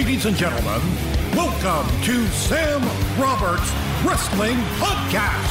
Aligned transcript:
Ladies 0.00 0.24
and 0.24 0.34
gentlemen, 0.34 0.80
welcome 1.36 1.86
to 2.04 2.26
Sam 2.28 2.80
Roberts 3.20 3.70
Wrestling 4.02 4.56
Podcast. 4.78 5.50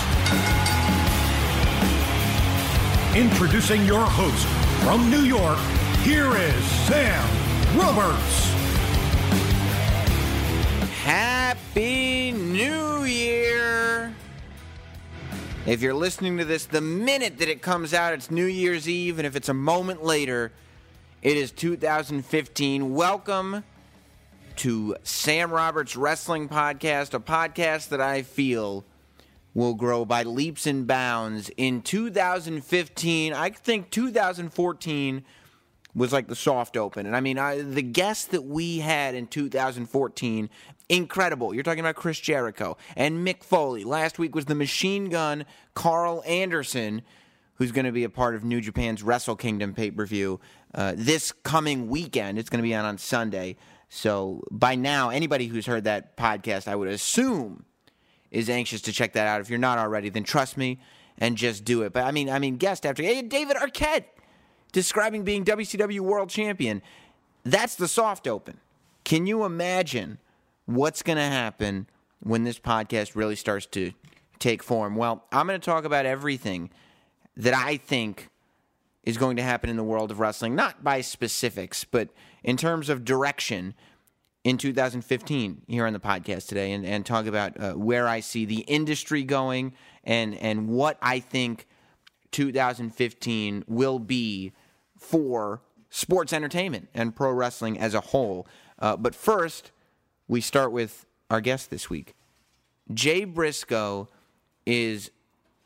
Introducing 3.16 3.86
your 3.86 4.04
host 4.04 4.48
from 4.84 5.12
New 5.12 5.22
York, 5.22 5.60
here 6.00 6.36
is 6.36 6.66
Sam 6.88 7.30
Roberts. 7.78 8.52
Happy 11.04 12.32
New 12.32 13.04
Year! 13.04 14.16
If 15.68 15.84
you're 15.84 15.94
listening 15.94 16.40
to 16.40 16.46
this 16.46 16.66
the 16.66 16.82
minute 16.82 17.38
that 17.38 17.50
it 17.50 17.62
comes 17.62 17.94
out, 17.94 18.16
it's 18.16 18.32
New 18.32 18.48
Year's 18.48 18.90
Eve, 18.90 19.20
and 19.20 19.28
if 19.28 19.36
it's 19.36 19.50
a 19.50 19.54
moment 19.54 20.04
later, 20.04 20.52
it 21.22 21.38
is 21.38 21.52
2015. 21.52 22.96
Welcome 22.96 23.64
to 24.60 24.94
Sam 25.04 25.52
Roberts 25.52 25.96
Wrestling 25.96 26.50
Podcast, 26.50 27.14
a 27.14 27.20
podcast 27.22 27.88
that 27.90 28.02
I 28.02 28.24
feel 28.24 28.84
will 29.54 29.74
grow 29.74 30.04
by 30.04 30.24
leaps 30.24 30.68
and 30.68 30.86
bounds 30.86 31.50
in 31.56 31.82
2015. 31.82 33.34
I 33.34 33.52
think 33.52 33.90
2014 33.90 35.24
was 35.96 36.12
like 36.12 36.28
the 36.28 36.36
soft 36.36 36.76
open. 36.76 37.06
And 37.06 37.16
I 37.16 37.22
mean, 37.22 37.40
I, 37.40 37.62
the 37.62 37.82
guests 37.82 38.26
that 38.26 38.44
we 38.44 38.80
had 38.80 39.16
in 39.16 39.28
2014, 39.28 40.50
incredible. 40.90 41.54
You're 41.54 41.64
talking 41.64 41.80
about 41.80 41.96
Chris 41.96 42.20
Jericho 42.20 42.76
and 42.98 43.26
Mick 43.26 43.44
Foley. 43.44 43.86
Last 43.86 44.20
week 44.20 44.36
was 44.36 44.46
the 44.46 44.56
machine 44.56 45.10
gun 45.10 45.46
Karl 45.74 46.22
Anderson, 46.28 47.02
who's 47.56 47.72
going 47.72 47.86
to 47.86 47.94
be 47.94 48.04
a 48.04 48.10
part 48.10 48.36
of 48.36 48.44
New 48.44 48.60
Japan's 48.60 49.04
Wrestle 49.04 49.38
Kingdom 49.38 49.74
pay 49.74 49.90
per 49.90 50.06
view 50.06 50.42
uh, 50.76 50.96
this 50.98 51.32
coming 51.32 51.88
weekend. 51.88 52.38
It's 52.38 52.50
going 52.50 52.62
to 52.62 52.68
be 52.68 52.76
on 52.76 52.84
on 52.84 52.98
Sunday. 52.98 53.56
So 53.90 54.44
by 54.52 54.76
now, 54.76 55.10
anybody 55.10 55.48
who's 55.48 55.66
heard 55.66 55.84
that 55.86 56.16
podcast, 56.16 56.68
I 56.68 56.76
would 56.76 56.88
assume, 56.88 57.66
is 58.32 58.50
anxious 58.50 58.82
to 58.84 58.94
check 58.94 59.14
that 59.14 59.28
out. 59.28 59.42
If 59.42 59.50
you're 59.50 59.60
not 59.60 59.80
already, 59.80 60.10
then 60.10 60.24
trust 60.24 60.56
me 60.56 60.80
and 61.18 61.36
just 61.36 61.66
do 61.66 61.82
it. 61.82 61.92
But 61.94 62.04
I 62.06 62.12
mean, 62.12 62.30
I 62.30 62.40
mean, 62.40 62.58
guest 62.58 62.86
after 62.86 63.02
hey, 63.02 63.22
David 63.24 63.58
Arquette 63.58 64.06
describing 64.72 65.24
being 65.24 65.44
WCW 65.44 66.00
World 66.02 66.30
Champion. 66.30 66.82
That's 67.44 67.76
the 67.76 67.88
soft 67.88 68.28
open. 68.28 68.60
Can 69.04 69.26
you 69.26 69.44
imagine 69.44 70.20
what's 70.66 71.02
going 71.02 71.18
to 71.18 71.24
happen 71.24 71.88
when 72.20 72.44
this 72.44 72.60
podcast 72.60 73.16
really 73.16 73.36
starts 73.36 73.66
to 73.68 73.94
take 74.38 74.62
form? 74.62 74.96
Well, 74.96 75.24
I'm 75.32 75.48
going 75.48 75.60
to 75.60 75.66
talk 75.66 75.86
about 75.86 76.06
everything 76.06 76.70
that 77.38 77.54
I 77.54 77.78
think 77.78 78.30
is 79.10 79.18
going 79.18 79.36
to 79.38 79.44
happen 79.44 79.70
in 79.70 79.76
the 79.76 79.84
world 79.84 80.12
of 80.12 80.20
wrestling, 80.20 80.56
not 80.56 80.84
by 80.84 81.02
specifics, 81.02 81.84
but 81.84 82.10
in 82.44 82.56
terms 82.56 82.90
of 82.90 83.04
direction 83.04 83.74
in 84.44 84.58
2015 84.58 85.64
here 85.68 85.86
on 85.86 85.94
the 85.94 86.00
podcast 86.00 86.48
today 86.48 86.72
and, 86.72 86.86
and 86.86 87.06
talk 87.06 87.26
about 87.26 87.60
uh, 87.60 87.74
where 87.74 88.08
I 88.08 88.20
see 88.20 88.46
the 88.46 88.60
industry 88.62 89.24
going 89.24 89.74
and, 90.04 90.36
and 90.36 90.70
what 90.70 90.98
I 91.02 91.20
think 91.20 91.68
2015 92.32 93.64
will 93.68 93.98
be 93.98 94.54
for 94.96 95.62
sports 95.90 96.32
entertainment 96.32 96.88
and 96.94 97.16
pro 97.16 97.32
wrestling 97.32 97.80
as 97.80 97.96
a 97.96 98.02
whole. 98.02 98.48
Uh, 98.78 98.96
but 98.96 99.16
first, 99.16 99.72
we 100.28 100.40
start 100.40 100.72
with 100.72 101.08
our 101.32 101.42
guest 101.42 101.72
this 101.72 101.90
week. 101.90 102.16
Jay 102.94 103.26
Briscoe 103.26 104.08
is 104.68 105.10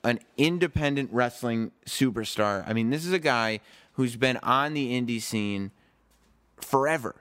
an 0.03 0.19
independent 0.37 1.09
wrestling 1.11 1.71
superstar. 1.85 2.63
I 2.67 2.73
mean, 2.73 2.89
this 2.89 3.05
is 3.05 3.13
a 3.13 3.19
guy 3.19 3.61
who's 3.93 4.15
been 4.15 4.37
on 4.37 4.73
the 4.73 4.99
indie 4.99 5.21
scene 5.21 5.71
forever. 6.59 7.15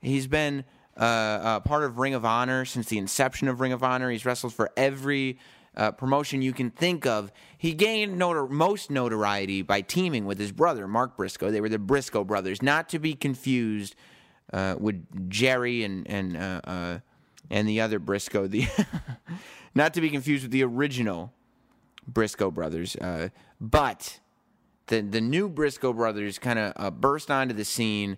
He's 0.00 0.26
been 0.26 0.64
uh, 0.96 1.00
uh, 1.02 1.60
part 1.60 1.84
of 1.84 1.98
Ring 1.98 2.14
of 2.14 2.24
Honor 2.24 2.64
since 2.64 2.88
the 2.88 2.98
inception 2.98 3.48
of 3.48 3.60
Ring 3.60 3.72
of 3.72 3.82
Honor. 3.82 4.10
He's 4.10 4.26
wrestled 4.26 4.52
for 4.52 4.70
every 4.76 5.38
uh, 5.76 5.92
promotion 5.92 6.42
you 6.42 6.52
can 6.52 6.70
think 6.70 7.06
of. 7.06 7.32
He 7.56 7.72
gained 7.72 8.20
notor- 8.20 8.50
most 8.50 8.90
notoriety 8.90 9.62
by 9.62 9.80
teaming 9.80 10.26
with 10.26 10.38
his 10.38 10.52
brother, 10.52 10.88
Mark 10.88 11.16
Briscoe. 11.16 11.50
They 11.50 11.60
were 11.60 11.68
the 11.68 11.78
Briscoe 11.78 12.24
brothers, 12.24 12.62
not 12.62 12.88
to 12.90 12.98
be 12.98 13.14
confused 13.14 13.94
uh, 14.52 14.74
with 14.78 15.30
Jerry 15.30 15.84
and 15.84 16.08
and 16.10 16.36
uh, 16.36 16.98
and 17.50 17.68
the 17.68 17.80
other 17.80 17.98
Briscoe. 17.98 18.46
The 18.46 18.66
not 19.74 19.94
to 19.94 20.00
be 20.00 20.10
confused 20.10 20.44
with 20.44 20.52
the 20.52 20.64
original 20.64 21.32
Briscoe 22.08 22.50
brothers. 22.50 22.96
Uh, 22.96 23.28
but 23.60 24.18
the 24.86 25.02
the 25.02 25.20
new 25.20 25.48
Briscoe 25.48 25.92
brothers 25.92 26.38
kind 26.38 26.58
of 26.58 26.72
uh, 26.76 26.90
burst 26.90 27.30
onto 27.30 27.54
the 27.54 27.64
scene 27.64 28.16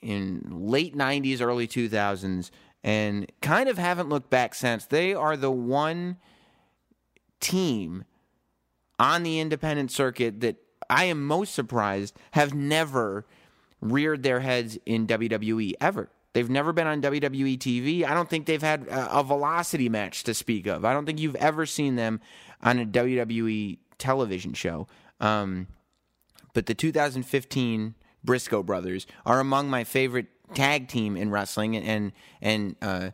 in 0.00 0.42
late 0.50 0.96
'90s, 0.96 1.40
early 1.40 1.66
2000s, 1.66 2.50
and 2.84 3.30
kind 3.40 3.68
of 3.68 3.78
haven't 3.78 4.08
looked 4.08 4.30
back 4.30 4.54
since. 4.54 4.86
They 4.86 5.14
are 5.14 5.36
the 5.36 5.50
one 5.50 6.18
team 7.40 8.04
on 8.98 9.22
the 9.22 9.40
independent 9.40 9.90
circuit 9.90 10.40
that 10.40 10.56
I 10.88 11.04
am 11.04 11.26
most 11.26 11.54
surprised 11.54 12.16
have 12.32 12.54
never 12.54 13.26
reared 13.80 14.22
their 14.22 14.40
heads 14.40 14.78
in 14.86 15.06
WWE 15.06 15.72
ever. 15.80 16.10
They've 16.32 16.48
never 16.48 16.72
been 16.72 16.86
on 16.86 17.02
WWE 17.02 17.58
TV. 17.58 18.04
I 18.04 18.14
don't 18.14 18.28
think 18.28 18.46
they've 18.46 18.62
had 18.62 18.88
a, 18.88 19.18
a 19.18 19.22
velocity 19.22 19.88
match 19.88 20.24
to 20.24 20.34
speak 20.34 20.66
of. 20.66 20.84
I 20.84 20.92
don't 20.92 21.04
think 21.04 21.20
you've 21.20 21.36
ever 21.36 21.66
seen 21.66 21.96
them 21.96 22.20
on 22.62 22.78
a 22.78 22.86
WWE 22.86 23.78
television 23.98 24.54
show. 24.54 24.86
Um, 25.20 25.66
but 26.54 26.66
the 26.66 26.74
2015 26.74 27.94
Briscoe 28.24 28.62
brothers 28.62 29.06
are 29.26 29.40
among 29.40 29.68
my 29.68 29.84
favorite 29.84 30.26
tag 30.54 30.88
team 30.88 31.16
in 31.16 31.30
wrestling, 31.30 31.76
and 31.76 32.12
and 32.40 32.76
uh, 32.82 33.10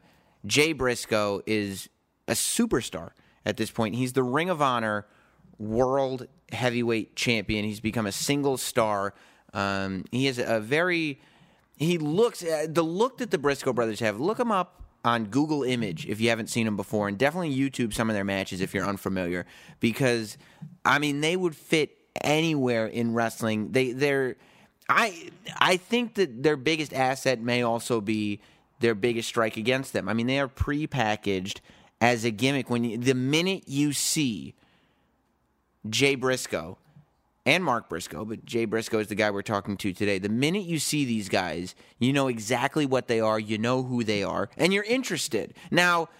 Jay 0.47 0.73
Briscoe 0.73 1.41
is 1.47 1.89
a 2.27 2.33
superstar 2.33 3.11
at 3.45 3.56
this 3.56 3.71
point. 3.71 3.95
He's 3.95 4.12
the 4.12 4.23
Ring 4.23 4.50
of 4.50 4.61
Honor 4.61 5.06
World 5.59 6.27
Heavyweight 6.53 7.17
Champion. 7.17 7.65
He's 7.65 7.81
become 7.81 8.06
a 8.06 8.12
single 8.12 8.56
star. 8.56 9.15
Um, 9.55 10.05
he 10.11 10.27
has 10.27 10.39
a 10.39 10.61
very 10.61 11.21
he 11.78 11.99
looks 11.99 12.44
uh, 12.44 12.66
the 12.69 12.83
look 12.83 13.19
that 13.19 13.31
the 13.31 13.39
Briscoe 13.39 13.72
brothers 13.72 14.00
have. 14.00 14.21
Look 14.21 14.39
them 14.39 14.50
up 14.50 14.83
on 15.05 15.27
Google 15.27 15.62
Image 15.62 16.06
if 16.06 16.21
you 16.21 16.28
haven't 16.28 16.49
seen 16.49 16.65
them 16.65 16.77
before, 16.77 17.09
and 17.09 17.16
definitely 17.16 17.55
YouTube 17.55 17.94
some 17.94 18.11
of 18.11 18.15
their 18.15 18.25
matches 18.25 18.61
if 18.61 18.75
you're 18.75 18.84
unfamiliar. 18.84 19.47
Because 19.81 20.37
I 20.84 20.99
mean, 20.99 21.21
they 21.21 21.37
would 21.37 21.56
fit 21.56 21.97
anywhere 22.22 22.87
in 22.87 23.15
wrestling. 23.15 23.72
They 23.72 23.93
they're 23.93 24.37
I 24.88 25.31
I 25.56 25.77
think 25.77 26.15
that 26.15 26.43
their 26.43 26.56
biggest 26.56 26.93
asset 26.93 27.41
may 27.41 27.62
also 27.62 28.00
be 28.00 28.41
their 28.81 28.94
biggest 28.94 29.28
strike 29.28 29.56
against 29.56 29.93
them. 29.93 30.09
I 30.09 30.15
mean, 30.15 30.27
they 30.27 30.38
are 30.41 30.49
prepackaged 30.49 31.61
as 32.00 32.25
a 32.25 32.31
gimmick. 32.31 32.71
When 32.71 32.84
you, 32.84 32.99
the 32.99 33.15
minute 33.15 33.65
you 33.67 33.93
see 33.93 34.55
Jay 35.88 36.15
Briscoe 36.15 36.78
and 37.48 37.64
Mark 37.64 37.88
Briscoe, 37.88 38.26
but 38.26 38.44
Jay 38.44 38.66
Briscoe 38.66 38.98
is 38.98 39.06
the 39.06 39.14
guy 39.14 39.31
we're 39.31 39.41
talking 39.41 39.78
to 39.78 39.94
today. 39.94 40.19
The 40.19 40.28
minute 40.28 40.64
you 40.64 40.78
see 40.78 41.06
these 41.06 41.31
guys, 41.31 41.75
you 41.99 42.12
know 42.12 42.28
exactly 42.28 42.84
what 42.84 43.08
they 43.08 43.20
are, 43.20 43.40
you 43.40 43.56
know 43.56 43.82
who 43.82 44.05
they 44.05 44.23
are, 44.23 44.50
and 44.58 44.70
you're 44.70 44.84
interested. 44.84 45.55
Now, 45.70 46.11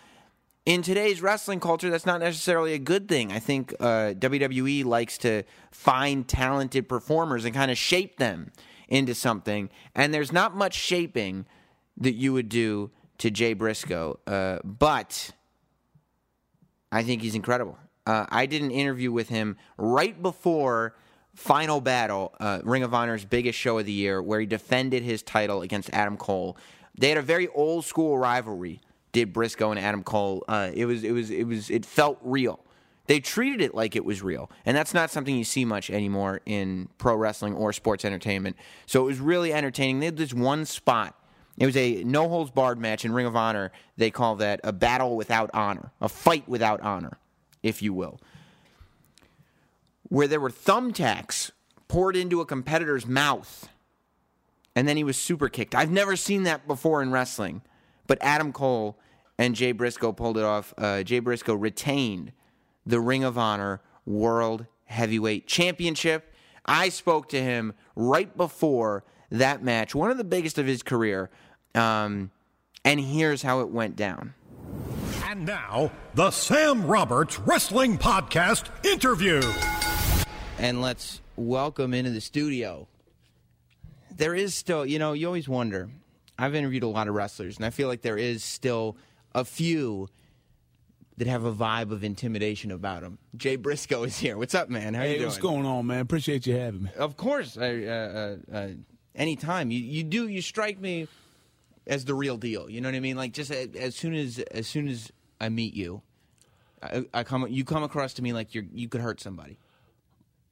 in 0.65 0.81
today's 0.81 1.21
wrestling 1.21 1.61
culture, 1.61 1.91
that's 1.91 2.07
not 2.07 2.21
necessarily 2.21 2.73
a 2.73 2.79
good 2.79 3.11
thing. 3.11 3.31
I 3.31 3.41
think 3.41 3.75
uh, 3.79 4.15
WWE 4.17 4.87
likes 4.87 5.19
to 5.19 5.43
find 5.71 6.27
talented 6.27 6.89
performers 6.89 7.45
and 7.45 7.55
kind 7.55 7.71
of 7.71 7.77
shape 7.77 8.17
them 8.17 8.51
into 8.89 9.15
something, 9.15 9.69
and 9.95 10.15
there's 10.15 10.33
not 10.33 10.57
much 10.57 10.73
shaping 10.73 11.45
that 11.99 12.15
you 12.15 12.33
would 12.33 12.49
do 12.49 12.91
to 13.19 13.31
Jay 13.31 13.53
Briscoe, 13.53 14.19
uh, 14.27 14.61
but 14.65 15.33
I 16.91 17.03
think 17.03 17.21
he's 17.21 17.35
incredible. 17.35 17.77
Uh, 18.07 18.25
I 18.31 18.47
did 18.47 18.63
an 18.63 18.71
interview 18.71 19.13
with 19.13 19.29
him 19.29 19.59
right 19.77 20.23
before 20.23 20.95
Final 21.39 21.81
Battle, 21.81 22.35
uh, 22.41 22.59
Ring 22.65 22.83
of 22.83 22.93
Honor's 22.93 23.25
biggest 23.25 23.57
show 23.57 23.79
of 23.79 23.87
the 23.87 23.93
year, 23.93 24.21
where 24.21 24.41
he 24.41 24.45
defended 24.45 25.05
his 25.05 25.23
title 25.23 25.63
against 25.63 25.89
Adam 25.93 26.17
Cole. 26.17 26.57
They 26.99 27.11
had 27.11 27.17
a 27.17 27.23
very 27.23 27.47
old 27.49 27.85
school 27.85 28.19
rivalry. 28.19 28.81
Did 29.13 29.33
Briscoe 29.33 29.71
and 29.71 29.79
Adam 29.79 30.03
Cole? 30.03 30.45
Uh, 30.49 30.71
it 30.75 30.85
was 30.87 31.05
it 31.05 31.13
was 31.13 31.31
it 31.31 31.45
was 31.45 31.71
it 31.71 31.87
felt 31.87 32.19
real 32.23 32.59
They 33.07 33.21
treated 33.21 33.61
it 33.61 33.73
like 33.73 33.95
it 33.95 34.05
was 34.05 34.21
real. 34.21 34.51
And 34.67 34.77
that's 34.77 34.93
not 34.93 35.11
something 35.11 35.35
you 35.35 35.45
see 35.45 35.65
much 35.65 35.91
anymore 35.91 36.41
in 36.45 36.89
pro 36.99 37.15
wrestling 37.15 37.55
or 37.55 37.73
sports 37.73 38.05
entertainment. 38.05 38.57
So 38.87 39.03
it 39.03 39.07
was 39.07 39.21
really 39.21 39.53
entertaining. 39.53 40.01
They 40.01 40.07
had 40.07 40.17
this 40.17 40.35
one 40.35 40.67
spot. 40.67 41.15
It 41.57 41.67
was 41.67 41.77
a 41.77 42.03
no 42.05 42.29
holds 42.29 42.51
barred 42.51 42.79
match 42.81 43.05
in 43.05 43.13
Ring 43.13 43.27
of 43.27 43.37
Honor. 43.37 43.71
They 43.97 44.11
call 44.11 44.37
that 44.37 44.61
a 44.63 44.73
battle 44.73 45.17
without 45.17 45.51
honor, 45.55 45.93
a 46.01 46.09
fight 46.09 46.49
without 46.49 46.81
honor, 46.83 47.19
if 47.63 47.81
you 47.81 47.95
will. 47.95 48.21
Where 50.09 50.29
there 50.29 50.41
were 50.41 50.51
thumbtacks 50.51 51.51
poured 51.87 52.17
into 52.17 52.41
a 52.41 52.47
competitor's 52.47 53.07
mouth 53.07 53.69
and 54.79 54.87
then 54.87 54.97
he 54.97 55.03
was 55.03 55.17
super 55.17 55.49
kicked. 55.49 55.75
I've 55.75 55.91
never 55.91 56.15
seen 56.15 56.45
that 56.45 56.69
before 56.69 57.03
in 57.03 57.11
wrestling, 57.11 57.63
but 58.07 58.17
Adam 58.21 58.53
Cole 58.53 58.97
and 59.37 59.57
Jay 59.57 59.73
Briscoe 59.73 60.13
pulled 60.13 60.39
it 60.39 60.45
off. 60.45 60.73
Uh, 60.79 61.03
Jay 61.03 61.19
Briscoe 61.19 61.55
retained 61.55 62.31
the 62.87 63.01
Ring 63.01 63.25
of 63.25 63.37
Honor 63.37 63.81
World 64.07 64.67
Heavyweight 64.85 65.49
Championship. 65.49 66.33
I 66.65 66.91
spoke 66.91 67.29
to 67.31 67.43
him 67.43 67.75
right 67.97 68.37
before 68.37 69.03
that 69.33 69.65
match, 69.65 69.97
one 69.97 70.13
of 70.13 70.17
the 70.17 70.23
biggest 70.23 70.59
of 70.59 70.67
his 70.67 70.85
career, 70.85 71.29
um, 71.75 72.31
and 72.85 73.01
here's 73.01 73.43
how 73.43 73.63
it 73.63 73.71
went 73.71 73.97
down. 73.97 74.35
And 75.25 75.45
now, 75.45 75.91
the 76.15 76.31
Sam 76.31 76.87
Roberts 76.87 77.41
Wrestling 77.41 77.99
Podcast 77.99 78.71
interview. 78.87 79.43
And 80.59 80.81
let's 80.83 81.21
welcome 81.37 81.95
into 81.95 82.11
the 82.11 82.21
studio. 82.21 82.89
There 84.17 84.35
is 84.35 84.55
still, 84.55 84.85
you 84.85 84.99
know, 84.99 85.13
you 85.13 85.27
always 85.27 85.49
wonder. 85.49 85.89
I've 86.39 86.55
interviewed 86.55 86.83
a 86.83 86.89
lot 86.89 87.09
of 87.09 87.15
wrestlers, 87.15 87.57
and 87.57 87.65
I 87.67 87.71
feel 87.71 87.89
like 87.89 88.03
there 88.03 88.17
is 88.17 88.43
still 88.43 88.97
a 89.35 89.45
few 89.45 90.09
that 91.17 91.27
have 91.29 91.45
a 91.45 91.53
vibe 91.53 91.91
of 91.93 92.05
intimidation 92.05 92.71
about 92.71 93.03
them. 93.03 93.19
Jay 93.37 93.57
Briscoe 93.57 94.05
is 94.05 94.19
here. 94.19 94.37
What's 94.37 94.55
up, 94.55 94.69
man? 94.69 94.95
How 94.95 95.03
you 95.03 95.09
Hey, 95.09 95.15
doing? 95.19 95.27
what's 95.29 95.39
going 95.39 95.67
on, 95.67 95.87
man? 95.87 96.01
Appreciate 96.01 96.47
you 96.47 96.57
having 96.57 96.85
me. 96.85 96.91
Of 96.97 97.17
course, 97.17 97.57
I, 97.59 97.85
uh, 97.85 98.37
uh, 98.53 98.57
uh, 98.57 98.69
anytime 99.17 99.71
you 99.73 99.81
you 99.81 100.05
do 100.05 100.29
you 100.29 100.41
strike 100.43 100.81
me 100.81 101.09
as 101.89 102.05
the 102.05 102.15
real 102.15 102.37
deal. 102.37 102.71
You 102.71 102.81
know 102.81 102.89
what 102.89 102.95
I 102.95 103.01
mean? 103.01 103.17
Like 103.17 103.33
just 103.33 103.51
a- 103.51 103.71
as 103.81 103.97
soon 103.97 104.15
as 104.15 104.39
as 104.39 104.69
soon 104.69 104.87
as 104.87 105.11
I 105.41 105.49
meet 105.49 105.75
you, 105.75 106.03
I, 106.81 107.05
I 107.13 107.25
come 107.25 107.47
you 107.49 107.65
come 107.65 107.83
across 107.83 108.15
to 108.15 108.23
me 108.23 108.33
like 108.33 108.55
you're 108.55 108.65
you 108.73 108.89
could 108.89 109.01
hurt 109.01 109.21
somebody. 109.21 109.59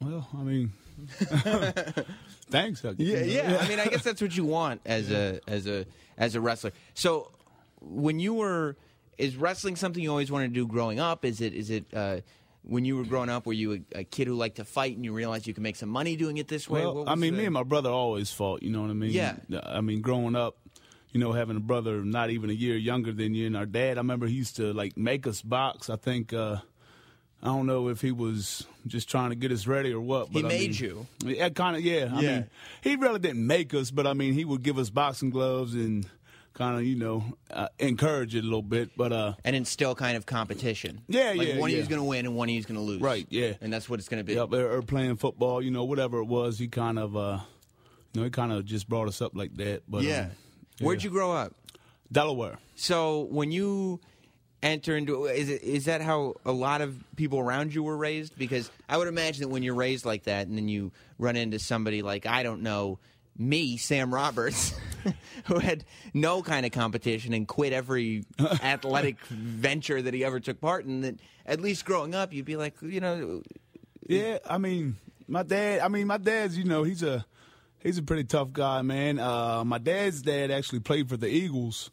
Well, 0.01 0.29
I 0.37 0.43
mean, 0.43 0.73
thanks. 2.51 2.85
I. 2.85 2.95
Yeah, 2.99 3.19
yeah. 3.25 3.59
I 3.61 3.69
mean, 3.69 3.81
I 3.81 3.87
guess 3.87 4.03
that's 4.03 4.21
what 4.21 4.37
you 4.37 4.45
want 4.45 4.81
as 4.85 5.11
a 5.11 5.41
as 5.47 5.67
a 5.67 5.87
as 6.19 6.35
a 6.35 6.41
wrestler. 6.41 6.73
So, 6.95 7.31
when 7.81 8.19
you 8.21 8.35
were, 8.35 8.77
is 9.19 9.37
wrestling 9.37 9.77
something 9.77 10.03
you 10.03 10.11
always 10.11 10.31
wanted 10.31 10.49
to 10.49 10.55
do 10.55 10.67
growing 10.67 11.01
up? 11.01 11.25
Is 11.25 11.41
it 11.41 11.55
is 11.55 11.71
it 11.71 11.87
uh, 11.95 12.19
when 12.63 12.85
you 12.85 12.97
were 12.97 13.05
growing 13.05 13.29
up? 13.31 13.47
Were 13.47 13.53
you 13.53 13.73
a, 13.95 14.01
a 14.01 14.05
kid 14.05 14.27
who 14.29 14.35
liked 14.35 14.57
to 14.57 14.65
fight 14.65 14.97
and 14.97 15.05
you 15.05 15.13
realized 15.13 15.47
you 15.47 15.55
could 15.55 15.63
make 15.63 15.77
some 15.77 15.89
money 15.89 16.17
doing 16.17 16.37
it 16.39 16.49
this 16.49 16.69
way? 16.69 16.83
Well, 16.83 17.05
I 17.09 17.15
mean, 17.15 17.33
the- 17.35 17.39
me 17.41 17.45
and 17.47 17.55
my 17.55 17.63
brother 17.63 17.91
always 17.91 18.31
fought. 18.31 18.63
You 18.63 18.71
know 18.71 18.83
what 18.83 18.91
I 18.91 18.95
mean? 18.95 19.11
Yeah. 19.13 19.37
I 19.63 19.81
mean, 19.81 20.01
growing 20.03 20.37
up, 20.37 20.57
you 21.13 21.21
know, 21.21 21.33
having 21.33 21.57
a 21.57 21.61
brother 21.61 22.05
not 22.05 22.31
even 22.31 22.51
a 22.51 22.55
year 22.55 22.77
younger 22.77 23.13
than 23.13 23.35
you, 23.35 23.47
and 23.47 23.57
our 23.57 23.67
dad. 23.67 23.97
I 23.97 24.01
remember 24.01 24.27
he 24.27 24.35
used 24.35 24.57
to 24.57 24.73
like 24.73 24.97
make 24.97 25.27
us 25.27 25.41
box. 25.43 25.89
I 25.91 25.97
think. 25.97 26.33
uh 26.33 26.57
I 27.43 27.47
don't 27.47 27.67
know 27.67 27.89
if 27.89 28.01
he 28.01 28.13
was 28.13 28.67
just 28.87 29.09
trying 29.09 29.31
to 29.31 29.37
get 29.37 29.53
us 29.53 29.67
ready 29.67 29.93
or 29.93 30.01
what. 30.01 30.33
But 30.33 30.41
He 30.41 30.45
I 30.45 30.49
made 30.49 30.71
mean, 30.71 30.73
you. 30.75 31.07
Yeah, 31.25 31.49
kind 31.51 31.77
of. 31.77 31.83
Yeah. 31.83 32.11
I 32.13 32.21
mean, 32.21 32.47
he 32.81 32.97
really 32.97 33.19
didn't 33.21 33.47
make 33.47 33.73
us, 33.75 33.91
but 33.91 34.07
I 34.07 34.15
mean, 34.15 34.33
he 34.35 34.45
would 34.45 34.63
give 34.63 34.79
us 34.79 34.91
boxing 34.91 35.31
gloves 35.31 35.75
and 35.75 36.07
kind 36.55 36.77
of, 36.77 36.85
you 36.85 36.97
know, 36.97 37.23
uh, 37.51 37.69
encourage 37.79 38.35
it 38.35 38.41
a 38.41 38.43
little 38.43 38.63
bit. 38.63 38.91
But 38.97 39.13
uh, 39.13 39.35
and 39.45 39.55
instill 39.55 39.95
kind 39.95 40.17
of 40.17 40.25
competition. 40.27 41.03
Yeah, 41.09 41.35
like 41.37 41.49
yeah, 41.49 41.59
One 41.59 41.69
of 41.69 41.73
yeah. 41.73 41.79
you's 41.79 41.89
going 41.89 42.01
to 42.01 42.09
win 42.09 42.25
and 42.27 42.35
one 42.35 42.49
of 42.49 42.55
you's 42.55 42.67
going 42.67 42.81
to 42.81 42.85
lose. 42.85 43.01
Right, 43.03 43.27
yeah. 43.29 43.53
And 43.61 43.73
that's 43.73 43.89
what 43.89 44.01
it's 44.01 44.09
going 44.09 44.21
to 44.21 44.25
be. 44.25 44.33
Yep, 44.35 44.53
or, 44.53 44.79
or 44.79 44.83
playing 44.83 45.17
football, 45.17 45.63
you 45.63 45.71
know, 45.71 45.85
whatever 45.85 46.19
it 46.21 46.25
was, 46.27 46.59
he 46.59 46.67
kind 46.69 46.99
of, 46.99 47.17
uh, 47.17 47.39
you 48.15 48.21
know, 48.23 48.25
he 48.25 48.31
kind 48.31 48.51
of 48.51 48.65
just 48.65 48.89
brought 48.89 49.07
us 49.09 49.21
up 49.21 49.37
like 49.37 49.55
that. 49.57 49.83
But 49.87 50.03
Yeah. 50.03 50.21
um, 50.23 50.31
Where'd 50.81 51.03
you 51.05 51.11
grow 51.11 51.33
up? 51.33 51.53
Delaware. 52.11 52.59
So 52.77 53.23
when 53.31 53.51
you 53.53 54.01
enter 54.63 54.97
into 54.97 55.27
is 55.27 55.49
it 55.49 55.63
is 55.63 55.85
that 55.85 56.01
how 56.01 56.35
a 56.45 56.53
lot 56.53 56.81
of 56.81 57.03
people 57.17 57.39
around 57.39 57.75
you 57.75 57.83
were 57.83 57.97
raised? 57.97 58.37
Because 58.39 58.71
I 58.89 58.97
would 58.97 59.09
imagine 59.09 59.43
that 59.43 59.49
when 59.49 59.63
you're 59.63 59.75
raised 59.75 60.05
like 60.05 60.25
that, 60.25 60.47
and 60.49 60.57
then 60.57 60.69
you 60.69 60.93
run 61.19 61.37
into 61.37 61.59
somebody 61.59 62.03
like 62.03 62.27
I 62.27 62.43
don't 62.43 62.63
know 62.63 62.99
me, 63.39 63.77
Sam 63.77 64.13
Roberts, 64.13 64.75
who 65.45 65.59
had 65.59 65.85
no 66.15 66.43
kind 66.43 66.65
of 66.65 66.73
competition 66.73 67.33
and 67.35 67.47
quit 67.47 67.73
every 67.73 68.25
athletic 68.41 69.19
venture 69.27 70.01
that 70.01 70.15
he 70.15 70.25
ever 70.25 70.41
took 70.41 70.61
part 70.61 70.85
in. 70.87 71.03
That 71.03 71.17
at 71.45 71.61
least 71.61 71.85
growing 71.85 72.15
up, 72.15 72.33
you'd 72.33 72.47
be 72.47 72.57
like, 72.57 72.75
you 72.83 73.01
know, 73.01 73.43
Yeah, 74.09 74.39
I 74.49 74.59
mean, 74.59 74.97
my 75.29 75.43
dad. 75.43 75.81
I 75.81 75.89
mean, 75.89 76.07
my 76.07 76.19
dad's. 76.19 76.57
You 76.57 76.65
know, 76.65 76.83
he's 76.83 77.03
a 77.03 77.25
he's 77.81 77.99
a 77.99 78.03
pretty 78.03 78.25
tough 78.25 78.53
guy, 78.53 78.83
man. 78.83 79.19
Uh, 79.19 79.65
my 79.65 79.79
dad's 79.79 80.23
dad 80.23 80.51
actually 80.51 80.81
played 80.81 81.09
for 81.09 81.17
the 81.17 81.29
Eagles, 81.29 81.91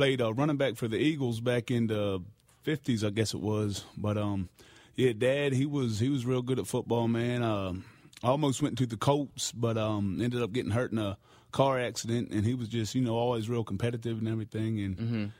played 0.00 0.22
uh, 0.22 0.32
running 0.32 0.56
back 0.56 0.76
for 0.76 0.88
the 0.88 0.96
Eagles 0.96 1.40
back 1.40 1.70
in 1.70 1.86
the 1.86 2.22
fifties, 2.62 3.04
I 3.04 3.10
guess 3.10 3.34
it 3.34 3.40
was. 3.40 3.84
But 3.98 4.16
um, 4.16 4.48
yeah, 4.96 5.12
dad, 5.12 5.52
he 5.52 5.66
was 5.66 6.00
he 6.00 6.08
was 6.08 6.24
real 6.24 6.40
good 6.40 6.58
at 6.58 6.66
football, 6.66 7.06
man. 7.06 7.42
Um, 7.42 7.84
I 8.22 8.28
almost 8.28 8.62
went 8.62 8.78
to 8.78 8.86
the 8.86 8.96
Colts, 8.96 9.52
but 9.52 9.76
um, 9.76 10.18
ended 10.22 10.40
up 10.40 10.52
getting 10.52 10.70
hurt 10.70 10.90
in 10.90 10.96
a 10.96 11.18
car 11.52 11.78
accident, 11.78 12.30
and 12.30 12.46
he 12.46 12.54
was 12.54 12.68
just 12.68 12.94
you 12.94 13.02
know 13.02 13.14
always 13.14 13.50
real 13.50 13.62
competitive 13.62 14.18
and 14.18 14.28
everything, 14.28 14.80
and. 14.80 15.32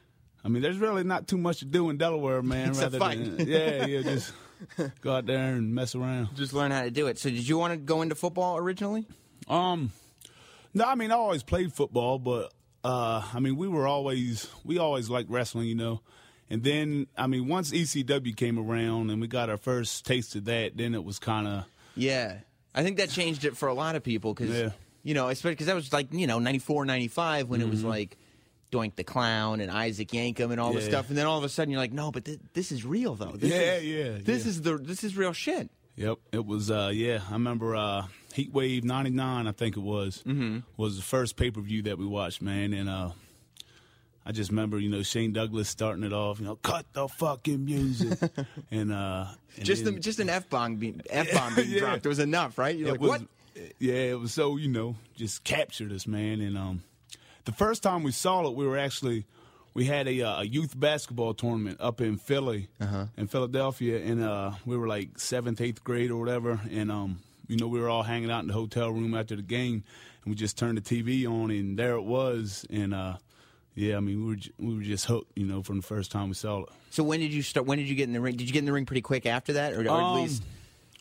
I 0.42 0.48
mean, 0.48 0.62
there's 0.62 0.78
really 0.78 1.04
not 1.04 1.28
too 1.28 1.36
much 1.36 1.58
to 1.58 1.66
do 1.66 1.90
in 1.90 1.98
Delaware, 1.98 2.40
man. 2.40 2.70
Except 2.70 2.94
rather 2.94 2.98
fight. 2.98 3.36
than 3.36 3.46
yeah, 3.46 3.84
yeah, 3.84 4.00
just 4.00 4.32
go 5.02 5.16
out 5.16 5.26
there 5.26 5.52
and 5.52 5.74
mess 5.74 5.94
around. 5.94 6.34
just 6.34 6.54
learn 6.54 6.70
how 6.70 6.80
to 6.80 6.90
do 6.90 7.08
it. 7.08 7.18
So 7.18 7.28
did 7.28 7.46
you 7.46 7.58
want 7.58 7.74
to 7.74 7.76
go 7.76 8.00
into 8.00 8.14
football 8.14 8.56
originally? 8.56 9.06
Um, 9.48 9.92
no, 10.72 10.86
I 10.86 10.94
mean 10.94 11.12
I 11.12 11.16
always 11.16 11.42
played 11.42 11.74
football, 11.74 12.18
but 12.18 12.54
uh, 12.84 13.22
I 13.32 13.40
mean 13.40 13.56
we 13.56 13.68
were 13.68 13.86
always 13.86 14.48
we 14.64 14.78
always 14.78 15.08
liked 15.10 15.30
wrestling, 15.30 15.66
you 15.68 15.74
know. 15.74 16.00
And 16.48 16.62
then 16.64 17.06
I 17.16 17.26
mean 17.26 17.46
once 17.48 17.70
ECW 17.72 18.36
came 18.36 18.58
around 18.58 19.10
and 19.10 19.20
we 19.20 19.26
got 19.28 19.50
our 19.50 19.56
first 19.56 20.04
taste 20.06 20.34
of 20.36 20.44
that, 20.46 20.76
then 20.76 20.94
it 20.94 21.04
was 21.04 21.18
kind 21.18 21.46
of 21.46 21.64
Yeah. 21.94 22.38
I 22.74 22.82
think 22.82 22.98
that 22.98 23.10
changed 23.10 23.44
it 23.44 23.56
for 23.56 23.68
a 23.68 23.74
lot 23.74 23.96
of 23.96 24.02
people 24.04 24.32
because, 24.32 24.50
Yeah. 24.56 24.70
you 25.02 25.12
know, 25.14 25.28
especially 25.28 25.54
because 25.54 25.66
that 25.66 25.74
was 25.74 25.92
like, 25.92 26.12
you 26.12 26.26
know, 26.28 26.38
94, 26.38 26.84
95 26.84 27.48
when 27.48 27.60
it 27.60 27.68
was 27.68 27.82
like 27.82 28.16
Doink 28.70 28.94
the 28.94 29.02
Clown 29.02 29.60
and 29.60 29.72
Isaac 29.72 30.08
Yankem 30.08 30.52
and 30.52 30.60
all 30.60 30.72
this 30.72 30.84
Mm-hmm. 30.84 30.90
Stuff. 30.92 31.08
And 31.08 31.18
then 31.18 31.26
all 31.26 31.36
of 31.38 31.42
a 31.42 31.48
sudden 31.48 31.72
you're 31.72 31.80
like, 31.80 31.92
no, 31.92 32.12
but 32.12 32.24
th- 32.26 32.38
this 32.54 32.70
is 32.70 32.84
real, 32.84 33.16
though. 33.16 33.32
This 33.32 33.50
Yeah, 33.50 33.74
is, 33.74 33.84
yeah, 33.84 34.18
This 34.22 34.44
yeah. 34.44 34.50
is 34.50 34.62
the 34.62 34.78
this 34.78 35.02
is 35.02 35.16
real 35.16 35.32
shit. 35.32 35.68
Yep, 35.96 36.18
it 36.32 36.46
was. 36.46 36.70
uh 36.70 36.90
Yeah, 36.94 37.20
I 37.28 37.32
remember 37.34 37.76
uh 37.76 38.06
Heat 38.34 38.52
Wave 38.52 38.84
'99, 38.84 39.46
I 39.46 39.52
think 39.52 39.76
it 39.76 39.80
was, 39.80 40.22
mm-hmm. 40.26 40.60
was 40.76 40.96
the 40.96 41.02
first 41.02 41.36
pay 41.36 41.50
per 41.50 41.60
view 41.60 41.82
that 41.82 41.98
we 41.98 42.06
watched, 42.06 42.40
man. 42.42 42.72
And 42.72 42.88
uh 42.88 43.10
I 44.24 44.32
just 44.32 44.50
remember, 44.50 44.78
you 44.78 44.88
know, 44.90 45.02
Shane 45.02 45.32
Douglas 45.32 45.68
starting 45.68 46.04
it 46.04 46.12
off, 46.12 46.38
you 46.40 46.46
know, 46.46 46.56
cut 46.56 46.86
the 46.92 47.08
fucking 47.08 47.64
music, 47.64 48.18
and 48.70 48.92
uh 48.92 49.26
and 49.56 49.64
Just 49.64 49.84
then- 49.84 49.94
the, 49.94 50.00
just 50.00 50.20
an 50.20 50.28
F 50.30 50.48
bomb 50.48 50.76
being 50.76 51.02
F 51.10 51.32
bomb 51.32 51.54
being 51.54 51.70
Yeah. 51.72 51.80
dropped 51.80 52.06
was 52.06 52.18
enough, 52.18 52.56
right? 52.58 52.76
You're 52.76 52.88
it 52.88 52.92
like, 52.92 53.00
was, 53.00 53.10
what? 53.10 53.22
Yeah, 53.78 53.94
it 53.94 54.18
was 54.20 54.32
so 54.32 54.56
you 54.56 54.68
know 54.68 54.96
just 55.16 55.44
captured 55.44 55.92
us, 55.92 56.06
man. 56.06 56.40
And 56.40 56.56
um, 56.56 56.82
the 57.44 57.52
first 57.52 57.82
time 57.82 58.02
we 58.04 58.12
saw 58.12 58.46
it, 58.46 58.54
we 58.54 58.66
were 58.66 58.78
actually 58.78 59.26
we 59.74 59.84
had 59.84 60.08
a, 60.08 60.22
uh, 60.22 60.40
a 60.42 60.44
youth 60.44 60.78
basketball 60.78 61.34
tournament 61.34 61.78
up 61.80 62.00
in 62.00 62.16
Philly, 62.18 62.68
Uh-huh. 62.80 63.06
in 63.16 63.26
Philadelphia, 63.28 64.02
and 64.04 64.22
uh, 64.22 64.52
we 64.66 64.76
were 64.76 64.88
like 64.88 65.18
seventh, 65.18 65.60
eighth 65.60 65.84
grade 65.84 66.10
or 66.10 66.18
whatever, 66.18 66.60
and 66.70 66.90
um, 66.90 67.18
you 67.48 67.56
know 67.56 67.68
we 67.68 67.80
were 67.80 67.88
all 67.88 68.02
hanging 68.02 68.30
out 68.30 68.40
in 68.40 68.48
the 68.48 68.52
hotel 68.54 68.90
room 68.90 69.14
after 69.14 69.36
the 69.36 69.42
game, 69.42 69.84
and 70.24 70.30
we 70.32 70.34
just 70.34 70.58
turned 70.58 70.76
the 70.78 70.82
TV 70.82 71.26
on, 71.26 71.50
and 71.50 71.78
there 71.78 71.94
it 71.94 72.02
was, 72.02 72.66
and 72.70 72.92
uh, 72.94 73.16
yeah, 73.74 73.96
I 73.96 74.00
mean 74.00 74.20
we 74.24 74.26
were 74.30 74.36
j- 74.36 74.52
we 74.58 74.74
were 74.74 74.82
just 74.82 75.06
hooked, 75.06 75.32
you 75.36 75.46
know, 75.46 75.62
from 75.62 75.76
the 75.76 75.82
first 75.86 76.10
time 76.10 76.28
we 76.28 76.34
saw 76.34 76.62
it. 76.64 76.68
So 76.90 77.04
when 77.04 77.20
did 77.20 77.32
you 77.32 77.42
start? 77.42 77.66
When 77.66 77.78
did 77.78 77.88
you 77.88 77.94
get 77.94 78.04
in 78.08 78.12
the 78.12 78.20
ring? 78.20 78.36
Did 78.36 78.48
you 78.48 78.52
get 78.52 78.58
in 78.60 78.64
the 78.66 78.72
ring 78.72 78.86
pretty 78.86 79.02
quick 79.02 79.24
after 79.26 79.52
that, 79.54 79.72
or, 79.74 79.80
or 79.82 79.82
at 79.82 79.88
Um, 79.90 80.14
least 80.16 80.42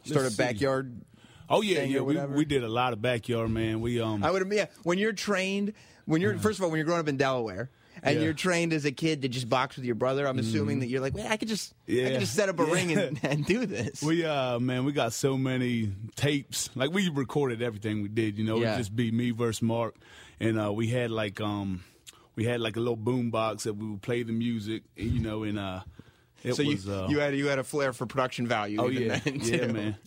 start 0.04 0.20
a 0.22 0.24
let's 0.26 0.36
see. 0.36 0.44
backyard? 0.44 1.02
Oh 1.50 1.62
yeah, 1.62 1.82
yeah, 1.82 2.02
we, 2.02 2.16
we 2.20 2.46
did 2.46 2.64
a 2.64 2.70
lot 2.70 2.94
of 2.94 3.02
backyard, 3.02 3.50
man. 3.50 3.82
We 3.82 4.00
um, 4.00 4.24
I 4.24 4.30
would 4.30 4.48
yeah. 4.54 4.68
When 4.84 5.00
you're 5.00 5.14
trained, 5.14 5.74
when 6.06 6.22
you're 6.22 6.38
first 6.38 6.60
of 6.60 6.64
all, 6.64 6.70
when 6.70 6.78
you're 6.78 6.86
growing 6.86 7.02
up 7.02 7.08
in 7.08 7.18
Delaware. 7.18 7.72
And 8.04 8.18
Yeah. 8.18 8.24
you're 8.26 8.34
trained 8.34 8.74
as 8.74 8.86
a 8.86 8.92
kid 8.92 9.22
to 9.24 9.28
just 9.30 9.50
box 9.50 9.76
with 9.76 9.86
your 9.86 9.96
brother. 9.96 10.26
I'm 10.28 10.40
assuming 10.40 10.80
that 10.80 10.88
you're 10.88 11.02
like, 11.02 11.18
I 11.20 11.38
could 11.38 11.48
just, 11.48 11.74
yeah. 11.88 12.08
I 12.08 12.12
could 12.12 12.20
just 12.22 12.34
set 12.36 12.50
up 12.50 12.60
a 12.60 12.64
Yeah. 12.68 12.74
ring 12.74 12.92
and, 12.94 13.20
and 13.24 13.46
do 13.46 13.66
this. 13.66 14.02
We 14.02 14.26
uh 14.26 14.60
man, 14.60 14.86
we 14.86 14.92
got 14.92 15.14
so 15.14 15.38
many 15.38 15.92
tapes. 16.16 16.70
Like 16.76 16.92
we 16.92 17.10
recorded 17.10 17.62
everything 17.62 18.02
we 18.02 18.08
did. 18.10 18.38
You 18.38 18.46
know, 18.46 18.62
it'd 18.62 18.78
just 18.78 18.96
be 18.96 19.12
me 19.12 19.32
versus 19.32 19.62
Mark, 19.62 19.96
and 20.40 20.60
uh, 20.60 20.72
we 20.72 20.88
had 20.88 21.12
like 21.12 21.40
um 21.42 21.84
we 22.36 22.46
had 22.46 22.62
like 22.62 22.76
a 22.76 22.80
little 22.80 22.96
boom 22.96 23.32
box 23.32 23.64
that 23.64 23.74
we 23.74 23.86
would 23.88 24.02
play 24.02 24.24
the 24.24 24.32
music. 24.34 24.84
You 24.96 25.20
know, 25.20 25.44
and 25.44 25.60
uh 25.60 25.82
it 26.44 26.54
so 26.56 26.64
was 26.64 26.86
you, 26.86 26.94
uh, 26.94 27.08
you 27.10 27.20
had 27.20 27.36
you 27.36 27.48
had 27.48 27.60
a 27.60 27.64
flair 27.64 27.92
for 27.94 28.06
production 28.06 28.48
value. 28.48 28.80
oh 28.82 28.88
yeah 28.88 29.20
yeah 29.26 29.66
man. 29.68 29.98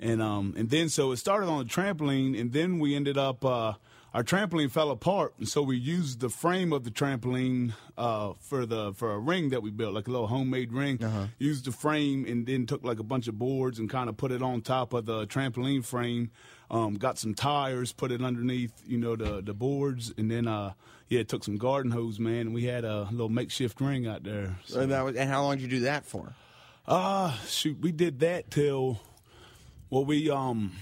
And 0.00 0.22
um 0.22 0.54
and 0.56 0.70
then 0.70 0.88
so 0.88 1.12
it 1.12 1.16
started 1.18 1.48
on 1.48 1.58
the 1.58 1.64
trampoline, 1.72 2.38
and 2.40 2.52
then 2.52 2.78
we 2.78 2.94
ended 2.96 3.16
up. 3.18 3.44
uh 3.44 3.74
our 4.18 4.24
trampoline 4.24 4.68
fell 4.68 4.90
apart, 4.90 5.32
and 5.38 5.48
so 5.48 5.62
we 5.62 5.76
used 5.76 6.18
the 6.18 6.28
frame 6.28 6.72
of 6.72 6.82
the 6.82 6.90
trampoline 6.90 7.72
uh, 7.96 8.32
for 8.40 8.66
the 8.66 8.92
for 8.94 9.12
a 9.12 9.18
ring 9.18 9.50
that 9.50 9.62
we 9.62 9.70
built, 9.70 9.94
like 9.94 10.08
a 10.08 10.10
little 10.10 10.26
homemade 10.26 10.72
ring. 10.72 10.98
Used 11.38 11.66
the 11.66 11.70
frame 11.70 12.24
and 12.26 12.44
then 12.44 12.66
took 12.66 12.82
like 12.82 12.98
a 12.98 13.04
bunch 13.04 13.28
of 13.28 13.38
boards 13.38 13.78
and 13.78 13.88
kind 13.88 14.08
of 14.08 14.16
put 14.16 14.32
it 14.32 14.42
on 14.42 14.60
top 14.60 14.92
of 14.92 15.06
the 15.06 15.24
trampoline 15.28 15.84
frame. 15.84 16.32
Um, 16.68 16.94
got 16.94 17.16
some 17.16 17.32
tires, 17.32 17.92
put 17.92 18.10
it 18.10 18.20
underneath, 18.20 18.72
you 18.88 18.98
know, 18.98 19.14
the 19.14 19.40
the 19.40 19.54
boards, 19.54 20.12
and 20.18 20.28
then 20.28 20.48
uh, 20.48 20.72
yeah, 21.06 21.22
took 21.22 21.44
some 21.44 21.56
garden 21.56 21.92
hose, 21.92 22.18
man, 22.18 22.40
and 22.40 22.54
we 22.54 22.64
had 22.64 22.84
a 22.84 23.02
little 23.12 23.28
makeshift 23.28 23.80
ring 23.80 24.08
out 24.08 24.24
there. 24.24 24.56
So, 24.64 24.80
And, 24.80 24.90
that 24.90 25.02
was, 25.02 25.14
and 25.14 25.30
how 25.30 25.44
long 25.44 25.58
did 25.58 25.62
you 25.62 25.68
do 25.68 25.80
that 25.84 26.04
for? 26.04 26.34
uh 26.88 27.36
shoot, 27.46 27.78
we 27.80 27.92
did 27.92 28.18
that 28.18 28.50
till 28.50 28.98
well 29.90 30.04
we 30.04 30.28
um 30.28 30.72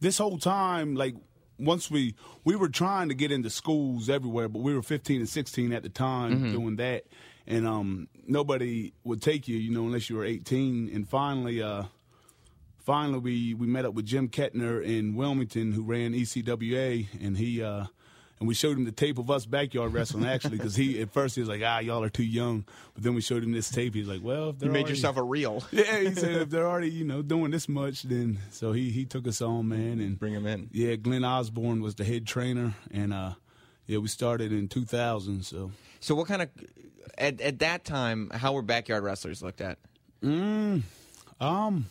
this 0.00 0.18
whole 0.18 0.36
time 0.36 0.96
like 0.96 1.14
once 1.58 1.90
we 1.90 2.14
we 2.44 2.56
were 2.56 2.68
trying 2.68 3.08
to 3.08 3.14
get 3.14 3.30
into 3.32 3.50
schools 3.50 4.08
everywhere, 4.08 4.48
but 4.48 4.60
we 4.62 4.74
were 4.74 4.82
15 4.82 5.20
and 5.20 5.28
16 5.28 5.72
at 5.72 5.82
the 5.82 5.88
time 5.88 6.52
doing 6.52 6.76
that, 6.76 7.04
and 7.46 7.66
um 7.66 8.08
nobody 8.26 8.92
would 9.04 9.20
take 9.22 9.48
you, 9.48 9.56
you 9.56 9.70
know, 9.70 9.84
unless 9.86 10.08
you 10.10 10.16
were 10.16 10.24
18. 10.24 10.90
And 10.94 11.08
finally, 11.08 11.62
uh 11.62 11.84
finally 12.78 13.18
we 13.18 13.54
we 13.54 13.66
met 13.66 13.84
up 13.84 13.94
with 13.94 14.06
Jim 14.06 14.28
Kettner 14.28 14.82
in 14.84 15.14
Wilmington, 15.14 15.72
who 15.72 15.82
ran 15.82 16.12
ECWA, 16.12 17.06
and 17.20 17.36
he. 17.38 17.62
uh 17.62 17.86
and 18.42 18.48
we 18.48 18.54
showed 18.54 18.76
him 18.76 18.84
the 18.84 18.90
tape 18.90 19.18
of 19.18 19.30
us 19.30 19.46
backyard 19.46 19.92
wrestling 19.92 20.24
actually, 20.26 20.56
because 20.56 20.74
he 20.74 21.00
at 21.00 21.12
first 21.12 21.36
he 21.36 21.40
was 21.40 21.48
like, 21.48 21.62
"Ah, 21.64 21.78
y'all 21.78 22.02
are 22.02 22.08
too 22.10 22.24
young," 22.24 22.64
but 22.92 23.04
then 23.04 23.14
we 23.14 23.20
showed 23.20 23.44
him 23.44 23.52
this 23.52 23.70
tape. 23.70 23.94
He's 23.94 24.08
like, 24.08 24.20
"Well, 24.20 24.50
if 24.50 24.58
they're 24.58 24.66
You 24.66 24.72
made 24.72 24.80
already- 24.80 24.94
yourself 24.94 25.16
a 25.16 25.22
reel. 25.22 25.62
yeah, 25.70 26.00
he 26.00 26.12
said 26.12 26.32
if 26.42 26.50
they're 26.50 26.66
already, 26.66 26.90
you 26.90 27.04
know, 27.04 27.22
doing 27.22 27.52
this 27.52 27.68
much, 27.68 28.02
then 28.02 28.40
so 28.50 28.72
he 28.72 28.90
he 28.90 29.04
took 29.04 29.28
us 29.28 29.40
on, 29.40 29.68
man, 29.68 30.00
and 30.00 30.18
bring 30.18 30.32
him 30.34 30.44
in. 30.46 30.68
Yeah, 30.72 30.96
Glenn 30.96 31.24
Osborne 31.24 31.80
was 31.82 31.94
the 31.94 32.02
head 32.04 32.26
trainer, 32.26 32.74
and 32.90 33.14
uh, 33.14 33.34
yeah, 33.86 33.98
we 33.98 34.08
started 34.08 34.50
in 34.50 34.66
2000. 34.66 35.44
So 35.44 35.70
So 36.00 36.16
what 36.16 36.26
kind 36.26 36.42
of 36.42 36.48
at 37.16 37.40
at 37.40 37.60
that 37.60 37.84
time? 37.84 38.28
How 38.34 38.54
were 38.54 38.62
backyard 38.62 39.04
wrestlers 39.04 39.40
looked 39.40 39.60
at? 39.60 39.78
um, 41.40 41.86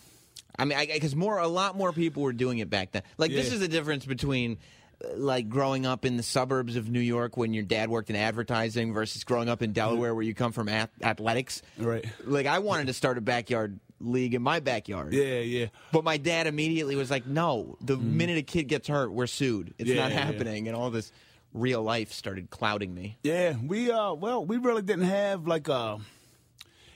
I 0.60 0.66
mean, 0.66 0.78
because 0.94 1.16
more 1.16 1.38
a 1.40 1.48
lot 1.48 1.78
more 1.78 1.94
people 1.94 2.24
were 2.24 2.34
doing 2.34 2.58
it 2.60 2.70
back 2.70 2.92
then. 2.92 3.04
Like 3.18 3.32
this 3.32 3.52
is 3.54 3.62
the 3.62 3.68
difference 3.70 4.06
between. 4.06 4.58
Uh, 5.04 5.16
Like 5.18 5.50
growing 5.50 5.86
up 5.86 6.06
in 6.06 6.18
the 6.18 6.24
suburbs 6.24 6.76
of 6.76 6.90
New 6.90 7.00
York 7.00 7.38
when 7.38 7.54
your 7.54 7.64
dad 7.64 7.90
worked 7.90 8.10
in 8.10 8.16
advertising 8.16 8.94
versus 8.94 9.24
growing 9.24 9.50
up 9.50 9.62
in 9.62 9.74
Delaware 9.74 10.14
where 10.14 10.24
you 10.24 10.34
come 10.34 10.52
from 10.52 10.70
ath- 10.70 10.90
athletics. 11.02 11.62
Right. 11.78 12.06
Like 12.26 12.46
I 12.46 12.60
wanted 12.60 12.88
to 12.88 12.94
start 12.94 13.18
a 13.18 13.22
backyard 13.22 13.80
league 14.00 14.34
in 14.34 14.42
my 14.42 14.60
backyard. 14.60 15.14
yeah, 15.14 15.40
yeah, 15.40 15.68
But 15.92 16.04
my 16.04 16.18
dad 16.18 16.48
immediately 16.48 16.96
was 16.96 17.12
like, 17.12 17.28
"No, 17.28 17.78
the 17.82 17.98
minute 17.98 18.38
a 18.40 18.42
kid 18.42 18.64
gets 18.64 18.88
hurt, 18.88 19.12
we're 19.12 19.28
sued. 19.28 19.74
It's 19.78 19.88
Mm-hmm. 19.90 19.98
Yeah, 19.98 20.04
not 20.04 20.12
yeah. 20.12 20.26
happening." 20.26 20.68
And 20.68 20.76
all 20.76 20.90
this 20.90 21.12
real 21.54 21.84
life 21.84 22.12
started 22.12 22.50
clouding 22.50 22.94
me. 22.96 23.18
yeah. 23.24 23.54
We 23.64 23.92
uh, 23.92 24.14
well, 24.14 24.44
we 24.44 24.58
really 24.58 24.82
didn't 24.82 25.06
have 25.06 25.46
like 25.48 25.68
a. 25.68 26.00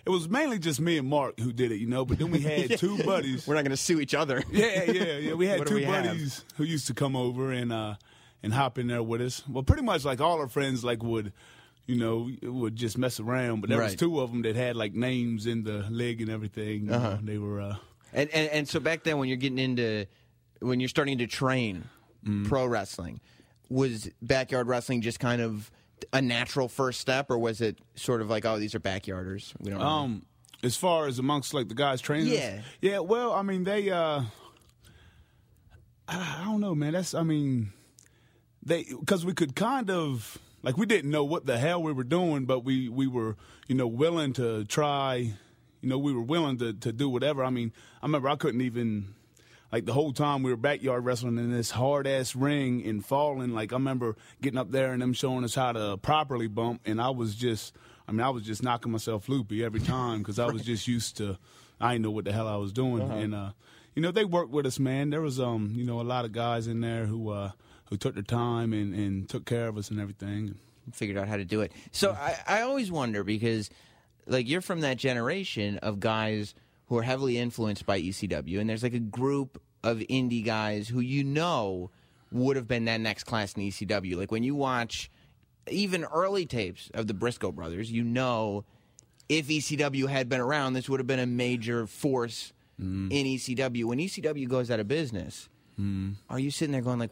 It 0.06 0.10
was 0.12 0.30
mainly 0.30 0.60
just 0.60 0.80
me 0.80 0.98
and 0.98 1.08
Mark 1.08 1.40
who 1.40 1.52
did 1.52 1.72
it, 1.72 1.78
you 1.80 1.88
know. 1.88 2.06
But 2.06 2.20
then 2.20 2.30
we 2.32 2.40
had 2.52 2.78
two 2.78 2.98
buddies. 3.04 3.48
We're 3.48 3.56
not 3.56 3.64
going 3.64 3.72
to 3.72 3.78
sue 3.78 4.00
each 4.00 4.14
other. 4.14 4.44
Yeah, 4.52 4.84
yeah, 4.92 5.18
yeah. 5.18 5.34
We 5.34 5.48
had 5.48 5.66
two 5.66 5.76
we 5.76 5.84
have? 5.84 6.06
buddies 6.06 6.46
who 6.58 6.64
used 6.64 6.88
to 6.88 6.94
come 6.94 7.16
over 7.16 7.52
and 7.52 7.74
uh 7.74 7.96
and 8.44 8.54
hop 8.54 8.78
in 8.78 8.88
there 8.88 9.02
with 9.02 9.22
us. 9.22 9.42
Well, 9.50 9.64
pretty 9.64 9.82
much 9.82 10.06
like 10.06 10.22
all 10.22 10.40
our 10.40 10.48
friends 10.48 10.84
like 10.84 11.02
would, 11.02 11.34
you 11.88 11.96
know, 11.98 12.30
would 12.44 12.76
just 12.76 12.98
mess 12.98 13.20
around. 13.20 13.62
But 13.62 13.70
there 13.72 13.82
was 13.82 13.96
two 13.96 14.20
of 14.22 14.32
them 14.32 14.44
that 14.44 14.56
had 14.56 14.76
like 14.76 14.94
names 14.94 15.48
in 15.48 15.64
the 15.64 15.86
leg 15.90 16.22
and 16.22 16.30
everything. 16.30 16.92
Uh-huh. 16.92 17.10
know. 17.16 17.20
They 17.24 17.38
were. 17.40 17.62
uh 17.62 17.76
And, 18.14 18.30
and 18.30 18.50
and 18.52 18.70
so 18.70 18.80
back 18.80 19.04
then, 19.04 19.18
when 19.18 19.28
you're 19.28 19.38
getting 19.38 19.58
into, 19.60 20.06
when 20.60 20.80
you're 20.80 20.90
starting 20.90 21.18
to 21.20 21.28
train 21.28 21.86
Mm. 22.26 22.48
pro 22.48 22.66
wrestling, 22.66 23.20
was 23.70 24.10
backyard 24.22 24.68
wrestling 24.68 25.02
just 25.02 25.20
kind 25.20 25.42
of 25.44 25.70
a 26.14 26.22
natural 26.22 26.68
first 26.68 27.00
step, 27.02 27.30
or 27.30 27.38
was 27.38 27.62
it 27.62 27.78
sort 27.96 28.22
of 28.22 28.30
like, 28.30 28.46
oh, 28.46 28.58
these 28.60 28.76
are 28.76 28.80
backyarders? 28.80 29.54
We 29.60 29.72
don't. 29.72 29.80
know. 29.80 29.86
Um, 29.86 30.26
as 30.64 30.76
far 30.76 31.08
as 31.08 31.20
amongst 31.20 31.54
like 31.54 31.68
the 31.68 31.76
guys 31.76 32.02
training, 32.02 32.34
Yeah. 32.34 32.62
yeah. 32.82 33.00
Well, 33.00 33.34
I 33.34 33.42
mean, 33.42 33.64
they. 33.64 33.90
uh 33.92 34.22
I, 36.08 36.42
I 36.42 36.46
don't 36.46 36.62
know, 36.62 36.76
man. 36.76 36.94
That's. 36.94 37.14
I 37.14 37.24
mean, 37.24 37.72
they 38.64 38.84
because 38.84 39.26
we 39.26 39.34
could 39.34 39.56
kind 39.56 39.90
of 39.90 40.38
like 40.64 40.78
we 40.78 40.86
didn't 40.86 41.12
know 41.12 41.24
what 41.24 41.46
the 41.46 41.58
hell 41.58 41.82
we 41.82 41.94
were 41.94 42.04
doing, 42.04 42.46
but 42.46 42.60
we 42.64 42.90
we 42.90 43.08
were 43.08 43.36
you 43.68 43.76
know 43.76 43.88
willing 43.88 44.34
to 44.34 44.66
try. 44.66 45.34
You 45.82 45.90
know, 45.90 45.98
we 46.00 46.14
were 46.14 46.22
willing 46.22 46.58
to 46.60 46.74
to 46.74 46.92
do 46.92 47.10
whatever. 47.10 47.44
I 47.44 47.50
mean, 47.50 47.72
I 48.02 48.06
remember 48.06 48.30
I 48.30 48.36
couldn't 48.36 48.62
even. 48.62 49.14
Like 49.76 49.84
the 49.84 49.92
whole 49.92 50.14
time 50.14 50.42
we 50.42 50.52
were 50.52 50.56
backyard 50.56 51.04
wrestling 51.04 51.38
in 51.38 51.52
this 51.52 51.70
hard 51.70 52.08
ass 52.08 52.34
ring 52.34 52.82
and 52.86 53.06
falling, 53.06 53.54
like 53.54 53.74
I 53.74 53.76
remember 53.76 54.16
getting 54.42 54.58
up 54.58 54.72
there 54.72 54.94
and 54.94 55.02
them 55.02 55.12
showing 55.12 55.44
us 55.44 55.54
how 55.54 55.74
to 55.74 55.98
properly 55.98 56.48
bump, 56.48 56.80
and 56.86 57.02
I 57.02 57.10
was 57.10 57.36
just, 57.36 57.76
I 58.08 58.14
mean, 58.14 58.22
I 58.22 58.30
was 58.30 58.44
just 58.44 58.64
knocking 58.64 58.94
myself 58.94 59.28
loopy 59.28 59.66
every 59.66 59.82
time 59.82 60.20
because 60.20 60.40
I 60.40 60.46
was 60.46 60.62
just 60.62 60.88
used 60.88 61.18
to, 61.18 61.38
I 61.82 61.92
didn't 61.92 62.06
know 62.06 62.12
what 62.12 62.24
the 62.24 62.32
hell 62.32 62.48
I 62.48 62.56
was 62.56 62.72
doing, 62.72 63.02
and 63.12 63.36
uh, 63.36 63.50
you 63.96 64.02
know 64.02 64.12
they 64.12 64.24
worked 64.24 64.52
with 64.52 64.66
us, 64.66 64.80
man. 64.80 65.10
There 65.10 65.20
was 65.20 65.42
um, 65.42 65.74
you 65.76 65.84
know, 65.84 66.00
a 66.00 66.04
lot 66.04 66.24
of 66.24 66.32
guys 66.32 66.68
in 66.68 66.80
there 66.80 67.06
who 67.06 67.32
uh, 67.32 67.52
who 67.90 67.98
took 67.98 68.14
their 68.14 68.24
time 68.24 68.72
and 68.72 68.96
and 68.96 69.28
took 69.28 69.44
care 69.44 69.68
of 69.68 69.78
us 69.78 69.90
and 69.90 70.00
everything. 70.00 70.56
figured 70.94 71.18
out 71.18 71.28
how 71.28 71.36
to 71.36 71.44
do 71.44 71.60
it. 71.60 71.74
So 71.92 72.14
I, 72.14 72.38
I 72.48 72.62
always 72.62 72.94
wonder 72.94 73.26
because, 73.26 73.70
like, 74.26 74.48
you're 74.48 74.62
from 74.62 74.80
that 74.82 74.96
generation 74.96 75.80
of 75.80 76.00
guys 76.00 76.56
who 76.88 76.98
are 76.98 77.04
heavily 77.04 77.38
influenced 77.38 77.86
by 77.86 78.00
ECW, 78.00 78.58
and 78.62 78.70
there's 78.70 78.84
like 78.84 78.94
a 78.94 79.00
group 79.00 79.62
of 79.86 80.00
indie 80.00 80.44
guys 80.44 80.88
who 80.90 81.00
you 81.00 81.24
know 81.24 81.92
would 82.32 82.56
have 82.58 82.68
been 82.68 82.86
that 82.86 83.00
next 83.00 83.24
class 83.26 83.54
in 83.54 83.62
ECW. 83.62 84.18
Like 84.18 84.32
when 84.32 84.44
you 84.44 84.56
watch 84.56 85.10
even 85.70 86.04
early 86.06 86.46
tapes 86.46 86.90
of 86.94 87.08
the 87.08 87.14
Briscoe 87.14 87.52
brothers, 87.52 87.92
you 87.92 88.04
know 88.04 88.66
if 89.30 89.48
ECW 89.48 90.08
had 90.10 90.30
been 90.30 90.42
around, 90.42 90.74
this 90.74 90.88
would 90.90 91.00
have 91.00 91.08
been 91.08 91.20
a 91.20 91.26
major 91.26 91.88
force 91.88 92.52
in 92.78 93.10
ECW. 93.10 93.86
When 93.86 94.00
ECW 94.00 94.48
goes 94.50 94.70
out 94.70 94.80
of 94.80 94.88
business, 94.88 95.48
are 96.30 96.40
you 96.40 96.52
sitting 96.52 96.74
there 96.74 96.82
going 96.82 97.00
like, 97.00 97.12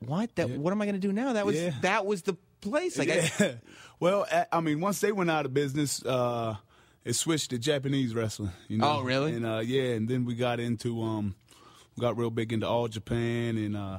"What? 0.00 0.34
That? 0.36 0.48
What 0.50 0.72
am 0.72 0.80
I 0.80 0.86
going 0.86 1.00
to 1.00 1.06
do 1.06 1.12
now? 1.12 1.34
That 1.34 1.44
was 1.46 1.56
Yeah. 1.56 1.72
that 1.82 2.06
was 2.06 2.22
the 2.22 2.36
place." 2.60 2.98
Like, 2.98 3.10
I, 3.10 3.58
well, 4.00 4.26
I, 4.32 4.46
I 4.52 4.60
mean, 4.60 4.80
once 4.80 5.00
they 5.00 5.12
went 5.12 5.30
out 5.30 5.44
of 5.46 5.52
business, 5.54 6.04
uh, 6.04 6.56
it 7.04 7.12
switched 7.14 7.50
to 7.50 7.58
Japanese 7.58 8.14
wrestling. 8.14 8.52
You 8.68 8.78
know? 8.78 8.98
Oh, 8.98 9.02
really? 9.02 9.34
And 9.34 9.44
uh, 9.46 9.60
yeah, 9.64 9.92
and 9.94 10.08
then 10.08 10.24
we 10.24 10.34
got 10.34 10.60
into 10.60 11.02
um, 11.02 11.34
got 12.00 12.16
real 12.16 12.30
big 12.30 12.52
into 12.52 12.66
all 12.68 12.88
Japan 12.88 13.56
and 13.56 13.76
uh, 13.76 13.98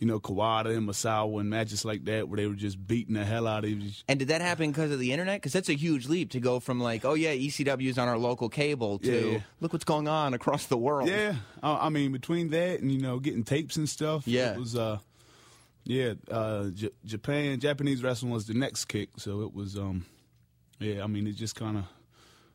you 0.00 0.06
know 0.06 0.18
Kawada 0.20 0.76
and 0.76 0.88
Misawa 0.88 1.40
and 1.40 1.50
matches 1.50 1.84
like 1.84 2.04
that 2.06 2.28
where 2.28 2.36
they 2.36 2.46
were 2.46 2.54
just 2.54 2.84
beating 2.86 3.14
the 3.14 3.24
hell 3.24 3.46
out 3.46 3.64
of 3.64 3.70
each. 3.70 4.04
And 4.08 4.18
did 4.18 4.28
that 4.28 4.40
happen 4.40 4.70
because 4.70 4.90
of 4.90 4.98
the 4.98 5.12
internet? 5.12 5.40
Because 5.40 5.52
that's 5.52 5.68
a 5.68 5.74
huge 5.74 6.08
leap 6.08 6.30
to 6.32 6.40
go 6.40 6.58
from 6.60 6.80
like, 6.80 7.04
oh 7.04 7.14
yeah, 7.14 7.32
ECW 7.34 7.88
is 7.88 7.98
on 7.98 8.08
our 8.08 8.18
local 8.18 8.48
cable 8.48 8.98
to 9.00 9.32
Yeah, 9.32 9.38
look 9.60 9.72
what's 9.72 9.84
going 9.84 10.08
on 10.08 10.34
across 10.34 10.66
the 10.66 10.76
world. 10.76 11.08
Yeah, 11.08 11.36
uh, 11.62 11.78
I 11.80 11.88
mean 11.90 12.12
between 12.12 12.50
that 12.50 12.80
and 12.80 12.90
you 12.90 13.00
know 13.00 13.18
getting 13.18 13.44
tapes 13.44 13.76
and 13.76 13.88
stuff. 13.88 14.26
Yeah. 14.26 14.52
it 14.52 14.58
was 14.58 14.74
uh, 14.76 14.98
yeah, 15.84 16.14
uh, 16.30 16.70
J- 16.70 16.90
Japan 17.04 17.60
Japanese 17.60 18.02
wrestling 18.02 18.32
was 18.32 18.46
the 18.46 18.54
next 18.54 18.86
kick, 18.86 19.10
so 19.18 19.42
it 19.42 19.54
was 19.54 19.76
um, 19.76 20.06
yeah. 20.78 21.04
I 21.04 21.06
mean 21.06 21.26
it 21.26 21.32
just 21.36 21.54
kind 21.56 21.76
of 21.76 21.84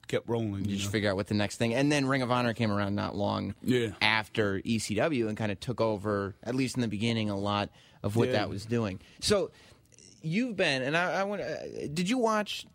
kept 0.10 0.28
rolling. 0.28 0.66
You 0.66 0.72
You 0.72 0.76
just 0.78 0.88
know? 0.90 0.92
figure 0.92 1.10
out 1.10 1.16
what 1.16 1.28
the 1.28 1.34
next 1.36 1.56
thing. 1.56 1.74
And 1.74 1.90
then 1.90 2.06
Ring 2.06 2.22
of 2.22 2.32
Honor 2.32 2.54
came 2.54 2.72
around 2.72 2.96
not 2.96 3.16
long 3.16 3.56
Yeah. 3.64 3.92
after 4.02 4.60
ECW 4.66 5.30
and 5.30 5.38
kind 5.38 5.52
of 5.54 5.60
took 5.62 5.80
over, 5.80 6.36
at 6.44 6.54
least 6.56 6.76
in 6.76 6.82
the 6.82 6.88
beginning, 6.90 7.30
a 7.30 7.38
lot 7.40 7.70
of 8.04 8.18
what 8.18 8.28
Yeah. 8.28 8.34
that 8.40 8.50
was 8.50 8.66
doing. 8.66 9.00
So 9.22 9.52
you've 10.22 10.58
been, 10.58 10.82
and 10.82 10.98
I, 10.98 11.22
I 11.22 11.24
want. 11.24 11.42
Uh, 11.42 11.56
did 11.94 12.10
you 12.10 12.18
watch 12.18 12.66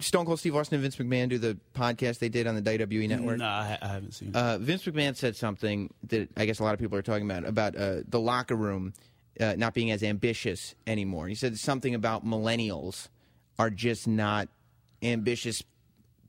Stone 0.00 0.24
Cold 0.26 0.38
Steve 0.40 0.56
Austin 0.56 0.76
and 0.76 0.82
Vince 0.82 0.96
McMahon 0.96 1.28
do 1.28 1.38
the 1.38 1.56
podcast 1.74 2.18
they 2.18 2.28
did 2.28 2.46
on 2.46 2.54
the 2.54 2.62
WWE 2.62 3.06
Network? 3.08 3.38
No, 3.38 3.44
I, 3.44 3.78
I 3.80 3.86
haven't 3.88 4.12
seen. 4.14 4.28
it. 4.30 4.36
Uh, 4.36 4.58
Vince 4.58 4.84
McMahon 4.84 5.14
said 5.16 5.36
something 5.36 5.92
that 6.08 6.28
I 6.36 6.46
guess 6.46 6.58
a 6.58 6.64
lot 6.64 6.74
of 6.74 6.80
people 6.80 6.96
are 6.98 7.02
talking 7.02 7.30
about 7.30 7.44
about 7.46 7.76
uh, 7.76 7.96
the 8.08 8.18
locker 8.20 8.56
room 8.56 8.94
uh, 9.38 9.54
not 9.56 9.74
being 9.74 9.90
as 9.90 10.02
ambitious 10.02 10.74
anymore. 10.86 11.28
He 11.28 11.34
said 11.34 11.58
something 11.58 11.94
about 11.94 12.24
millennials 12.26 13.08
are 13.58 13.70
just 13.70 14.08
not 14.08 14.48
ambitious 15.02 15.62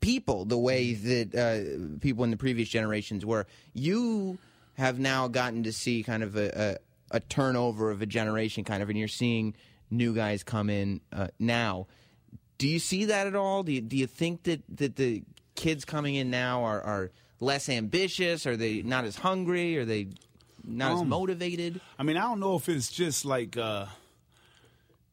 people 0.01 0.43
the 0.45 0.57
way 0.57 0.93
that 0.93 1.33
uh, 1.33 1.99
people 2.01 2.25
in 2.25 2.31
the 2.31 2.37
previous 2.37 2.67
generations 2.67 3.25
were. 3.25 3.47
You 3.73 4.37
have 4.73 4.99
now 4.99 5.27
gotten 5.29 5.63
to 5.63 5.71
see 5.71 6.03
kind 6.03 6.23
of 6.23 6.35
a, 6.35 6.77
a, 7.11 7.17
a 7.17 7.19
turnover 7.21 7.91
of 7.91 8.01
a 8.01 8.05
generation, 8.05 8.63
kind 8.63 8.83
of, 8.83 8.89
and 8.89 8.99
you're 8.99 9.07
seeing 9.07 9.55
new 9.89 10.13
guys 10.13 10.43
come 10.43 10.69
in 10.69 11.01
uh, 11.13 11.27
now. 11.39 11.87
Do 12.57 12.67
you 12.67 12.79
see 12.79 13.05
that 13.05 13.27
at 13.27 13.35
all? 13.35 13.63
Do 13.63 13.71
you, 13.71 13.81
do 13.81 13.95
you 13.95 14.07
think 14.07 14.43
that, 14.43 14.61
that 14.77 14.95
the 14.95 15.23
kids 15.55 15.85
coming 15.85 16.15
in 16.15 16.29
now 16.29 16.63
are, 16.63 16.81
are 16.81 17.11
less 17.39 17.69
ambitious? 17.69 18.45
Are 18.45 18.57
they 18.57 18.81
not 18.81 19.05
as 19.05 19.15
hungry? 19.17 19.77
Are 19.77 19.85
they 19.85 20.09
not 20.63 20.93
as 20.93 21.01
Um, 21.01 21.09
motivated? 21.09 21.81
I 21.97 22.03
mean, 22.03 22.17
I 22.17 22.21
don't 22.21 22.39
know 22.39 22.55
if 22.55 22.69
it's 22.69 22.91
just 22.91 23.25
like, 23.25 23.57
uh, 23.57 23.87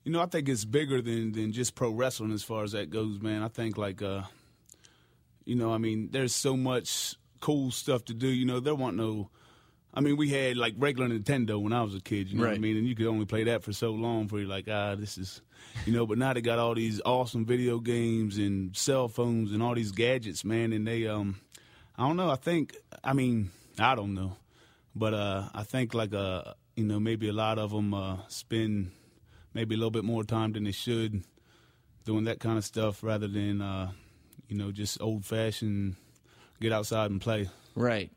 you 0.04 0.12
know, 0.12 0.20
I 0.20 0.26
think 0.26 0.48
it's 0.48 0.64
bigger 0.64 1.02
than 1.02 1.32
than 1.32 1.52
just 1.52 1.74
pro 1.74 1.90
wrestling 1.90 2.32
as 2.32 2.42
far 2.42 2.64
as 2.64 2.72
that 2.72 2.90
goes, 2.90 3.20
man. 3.20 3.42
I 3.42 3.48
think 3.48 3.76
like, 3.76 4.00
uh, 4.02 4.22
you 5.48 5.56
know, 5.56 5.72
I 5.72 5.78
mean, 5.78 6.10
there's 6.12 6.34
so 6.34 6.56
much 6.56 7.16
cool 7.40 7.70
stuff 7.70 8.04
to 8.06 8.14
do. 8.14 8.28
You 8.28 8.44
know, 8.44 8.60
there 8.60 8.74
weren't 8.74 8.96
no 8.96 9.30
I 9.92 10.00
mean, 10.00 10.16
we 10.16 10.28
had 10.28 10.56
like 10.56 10.74
regular 10.76 11.08
Nintendo 11.08 11.60
when 11.60 11.72
I 11.72 11.82
was 11.82 11.94
a 11.94 12.00
kid. 12.00 12.28
You 12.28 12.38
know 12.38 12.44
what 12.44 12.54
I 12.54 12.58
mean? 12.58 12.76
And 12.76 12.86
you 12.86 12.94
could 12.94 13.06
only 13.06 13.24
play 13.24 13.44
that 13.44 13.62
for 13.62 13.72
so 13.72 13.90
long 13.90 14.24
before 14.24 14.40
you're 14.40 14.48
like, 14.48 14.68
ah, 14.70 14.94
this 14.94 15.16
is, 15.16 15.40
you 15.86 15.92
know. 15.92 16.06
But 16.06 16.18
now 16.18 16.32
they 16.34 16.40
got 16.40 16.58
all 16.58 16.74
these 16.74 17.00
awesome 17.04 17.46
video 17.46 17.80
games 17.80 18.36
and 18.38 18.76
cell 18.76 19.08
phones 19.08 19.50
and 19.50 19.62
all 19.62 19.74
these 19.74 19.90
gadgets, 19.90 20.44
man. 20.44 20.72
And 20.72 20.86
they, 20.86 21.06
um, 21.06 21.40
I 21.96 22.06
don't 22.06 22.16
know. 22.16 22.30
I 22.30 22.36
think, 22.36 22.76
I 23.02 23.12
mean, 23.14 23.50
I 23.78 23.94
don't 23.94 24.14
know, 24.14 24.36
but 24.94 25.14
uh, 25.14 25.48
I 25.54 25.64
think 25.64 25.94
like 25.94 26.12
uh, 26.14 26.42
you 26.76 26.84
know, 26.84 27.00
maybe 27.00 27.28
a 27.28 27.32
lot 27.32 27.58
of 27.58 27.70
them 27.70 27.94
uh, 27.94 28.18
spend 28.28 28.92
maybe 29.54 29.74
a 29.74 29.78
little 29.78 29.90
bit 29.90 30.04
more 30.04 30.22
time 30.22 30.52
than 30.52 30.64
they 30.64 30.70
should 30.70 31.24
doing 32.04 32.24
that 32.24 32.40
kind 32.40 32.56
of 32.56 32.64
stuff 32.64 33.02
rather 33.02 33.26
than 33.26 33.60
uh, 33.60 33.90
you 34.48 34.56
know 34.56 34.70
just 34.72 35.00
old 35.00 35.24
fashioned 35.24 35.96
get 36.60 36.72
outside 36.72 37.10
and 37.10 37.20
play. 37.20 37.48
Right. 37.74 38.10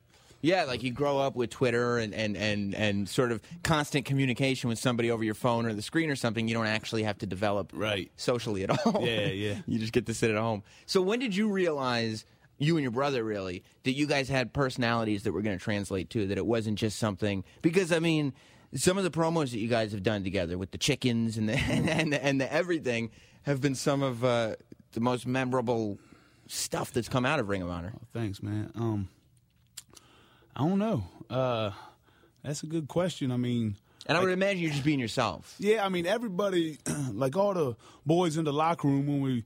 Yeah, 0.44 0.64
like 0.64 0.82
you 0.82 0.92
grow 0.92 1.20
up 1.20 1.36
with 1.36 1.52
Twitter 1.52 2.00
and, 2.00 2.16
and, 2.16 2.36
and, 2.36 2.74
and 2.74 3.08
sort 3.08 3.32
of 3.32 3.44
constant 3.62 4.06
communication 4.06 4.70
with 4.70 4.80
somebody 4.80 5.12
over 5.12 5.24
your 5.24 5.36
phone 5.36 5.68
or 5.68 5.74
the 5.76 5.84
screen 5.84 6.10
or 6.10 6.16
something. 6.16 6.48
You 6.48 6.56
don't 6.56 6.66
actually 6.66 7.04
have 7.04 7.20
to 7.20 7.28
develop 7.28 7.70
Right. 7.76 8.12
socially 8.16 8.64
at 8.64 8.72
all. 8.88 9.06
Yeah, 9.06 9.28
yeah. 9.28 9.58
you 9.68 9.78
just 9.78 9.94
get 9.94 10.08
to 10.08 10.16
sit 10.16 10.32
at 10.32 10.38
home. 10.38 10.64
So 10.88 11.00
when 11.00 11.20
did 11.20 11.36
you 11.36 11.48
realize, 11.50 12.26
you 12.58 12.76
and 12.76 12.82
your 12.82 12.90
brother 12.92 13.24
really, 13.24 13.64
that 13.84 13.92
you 13.92 14.08
guys 14.08 14.30
had 14.30 14.52
personalities 14.52 15.22
that 15.24 15.32
were 15.32 15.44
going 15.44 15.60
to 15.60 15.64
translate 15.64 16.10
to 16.12 16.26
that 16.26 16.40
it 16.40 16.46
wasn't 16.48 16.80
just 16.80 16.98
something? 16.98 17.44
Because, 17.62 17.92
I 17.92 18.00
mean, 18.00 18.34
some 18.74 18.98
of 18.98 19.04
the 19.04 19.12
promos 19.12 19.52
that 19.52 19.60
you 19.60 19.68
guys 19.68 19.92
have 19.92 20.02
done 20.02 20.24
together 20.24 20.58
with 20.58 20.72
the 20.72 20.80
chickens 20.80 21.38
and 21.38 21.50
the, 21.50 21.54
and, 21.54 21.88
and, 22.00 22.14
the, 22.14 22.26
and 22.26 22.42
the 22.42 22.52
everything 22.52 23.12
have 23.44 23.62
been 23.62 23.76
some 23.76 24.02
of 24.02 24.24
uh, 24.26 24.56
the 24.94 25.02
most 25.02 25.28
memorable 25.28 26.00
stuff 26.52 26.92
that's 26.92 27.08
come 27.10 27.26
out 27.26 27.40
of 27.40 27.50
Ring 27.50 27.62
of 27.62 27.70
Honor. 27.70 27.94
Thanks, 28.14 28.44
man. 28.44 28.72
Um, 28.76 29.10
I 30.56 30.68
don't 30.68 30.80
know. 30.80 31.04
Uh, 31.30 31.72
that's 32.44 32.64
a 32.64 32.66
good 32.68 32.88
question. 32.88 33.32
I 33.32 33.38
mean, 33.38 33.76
And 34.06 34.18
I 34.18 34.22
would 34.22 34.32
imagine 34.32 34.62
you're 34.62 34.72
just 34.72 34.84
being 34.84 35.00
yourself. 35.00 35.56
Yeah, 35.60 35.86
I 35.86 35.90
mean 35.90 36.06
everybody, 36.06 36.78
like 37.14 37.38
all 37.38 37.54
the 37.54 37.76
boys 38.06 38.38
in 38.38 38.46
the 38.46 38.52
locker 38.54 38.88
room 38.88 39.08
when 39.08 39.22
we, 39.22 39.46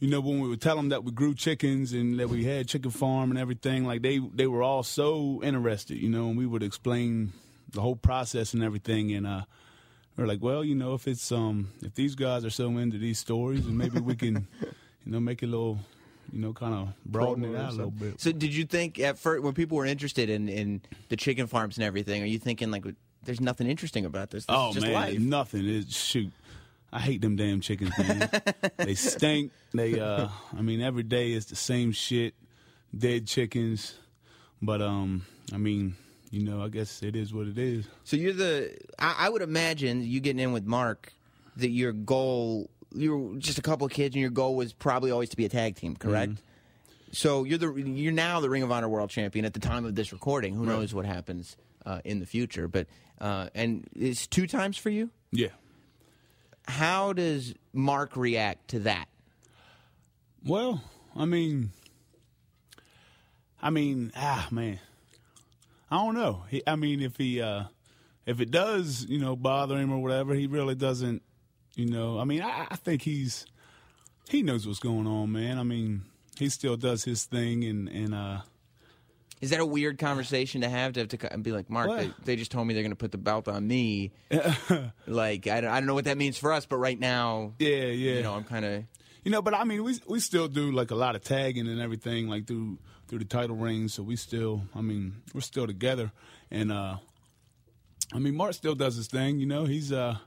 you 0.00 0.08
know, 0.08 0.20
when 0.20 0.40
we 0.40 0.48
would 0.48 0.60
tell 0.60 0.74
them 0.74 0.88
that 0.88 1.04
we 1.04 1.12
grew 1.12 1.34
chickens 1.34 1.92
and 1.92 2.18
that 2.18 2.28
we 2.28 2.42
had 2.44 2.66
chicken 2.66 2.90
farm 2.90 3.30
and 3.30 3.38
everything, 3.38 3.86
like 3.86 4.02
they 4.02 4.18
they 4.18 4.46
were 4.48 4.62
all 4.62 4.82
so 4.82 5.40
interested, 5.44 5.96
you 5.98 6.08
know, 6.08 6.28
and 6.28 6.36
we 6.36 6.46
would 6.46 6.62
explain 6.62 7.32
the 7.70 7.80
whole 7.80 7.96
process 7.96 8.52
and 8.52 8.62
everything, 8.64 9.12
and 9.12 9.26
uh, 9.26 9.42
we're 10.16 10.26
like, 10.26 10.42
well, 10.42 10.64
you 10.64 10.74
know, 10.74 10.94
if 10.94 11.06
it's 11.06 11.30
um 11.30 11.68
if 11.82 11.94
these 11.94 12.16
guys 12.16 12.44
are 12.44 12.50
so 12.50 12.76
into 12.78 12.98
these 12.98 13.18
stories, 13.20 13.64
and 13.64 13.78
maybe 13.78 14.00
we 14.00 14.16
can, 14.16 14.48
you 15.06 15.12
know, 15.12 15.20
make 15.20 15.42
a 15.42 15.46
little, 15.46 15.78
you 16.32 16.40
know, 16.40 16.52
kind 16.52 16.74
of 16.74 16.88
broaden 17.04 17.44
it 17.44 17.56
out 17.56 17.70
a 17.72 17.76
little 17.76 17.90
bit. 17.90 18.20
So, 18.20 18.32
did 18.32 18.54
you 18.54 18.64
think 18.64 18.98
at 18.98 19.18
first 19.18 19.42
when 19.42 19.52
people 19.54 19.76
were 19.76 19.86
interested 19.86 20.30
in, 20.30 20.48
in 20.48 20.80
the 21.08 21.16
chicken 21.16 21.46
farms 21.46 21.76
and 21.76 21.84
everything, 21.84 22.22
are 22.22 22.26
you 22.26 22.38
thinking 22.38 22.70
like, 22.70 22.84
there's 23.24 23.40
nothing 23.40 23.66
interesting 23.68 24.04
about 24.04 24.30
this? 24.30 24.46
This 24.46 24.56
Oh 24.56 24.68
is 24.70 24.74
just 24.76 24.86
man, 24.86 24.94
life. 24.94 25.18
nothing. 25.18 25.66
Is 25.66 25.94
shoot. 25.94 26.32
I 26.92 27.00
hate 27.00 27.20
them 27.22 27.36
damn 27.36 27.60
chickens, 27.60 27.96
man. 27.98 28.28
they 28.76 28.94
stink. 28.94 29.52
They 29.72 29.98
uh 30.00 30.28
I 30.56 30.60
mean 30.62 30.80
every 30.82 31.04
day 31.04 31.32
is 31.32 31.46
the 31.46 31.56
same 31.56 31.92
shit. 31.92 32.34
Dead 32.96 33.26
chickens. 33.26 33.94
But 34.60 34.82
um 34.82 35.24
I 35.52 35.56
mean, 35.58 35.94
you 36.30 36.42
know, 36.42 36.62
I 36.62 36.68
guess 36.68 37.02
it 37.02 37.14
is 37.16 37.32
what 37.32 37.46
it 37.46 37.58
is. 37.58 37.86
So 38.04 38.16
you're 38.16 38.32
the. 38.32 38.74
I, 38.98 39.14
I 39.20 39.28
would 39.28 39.42
imagine 39.42 40.02
you 40.02 40.20
getting 40.20 40.40
in 40.40 40.52
with 40.52 40.64
Mark 40.64 41.12
that 41.56 41.70
your 41.70 41.92
goal. 41.92 42.70
You 42.94 43.16
were 43.16 43.38
just 43.38 43.58
a 43.58 43.62
couple 43.62 43.86
of 43.86 43.92
kids, 43.92 44.14
and 44.14 44.20
your 44.20 44.30
goal 44.30 44.56
was 44.56 44.72
probably 44.72 45.10
always 45.10 45.30
to 45.30 45.36
be 45.36 45.44
a 45.44 45.48
tag 45.48 45.76
team, 45.76 45.96
correct? 45.96 46.32
Mm-hmm. 46.32 46.46
So 47.12 47.44
you're 47.44 47.58
the 47.58 47.72
you're 47.72 48.12
now 48.12 48.40
the 48.40 48.48
Ring 48.48 48.62
of 48.62 48.72
Honor 48.72 48.88
World 48.88 49.10
Champion 49.10 49.44
at 49.44 49.52
the 49.52 49.60
time 49.60 49.84
of 49.84 49.94
this 49.94 50.12
recording. 50.12 50.54
Who 50.54 50.64
knows 50.64 50.94
what 50.94 51.04
happens 51.04 51.56
uh, 51.84 52.00
in 52.04 52.20
the 52.20 52.26
future? 52.26 52.68
But 52.68 52.86
uh, 53.20 53.48
and 53.54 53.86
it's 53.94 54.26
two 54.26 54.46
times 54.46 54.78
for 54.78 54.88
you. 54.88 55.10
Yeah. 55.30 55.48
How 56.66 57.12
does 57.12 57.54
Mark 57.72 58.16
react 58.16 58.68
to 58.68 58.80
that? 58.80 59.08
Well, 60.44 60.82
I 61.14 61.26
mean 61.26 61.70
I 63.62 63.70
mean, 63.70 64.10
ah 64.16 64.48
man. 64.50 64.80
I 65.90 65.96
don't 65.96 66.14
know. 66.14 66.44
He, 66.48 66.62
I 66.66 66.76
mean 66.76 67.00
if 67.00 67.16
he 67.16 67.40
uh 67.40 67.64
if 68.26 68.40
it 68.40 68.50
does, 68.50 69.04
you 69.04 69.18
know, 69.18 69.36
bother 69.36 69.76
him 69.76 69.92
or 69.92 69.98
whatever, 69.98 70.34
he 70.34 70.46
really 70.46 70.74
doesn't 70.74 71.22
you 71.74 71.86
know, 71.86 72.18
I 72.18 72.24
mean, 72.24 72.42
I, 72.42 72.66
I 72.70 72.76
think 72.76 73.02
he's 73.02 73.46
he 74.28 74.42
knows 74.42 74.66
what's 74.66 74.78
going 74.78 75.06
on, 75.06 75.32
man. 75.32 75.58
I 75.58 75.62
mean, 75.62 76.02
he 76.38 76.48
still 76.48 76.76
does 76.76 77.04
his 77.04 77.24
thing 77.24 77.64
and 77.64 77.88
and 77.88 78.14
uh 78.14 78.40
Is 79.40 79.50
that 79.50 79.60
a 79.60 79.66
weird 79.66 79.98
conversation 79.98 80.60
to 80.62 80.68
have 80.68 80.92
to 80.94 81.00
have 81.00 81.08
to 81.08 81.38
be 81.38 81.52
like, 81.52 81.70
Mark? 81.70 81.90
They, 81.90 82.10
they 82.24 82.36
just 82.36 82.50
told 82.50 82.66
me 82.66 82.74
they're 82.74 82.82
going 82.82 82.90
to 82.92 82.96
put 82.96 83.12
the 83.12 83.18
belt 83.18 83.48
on 83.48 83.66
me. 83.66 84.12
like, 85.06 85.46
I 85.46 85.60
don't, 85.60 85.70
I 85.70 85.80
don't 85.80 85.86
know 85.86 85.94
what 85.94 86.04
that 86.04 86.18
means 86.18 86.38
for 86.38 86.52
us, 86.52 86.66
but 86.66 86.76
right 86.76 86.98
now, 86.98 87.54
yeah, 87.58 87.68
yeah. 87.68 88.14
you 88.14 88.22
know, 88.22 88.34
I'm 88.34 88.44
kind 88.44 88.64
of. 88.64 88.84
You 89.24 89.30
know, 89.30 89.40
but 89.40 89.54
I 89.54 89.64
mean, 89.64 89.84
we 89.84 90.00
we 90.08 90.18
still 90.18 90.48
do 90.48 90.72
like 90.72 90.90
a 90.90 90.96
lot 90.96 91.14
of 91.14 91.22
tagging 91.22 91.68
and 91.68 91.80
everything, 91.80 92.28
like 92.28 92.46
through 92.46 92.78
through 93.06 93.20
the 93.20 93.24
title 93.24 93.54
rings. 93.56 93.94
So 93.94 94.02
we 94.02 94.16
still, 94.16 94.62
I 94.74 94.80
mean, 94.80 95.22
we're 95.32 95.42
still 95.42 95.66
together, 95.66 96.10
and 96.50 96.72
uh 96.72 96.96
I 98.14 98.18
mean, 98.18 98.36
Mark 98.36 98.52
still 98.54 98.74
does 98.74 98.96
his 98.96 99.06
thing. 99.06 99.38
You 99.38 99.46
know, 99.46 99.64
he's 99.64 99.90
uh, 99.92 100.18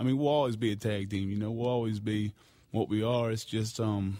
I 0.00 0.02
mean, 0.02 0.16
we'll 0.16 0.28
always 0.28 0.56
be 0.56 0.72
a 0.72 0.76
tag 0.76 1.10
team. 1.10 1.28
You 1.28 1.36
know, 1.36 1.50
we'll 1.50 1.68
always 1.68 2.00
be 2.00 2.32
what 2.70 2.88
we 2.88 3.02
are. 3.02 3.30
It's 3.30 3.44
just 3.44 3.78
um, 3.78 4.18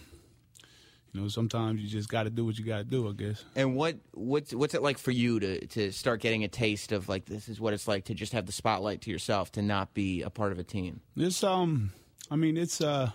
you 1.12 1.22
know, 1.22 1.28
sometimes 1.28 1.80
you 1.80 1.88
just 1.88 2.10
got 2.10 2.24
to 2.24 2.30
do 2.30 2.44
what 2.44 2.58
you 2.58 2.66
got 2.66 2.78
to 2.78 2.84
do. 2.84 3.08
I 3.08 3.12
guess. 3.12 3.42
And 3.56 3.74
what 3.74 3.96
what's 4.12 4.52
what's 4.52 4.74
it 4.74 4.82
like 4.82 4.98
for 4.98 5.10
you 5.10 5.40
to 5.40 5.66
to 5.68 5.90
start 5.90 6.20
getting 6.20 6.44
a 6.44 6.48
taste 6.48 6.92
of 6.92 7.08
like 7.08 7.24
this 7.24 7.48
is 7.48 7.58
what 7.58 7.72
it's 7.72 7.88
like 7.88 8.04
to 8.04 8.14
just 8.14 8.34
have 8.34 8.44
the 8.44 8.52
spotlight 8.52 9.00
to 9.02 9.10
yourself 9.10 9.52
to 9.52 9.62
not 9.62 9.94
be 9.94 10.20
a 10.20 10.28
part 10.28 10.52
of 10.52 10.58
a 10.58 10.64
team? 10.64 11.00
It's 11.16 11.42
um, 11.42 11.92
I 12.30 12.36
mean, 12.36 12.58
it's 12.58 12.82
uh, 12.82 13.10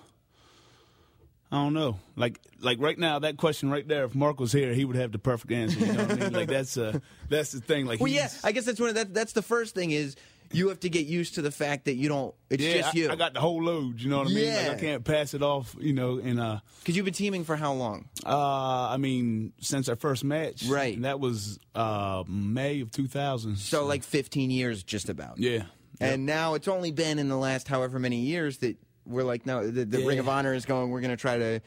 I 1.51 1.55
don't 1.55 1.73
know. 1.73 1.99
Like 2.15 2.39
like 2.61 2.79
right 2.81 2.97
now, 2.97 3.19
that 3.19 3.37
question 3.37 3.69
right 3.69 3.87
there. 3.87 4.05
If 4.05 4.15
Mark 4.15 4.39
was 4.39 4.51
here, 4.51 4.73
he 4.73 4.85
would 4.85 4.95
have 4.95 5.11
the 5.11 5.19
perfect 5.19 5.51
answer. 5.51 5.79
You 5.79 5.93
know 5.93 6.03
what 6.03 6.11
I 6.11 6.15
mean? 6.15 6.33
Like 6.33 6.49
that's 6.49 6.77
uh, 6.77 6.97
that's 7.29 7.51
the 7.51 7.61
thing. 7.61 7.85
Like 7.85 7.99
Well, 7.99 8.11
yeah, 8.11 8.29
I 8.43 8.51
guess 8.51 8.65
that's 8.65 8.79
one 8.79 8.89
of 8.89 8.95
that. 8.95 9.13
That's 9.13 9.33
the 9.33 9.43
first 9.43 9.75
thing 9.75 9.91
is 9.91 10.15
you 10.55 10.69
have 10.69 10.79
to 10.81 10.89
get 10.89 11.05
used 11.05 11.35
to 11.35 11.41
the 11.41 11.51
fact 11.51 11.85
that 11.85 11.95
you 11.95 12.07
don't. 12.09 12.33
It's 12.49 12.63
yeah, 12.63 12.77
just 12.81 12.95
you. 12.95 13.09
I 13.11 13.15
got 13.15 13.33
the 13.33 13.39
whole 13.41 13.63
load. 13.63 13.99
You 14.01 14.09
know 14.09 14.19
what 14.19 14.27
I 14.27 14.31
mean? 14.33 14.53
Like 14.53 14.65
Yeah. 14.65 14.71
I 14.71 14.79
can't 14.79 15.03
pass 15.03 15.33
it 15.33 15.41
off. 15.41 15.75
You 15.79 15.93
know, 15.93 16.19
and 16.19 16.39
uh, 16.39 16.59
because 16.79 16.95
you've 16.95 17.05
been 17.05 17.13
teaming 17.13 17.43
for 17.43 17.55
how 17.55 17.73
long? 17.73 18.07
uh, 18.25 18.89
I 18.89 18.97
mean, 18.97 19.53
since 19.61 19.89
our 19.89 19.95
first 19.95 20.23
match, 20.23 20.65
Right. 20.67 20.95
And 20.95 21.05
that 21.05 21.19
was 21.19 21.59
uh 21.75 22.23
May 22.27 22.81
of 22.81 22.91
2000. 22.91 23.57
So 23.57 23.85
like 23.85 24.03
15 24.03 24.49
years, 24.51 24.83
just 24.83 25.09
about. 25.09 25.37
yeah, 25.37 25.63
And 25.99 26.25
now 26.25 26.53
it's 26.53 26.67
only 26.67 26.91
been 26.91 27.19
in 27.19 27.29
the 27.29 27.37
last 27.37 27.67
however 27.67 27.99
many 27.99 28.21
years 28.21 28.57
that 28.59 28.77
we're 29.05 29.23
like, 29.23 29.45
no, 29.45 29.69
the, 29.69 29.85
the 29.85 29.99
Yeah. 30.01 30.07
Ring 30.07 30.19
of 30.19 30.27
Honor 30.29 30.53
is 30.53 30.65
going. 30.65 30.89
We're 30.89 31.01
going 31.01 31.11
to 31.11 31.17
try 31.17 31.37
to 31.37 31.59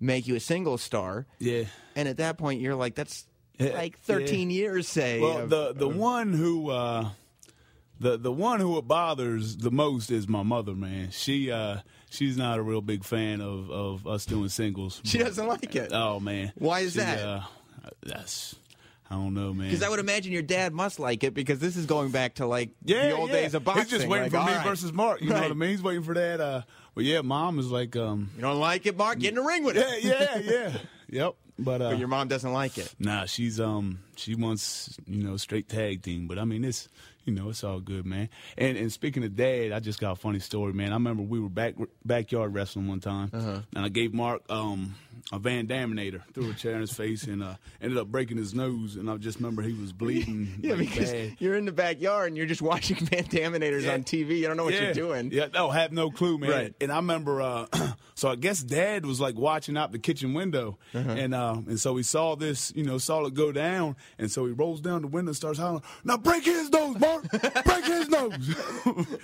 make 0.00 0.26
you 0.26 0.34
a 0.36 0.40
single 0.40 0.78
star. 0.78 1.26
yeah. 1.38 1.64
And 1.94 2.08
at 2.08 2.16
that 2.18 2.38
point, 2.38 2.60
you're 2.60 2.74
like, 2.76 2.94
that's 2.94 3.26
like 3.58 3.98
13 3.98 4.48
years, 4.50 4.88
say. 4.88 5.20
Well, 5.20 5.38
of- 5.40 5.50
the 5.50 5.74
the 5.74 5.88
one 5.88 6.32
who 6.32 6.70
uh, 6.70 7.10
the 8.00 8.16
the 8.16 8.32
one 8.32 8.60
who 8.60 8.76
it 8.78 8.88
bothers 8.88 9.56
the 9.58 9.70
most 9.70 10.10
is 10.10 10.26
my 10.26 10.42
mother. 10.42 10.74
Man, 10.74 11.10
she 11.10 11.50
uh, 11.50 11.78
she's 12.10 12.36
not 12.36 12.58
a 12.58 12.62
real 12.62 12.80
big 12.80 13.04
fan 13.04 13.40
of, 13.40 13.70
of 13.70 14.06
us 14.06 14.24
doing 14.26 14.48
singles. 14.48 15.00
She 15.04 15.18
doesn't 15.18 15.46
like 15.46 15.74
it. 15.76 15.92
Oh 15.92 16.18
man, 16.18 16.52
Why 16.56 16.80
is 16.80 16.92
She, 16.94 16.98
that? 16.98 17.18
Uh, 17.26 17.40
that's 18.02 18.56
I 19.10 19.16
don't 19.16 19.34
know, 19.34 19.52
man. 19.52 19.66
Because 19.68 19.82
I 19.82 19.88
would 19.88 19.98
imagine 19.98 20.32
your 20.32 20.42
dad 20.42 20.72
must 20.72 21.00
like 21.00 21.24
it 21.24 21.34
because 21.34 21.58
this 21.58 21.76
is 21.76 21.84
going 21.86 22.10
back 22.12 22.34
to 22.34 22.46
like 22.46 22.70
yeah, 22.84 23.08
the 23.08 23.16
old 23.16 23.30
yeah. 23.30 23.40
days 23.40 23.54
of 23.54 23.64
boxing. 23.64 23.82
He's 23.84 23.90
just 23.90 24.06
waiting 24.06 24.30
Like, 24.32 24.44
for 24.46 24.50
me 24.50 24.56
right. 24.56 24.66
versus 24.66 24.92
Mark. 24.92 25.20
You 25.20 25.30
know 25.30 25.40
what 25.40 25.50
I 25.50 25.54
mean? 25.54 25.70
He's 25.70 25.82
waiting 25.82 26.04
for 26.04 26.14
that. 26.14 26.40
Uh, 26.40 26.62
but 26.94 27.04
yeah, 27.04 27.20
mom 27.22 27.58
is 27.58 27.70
like, 27.72 27.96
um, 27.96 28.30
You 28.36 28.42
don't 28.42 28.60
like 28.60 28.86
it, 28.86 28.96
Mark? 28.96 29.18
Get 29.18 29.30
in 29.30 29.34
the 29.34 29.42
ring 29.42 29.64
with 29.64 29.76
it. 29.76 30.04
yeah, 30.04 30.38
yeah, 30.38 30.38
yeah, 30.70 30.78
yep. 31.08 31.34
But 31.58 31.82
uh, 31.82 31.90
But 31.90 31.98
your 31.98 32.06
mom 32.08 32.28
doesn't 32.28 32.52
like 32.52 32.78
it. 32.78 32.94
Nah, 33.00 33.24
she's 33.26 33.58
um 33.60 33.98
she 34.16 34.34
wants 34.36 34.96
you 35.06 35.24
know 35.24 35.36
straight 35.36 35.68
tag 35.68 36.02
team, 36.02 36.28
but 36.28 36.38
I 36.38 36.44
mean 36.44 36.64
it's 36.64 36.88
you 37.24 37.32
know 37.32 37.48
it's 37.50 37.62
all 37.64 37.80
good, 37.80 38.06
man. 38.06 38.28
And 38.58 38.76
and 38.76 38.92
speaking 38.92 39.24
of 39.24 39.36
dad, 39.36 39.72
I 39.72 39.80
just 39.80 40.00
got 40.00 40.12
a 40.12 40.16
funny 40.16 40.38
story, 40.40 40.72
man. 40.72 40.90
I 40.90 40.94
remember 40.94 41.22
we 41.22 41.40
were 41.40 41.48
back 41.48 41.74
backyard 42.04 42.54
wrestling 42.54 42.88
one 42.88 43.00
time, 43.00 43.30
Uh-huh. 43.32 43.60
and 43.74 43.84
I 43.84 43.88
gave 43.88 44.12
Mark 44.14 44.42
um 44.50 44.94
a 45.32 45.38
Van 45.38 45.66
Daminator, 45.66 46.22
threw 46.34 46.50
a 46.50 46.54
chair 46.54 46.74
in 46.74 46.80
his 46.80 46.92
face, 46.92 47.24
and 47.24 47.42
uh, 47.42 47.54
ended 47.80 47.98
up 47.98 48.08
breaking 48.08 48.36
his 48.36 48.54
nose. 48.54 48.96
And 48.96 49.08
I 49.10 49.16
just 49.16 49.38
remember 49.38 49.62
he 49.62 49.72
was 49.74 49.92
bleeding. 49.92 50.48
Yeah, 50.62 50.74
like, 50.74 50.88
because 50.90 51.12
bad. 51.12 51.36
you're 51.38 51.54
in 51.56 51.64
the 51.64 51.72
backyard 51.72 52.28
and 52.28 52.36
you're 52.36 52.46
just 52.46 52.62
watching 52.62 52.96
Van 53.06 53.24
Daminators 53.24 53.82
Yeah. 53.82 53.94
on 53.94 54.04
TV. 54.04 54.38
You 54.38 54.46
don't 54.48 54.56
know 54.56 54.64
what 54.64 54.74
yeah. 54.74 54.84
you're 54.84 54.94
doing. 54.94 55.30
Yeah, 55.32 55.46
no, 55.52 55.70
have 55.70 55.92
no 55.92 56.10
clue, 56.10 56.38
man. 56.38 56.50
Right. 56.50 56.74
And 56.80 56.90
I 56.92 56.96
remember, 56.96 57.40
uh, 57.42 57.66
so 58.14 58.28
I 58.28 58.36
guess 58.36 58.60
Dad 58.62 59.06
was 59.06 59.20
like 59.20 59.36
watching 59.36 59.76
out 59.76 59.92
the 59.92 59.98
kitchen 59.98 60.34
window, 60.34 60.78
Uh-huh. 60.94 61.10
and 61.10 61.34
uh, 61.34 61.54
and 61.66 61.80
so 61.80 61.96
he 61.96 62.02
saw 62.02 62.36
this, 62.36 62.72
you 62.76 62.84
know, 62.84 62.98
saw 62.98 63.24
it 63.24 63.34
go 63.34 63.52
down, 63.52 63.96
and 64.18 64.30
so 64.30 64.44
he 64.46 64.52
rolls 64.52 64.80
down 64.80 65.02
the 65.02 65.08
window 65.08 65.30
and 65.30 65.36
starts 65.36 65.58
hollering, 65.58 65.82
"Now 66.04 66.16
break 66.18 66.44
his 66.44 66.70
nose, 66.70 66.98
Mark! 66.98 67.30
break 67.64 67.84
his 67.84 68.08
nose!" 68.08 68.56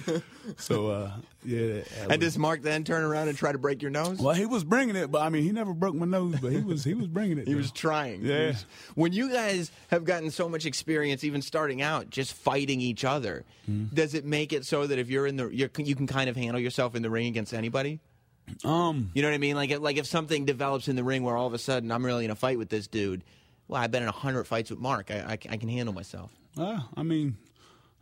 so 0.57 0.89
uh, 0.91 1.11
yeah, 1.45 1.83
And 2.01 2.09
was- 2.09 2.19
does 2.19 2.39
Mark 2.39 2.63
then 2.63 2.85
turn 2.85 3.05
around 3.05 3.29
and 3.29 3.37
try 3.37 3.53
to 3.53 3.59
break 3.59 3.83
your 3.83 3.91
nose? 3.91 4.19
well, 4.19 4.35
he 4.35 4.47
was 4.47 4.65
bringing 4.65 4.97
it, 4.97 5.11
but 5.11 5.23
I 5.23 5.29
mean, 5.29 5.43
he 5.43 5.53
never 5.53 5.75
broke 5.75 5.86
broke 5.87 5.95
my 5.95 6.07
nose, 6.07 6.35
but 6.41 6.53
he 6.53 6.59
was 6.61 6.83
he 6.85 6.95
was 6.95 7.07
bringing 7.07 7.39
it. 7.39 7.47
He 7.47 7.53
though. 7.53 7.59
was 7.59 7.71
trying. 7.71 8.25
Yeah. 8.25 8.49
was- 8.49 8.67
when 8.95 9.13
you 9.13 9.31
guys 9.31 9.71
have 9.89 10.05
gotten 10.05 10.31
so 10.31 10.49
much 10.49 10.67
experience, 10.67 11.23
even 11.25 11.43
starting 11.43 11.81
out, 11.83 12.11
just 12.11 12.33
fighting 12.35 12.81
each 12.81 13.05
other, 13.05 13.45
Mm-hmm. 13.71 13.95
does 13.95 14.15
it 14.15 14.25
make 14.25 14.53
it 14.53 14.65
so 14.65 14.87
that 14.87 14.99
if 14.99 15.09
you're 15.11 15.27
in 15.27 15.37
the, 15.37 15.49
you're, 15.49 15.71
you 15.79 15.95
can 15.97 16.07
kind 16.07 16.31
of 16.31 16.37
handle 16.37 16.61
yourself 16.61 16.95
in 16.95 17.03
the 17.03 17.11
ring 17.11 17.27
against 17.27 17.53
anybody? 17.53 17.99
Um, 18.65 19.11
You 19.15 19.23
know 19.23 19.29
what 19.29 19.35
I 19.35 19.39
mean? 19.39 19.57
Like, 19.57 19.71
if- 19.71 19.81
like 19.81 19.97
if 19.97 20.07
something 20.07 20.45
develops 20.45 20.87
in 20.89 20.95
the 20.97 21.03
ring 21.05 21.23
where 21.25 21.37
all 21.37 21.47
of 21.49 21.55
a 21.55 21.59
sudden 21.59 21.91
I'm 21.91 22.05
really 22.07 22.25
in 22.25 22.31
a 22.31 22.37
fight 22.37 22.59
with 22.59 22.69
this 22.69 22.87
dude. 22.87 23.23
Well, 23.69 23.81
I've 23.83 23.91
been 23.91 24.03
in 24.05 24.09
a 24.09 24.13
hundred 24.13 24.45
fights 24.45 24.71
with 24.71 24.79
Mark. 24.79 25.11
I, 25.11 25.19
I, 25.21 25.33
I 25.33 25.57
can 25.57 25.69
handle 25.69 25.93
myself. 25.95 26.31
uh, 26.57 26.81
I 26.97 27.03
mean, 27.03 27.37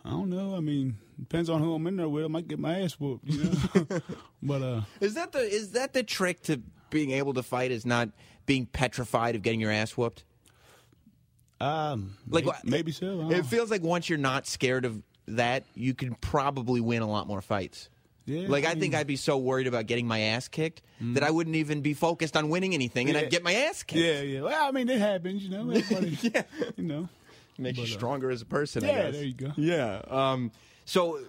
I 0.05 0.11
don't 0.11 0.29
know. 0.29 0.55
I 0.55 0.61
mean, 0.61 0.97
depends 1.19 1.49
on 1.49 1.63
who 1.63 1.75
I'm 1.75 1.87
in 1.87 1.97
there 1.97 2.09
with. 2.11 2.25
I 2.27 2.29
might 2.29 2.47
get 2.47 2.59
my 2.59 2.81
ass 2.81 3.01
whooped, 3.01 3.27
you 3.27 3.45
know. 3.45 4.01
but 4.43 4.61
uh, 4.63 4.81
Is 5.01 5.15
that 5.15 5.33
the 5.33 5.39
is 5.39 5.71
that 5.71 5.95
the 5.95 6.03
trick 6.03 6.43
to 6.43 6.61
being 6.95 7.11
able 7.11 7.35
to 7.35 7.43
fight? 7.43 7.71
Is 7.73 7.85
not 7.85 8.09
being 8.47 8.65
petrified 8.67 9.35
of 9.35 9.43
getting 9.43 9.61
your 9.61 9.71
ass 9.73 9.97
whooped? 9.97 10.25
um, 11.61 12.17
Like 12.29 12.45
maybe, 12.47 12.59
maybe 12.65 12.93
so. 12.93 13.31
It 13.31 13.45
feels 13.47 13.71
like 13.71 13.83
once 13.83 14.09
you're 14.09 14.19
not 14.19 14.47
scared 14.47 14.85
of 14.85 15.03
that, 15.29 15.65
you 15.75 15.93
can 15.95 16.15
probably 16.15 16.81
win 16.81 17.03
a 17.03 17.09
lot 17.09 17.27
more 17.27 17.41
fights. 17.43 17.89
Yeah, 18.27 18.49
like 18.49 18.65
I 18.65 18.71
I, 18.71 18.75
think 18.75 18.95
Mm. 18.95 18.99
I'd 18.99 19.07
be 19.07 19.17
so 19.17 19.37
worried 19.37 19.67
about 19.67 19.85
getting 19.87 20.07
my 20.07 20.19
ass 20.21 20.49
kicked 20.49 20.81
that 20.99 21.23
I 21.23 21.31
wouldn't 21.31 21.57
even 21.57 21.83
be 21.83 21.93
focused 21.93 22.39
on 22.39 22.49
winning 22.49 22.73
anything, 22.73 23.09
and 23.09 23.17
Yeah. 23.17 23.25
I'd 23.25 23.31
get 23.31 23.43
my 23.43 23.53
ass 23.53 23.83
kicked. 23.83 24.01
Yeah, 24.03 24.23
yeah. 24.23 24.41
Well, 24.41 24.67
I 24.67 24.71
mean, 24.71 24.89
it 24.89 24.99
happens, 24.99 25.43
you 25.43 25.51
know. 25.51 25.71
Yeah. 26.23 26.43
You 26.77 26.85
know. 26.85 27.09
makes 27.59 27.77
you 27.79 27.85
But, 27.85 27.91
uh, 27.91 27.95
stronger 27.95 28.31
as 28.31 28.41
a 28.41 28.47
person. 28.47 28.83
I 28.83 28.87
yeah, 28.89 29.03
guess. 29.03 29.13
there 29.15 29.25
you 29.25 29.35
go. 29.35 29.53
Yeah. 29.57 30.01
Um, 30.09 30.53
so, 30.87 31.21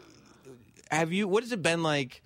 have 0.90 1.12
you? 1.12 1.28
What 1.28 1.44
has 1.44 1.52
it 1.52 1.62
been 1.62 1.84
like 1.84 2.22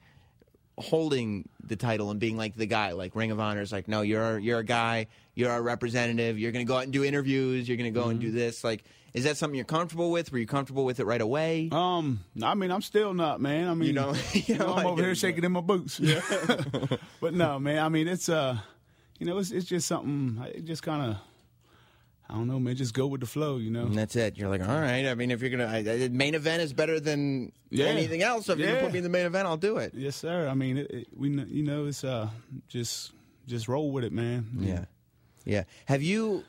holding 0.80 1.48
the 1.64 1.76
title 1.76 2.10
and 2.12 2.20
being 2.20 2.38
like 2.38 2.56
the 2.56 2.66
guy? 2.66 2.92
Like 2.94 3.16
Ring 3.16 3.32
of 3.32 3.40
Honor 3.40 3.62
is 3.62 3.72
like, 3.72 3.88
no, 3.88 4.02
you're 4.02 4.40
you're 4.40 4.60
a 4.60 4.64
guy. 4.64 5.08
You're 5.36 5.52
a 5.54 5.62
representative. 5.62 6.38
You're 6.40 6.52
going 6.52 6.66
to 6.66 6.68
go 6.70 6.78
out 6.78 6.84
and 6.84 6.92
do 6.94 7.04
interviews. 7.04 7.68
You're 7.68 7.78
going 7.78 7.94
to 7.94 7.98
go 8.00 8.10
and 8.10 8.20
Mm-hmm. 8.20 8.30
do 8.30 8.32
this. 8.34 8.64
Like, 8.64 8.84
is 9.14 9.24
that 9.24 9.38
something 9.38 9.56
you're 9.56 9.64
comfortable 9.66 10.12
with? 10.12 10.32
Were 10.32 10.38
you 10.38 10.46
comfortable 10.46 10.84
with 10.86 11.00
it 11.00 11.06
right 11.06 11.22
away? 11.22 11.70
Um, 11.72 12.20
I 12.44 12.56
mean, 12.56 12.72
I'm 12.72 12.82
still 12.82 13.14
not, 13.14 13.40
man. 13.40 13.68
I 13.70 13.74
mean, 13.74 13.88
You 13.88 13.94
know- 13.94 14.16
you 14.34 14.58
know, 14.58 14.74
I'm 14.74 14.86
over 14.88 15.02
here 15.02 15.16
shaking 15.16 15.44
in 15.46 15.52
my 15.54 15.62
boots. 15.62 16.00
Yeah. 16.00 16.22
but 17.22 17.34
no, 17.34 17.58
man. 17.60 17.80
I 17.84 17.88
mean, 17.90 18.08
it's 18.10 18.28
uh, 18.30 18.58
you 19.18 19.26
know, 19.26 19.38
it's 19.38 19.52
it's 19.52 19.66
just 19.66 19.88
something. 19.88 20.44
It 20.54 20.66
just 20.66 20.84
kind 20.84 21.12
of, 21.12 21.18
I 22.30 22.34
don't 22.36 22.48
know, 22.48 22.60
man. 22.60 22.76
Just 22.76 22.94
go 22.94 23.08
with 23.08 23.22
the 23.22 23.28
flow, 23.28 23.58
you 23.58 23.72
know. 23.72 23.86
and 23.88 23.96
that's 23.96 24.16
it. 24.16 24.38
You're 24.38 24.50
like, 24.50 24.62
all 24.62 24.68
right. 24.80 25.08
I 25.08 25.16
mean, 25.16 25.32
if 25.32 25.42
you're 25.42 25.50
gonna, 25.50 25.66
I, 25.66 25.78
I, 25.80 26.10
main 26.10 26.36
event 26.36 26.62
is 26.62 26.74
better 26.74 27.00
than 27.00 27.52
Yeah. 27.72 27.86
anything 27.88 28.22
else. 28.22 28.46
So 28.46 28.54
if 28.54 28.60
you 28.60 28.66
can 28.66 28.76
Yeah. 28.76 28.82
put 28.82 28.92
me 28.92 29.00
in 29.00 29.04
the 29.04 29.10
main 29.10 29.26
event, 29.26 29.48
I'll 29.48 29.58
do 29.58 29.78
it. 29.78 29.94
Yes, 29.96 30.16
sir. 30.16 30.48
I 30.48 30.54
mean, 30.54 30.78
it, 30.78 30.92
it, 30.92 31.08
we, 31.16 31.30
you 31.30 31.64
know, 31.64 31.88
it's 31.88 32.04
uh, 32.04 32.30
just 32.68 33.14
just 33.48 33.68
roll 33.68 33.92
with 33.92 34.04
it, 34.04 34.12
man. 34.14 34.46
Yeah, 34.60 34.86
yeah. 35.44 35.64
Have 35.86 36.04
you? 36.04 36.44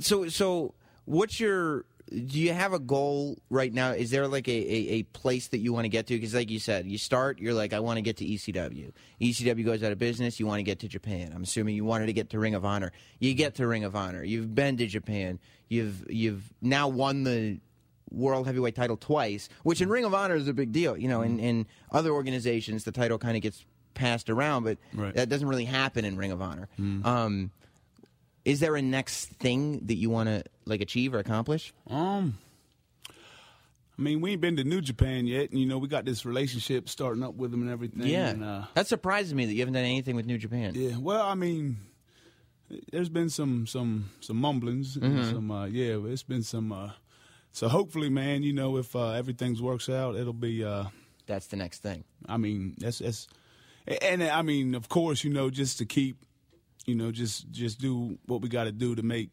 So, 0.00 0.28
so 0.28 0.74
what's 1.06 1.40
your? 1.40 1.86
Do 2.10 2.38
you 2.40 2.52
have 2.52 2.72
a 2.72 2.78
goal 2.78 3.38
right 3.48 3.72
now? 3.72 3.92
Is 3.92 4.10
there 4.10 4.26
like 4.28 4.46
a, 4.48 4.52
a, 4.52 4.88
a 4.98 5.02
place 5.04 5.48
that 5.48 5.58
you 5.58 5.72
want 5.72 5.84
to 5.84 5.88
get 5.88 6.06
to? 6.08 6.14
Because, 6.14 6.34
like 6.34 6.50
you 6.50 6.58
said, 6.58 6.86
you 6.86 6.98
start, 6.98 7.38
you're 7.38 7.54
like, 7.54 7.72
I 7.72 7.80
want 7.80 7.96
to 7.96 8.02
get 8.02 8.18
to 8.18 8.24
ECW. 8.26 8.92
ECW 9.20 9.64
goes 9.64 9.82
out 9.82 9.92
of 9.92 9.98
business. 9.98 10.38
You 10.38 10.46
want 10.46 10.58
to 10.58 10.62
get 10.64 10.80
to 10.80 10.88
Japan. 10.88 11.32
I'm 11.34 11.42
assuming 11.44 11.74
you 11.74 11.84
wanted 11.84 12.06
to 12.06 12.12
get 12.12 12.30
to 12.30 12.38
Ring 12.38 12.54
of 12.54 12.64
Honor. 12.64 12.92
You 13.18 13.32
get 13.34 13.54
to 13.56 13.66
Ring 13.66 13.84
of 13.84 13.96
Honor. 13.96 14.22
You've 14.22 14.54
been 14.54 14.76
to 14.78 14.86
Japan. 14.86 15.38
You've 15.68 16.04
you've 16.10 16.52
now 16.60 16.88
won 16.88 17.24
the 17.24 17.58
world 18.10 18.46
heavyweight 18.46 18.74
title 18.74 18.98
twice, 18.98 19.48
which 19.62 19.80
in 19.80 19.88
Ring 19.88 20.04
of 20.04 20.12
Honor 20.12 20.34
is 20.34 20.48
a 20.48 20.52
big 20.52 20.70
deal. 20.70 20.98
You 20.98 21.08
know, 21.08 21.22
in, 21.22 21.38
in 21.40 21.66
other 21.92 22.10
organizations, 22.10 22.84
the 22.84 22.92
title 22.92 23.16
kind 23.16 23.36
of 23.36 23.42
gets 23.42 23.64
passed 23.94 24.28
around, 24.28 24.64
but 24.64 24.76
Right. 24.92 25.14
that 25.14 25.30
doesn't 25.30 25.48
really 25.48 25.64
happen 25.64 26.04
in 26.04 26.16
Ring 26.18 26.30
of 26.32 26.42
Honor. 26.42 26.68
Um, 26.78 27.50
is 28.44 28.60
there 28.60 28.76
a 28.76 28.82
next 28.82 29.26
thing 29.26 29.80
that 29.86 29.94
you 29.94 30.10
want 30.10 30.28
to 30.28 30.44
like 30.64 30.80
achieve 30.80 31.14
or 31.14 31.18
accomplish? 31.18 31.72
Um, 31.88 32.38
I 33.98 34.02
mean, 34.02 34.20
we 34.20 34.32
ain't 34.32 34.40
been 34.40 34.56
to 34.56 34.64
New 34.64 34.80
Japan 34.80 35.26
yet, 35.26 35.50
and 35.50 35.60
you 35.60 35.66
know, 35.66 35.78
we 35.78 35.86
got 35.88 36.04
this 36.04 36.24
relationship 36.24 36.88
starting 36.88 37.22
up 37.22 37.34
with 37.34 37.50
them 37.50 37.62
and 37.62 37.70
everything. 37.70 38.06
Yeah, 38.06 38.30
and, 38.30 38.42
uh, 38.44 38.62
that 38.74 38.86
surprises 38.86 39.34
me 39.34 39.46
that 39.46 39.52
you 39.52 39.60
haven't 39.60 39.74
done 39.74 39.84
anything 39.84 40.16
with 40.16 40.26
New 40.26 40.38
Japan. 40.38 40.72
Yeah, 40.74 40.96
well, 40.98 41.26
I 41.26 41.34
mean, 41.34 41.76
there's 42.90 43.10
been 43.10 43.28
some 43.28 43.66
some 43.66 44.10
some 44.20 44.36
mumblings, 44.38 44.96
and 44.96 45.24
some 45.26 45.50
uh, 45.50 45.66
yeah, 45.66 45.98
it's 46.06 46.22
been 46.22 46.42
some. 46.42 46.72
Uh, 46.72 46.90
so 47.52 47.68
hopefully, 47.68 48.08
man, 48.08 48.42
you 48.42 48.52
know, 48.54 48.78
if 48.78 48.96
uh, 48.96 49.10
everything's 49.10 49.60
works 49.60 49.88
out, 49.88 50.16
it'll 50.16 50.32
be. 50.32 50.64
Uh, 50.64 50.84
That's 51.26 51.46
the 51.48 51.56
next 51.56 51.82
thing. 51.82 52.04
I 52.26 52.38
mean, 52.38 52.74
that's 52.78 52.98
that's, 52.98 53.28
and 53.86 54.22
I 54.22 54.42
mean, 54.42 54.74
of 54.74 54.88
course, 54.88 55.22
you 55.22 55.30
know, 55.32 55.50
just 55.50 55.78
to 55.78 55.84
keep, 55.84 56.16
you 56.86 56.94
know, 56.94 57.10
just 57.12 57.50
just 57.50 57.80
do 57.80 58.18
what 58.26 58.40
we 58.42 58.48
got 58.48 58.64
to 58.64 58.72
do 58.72 58.94
to 58.94 59.02
make 59.02 59.30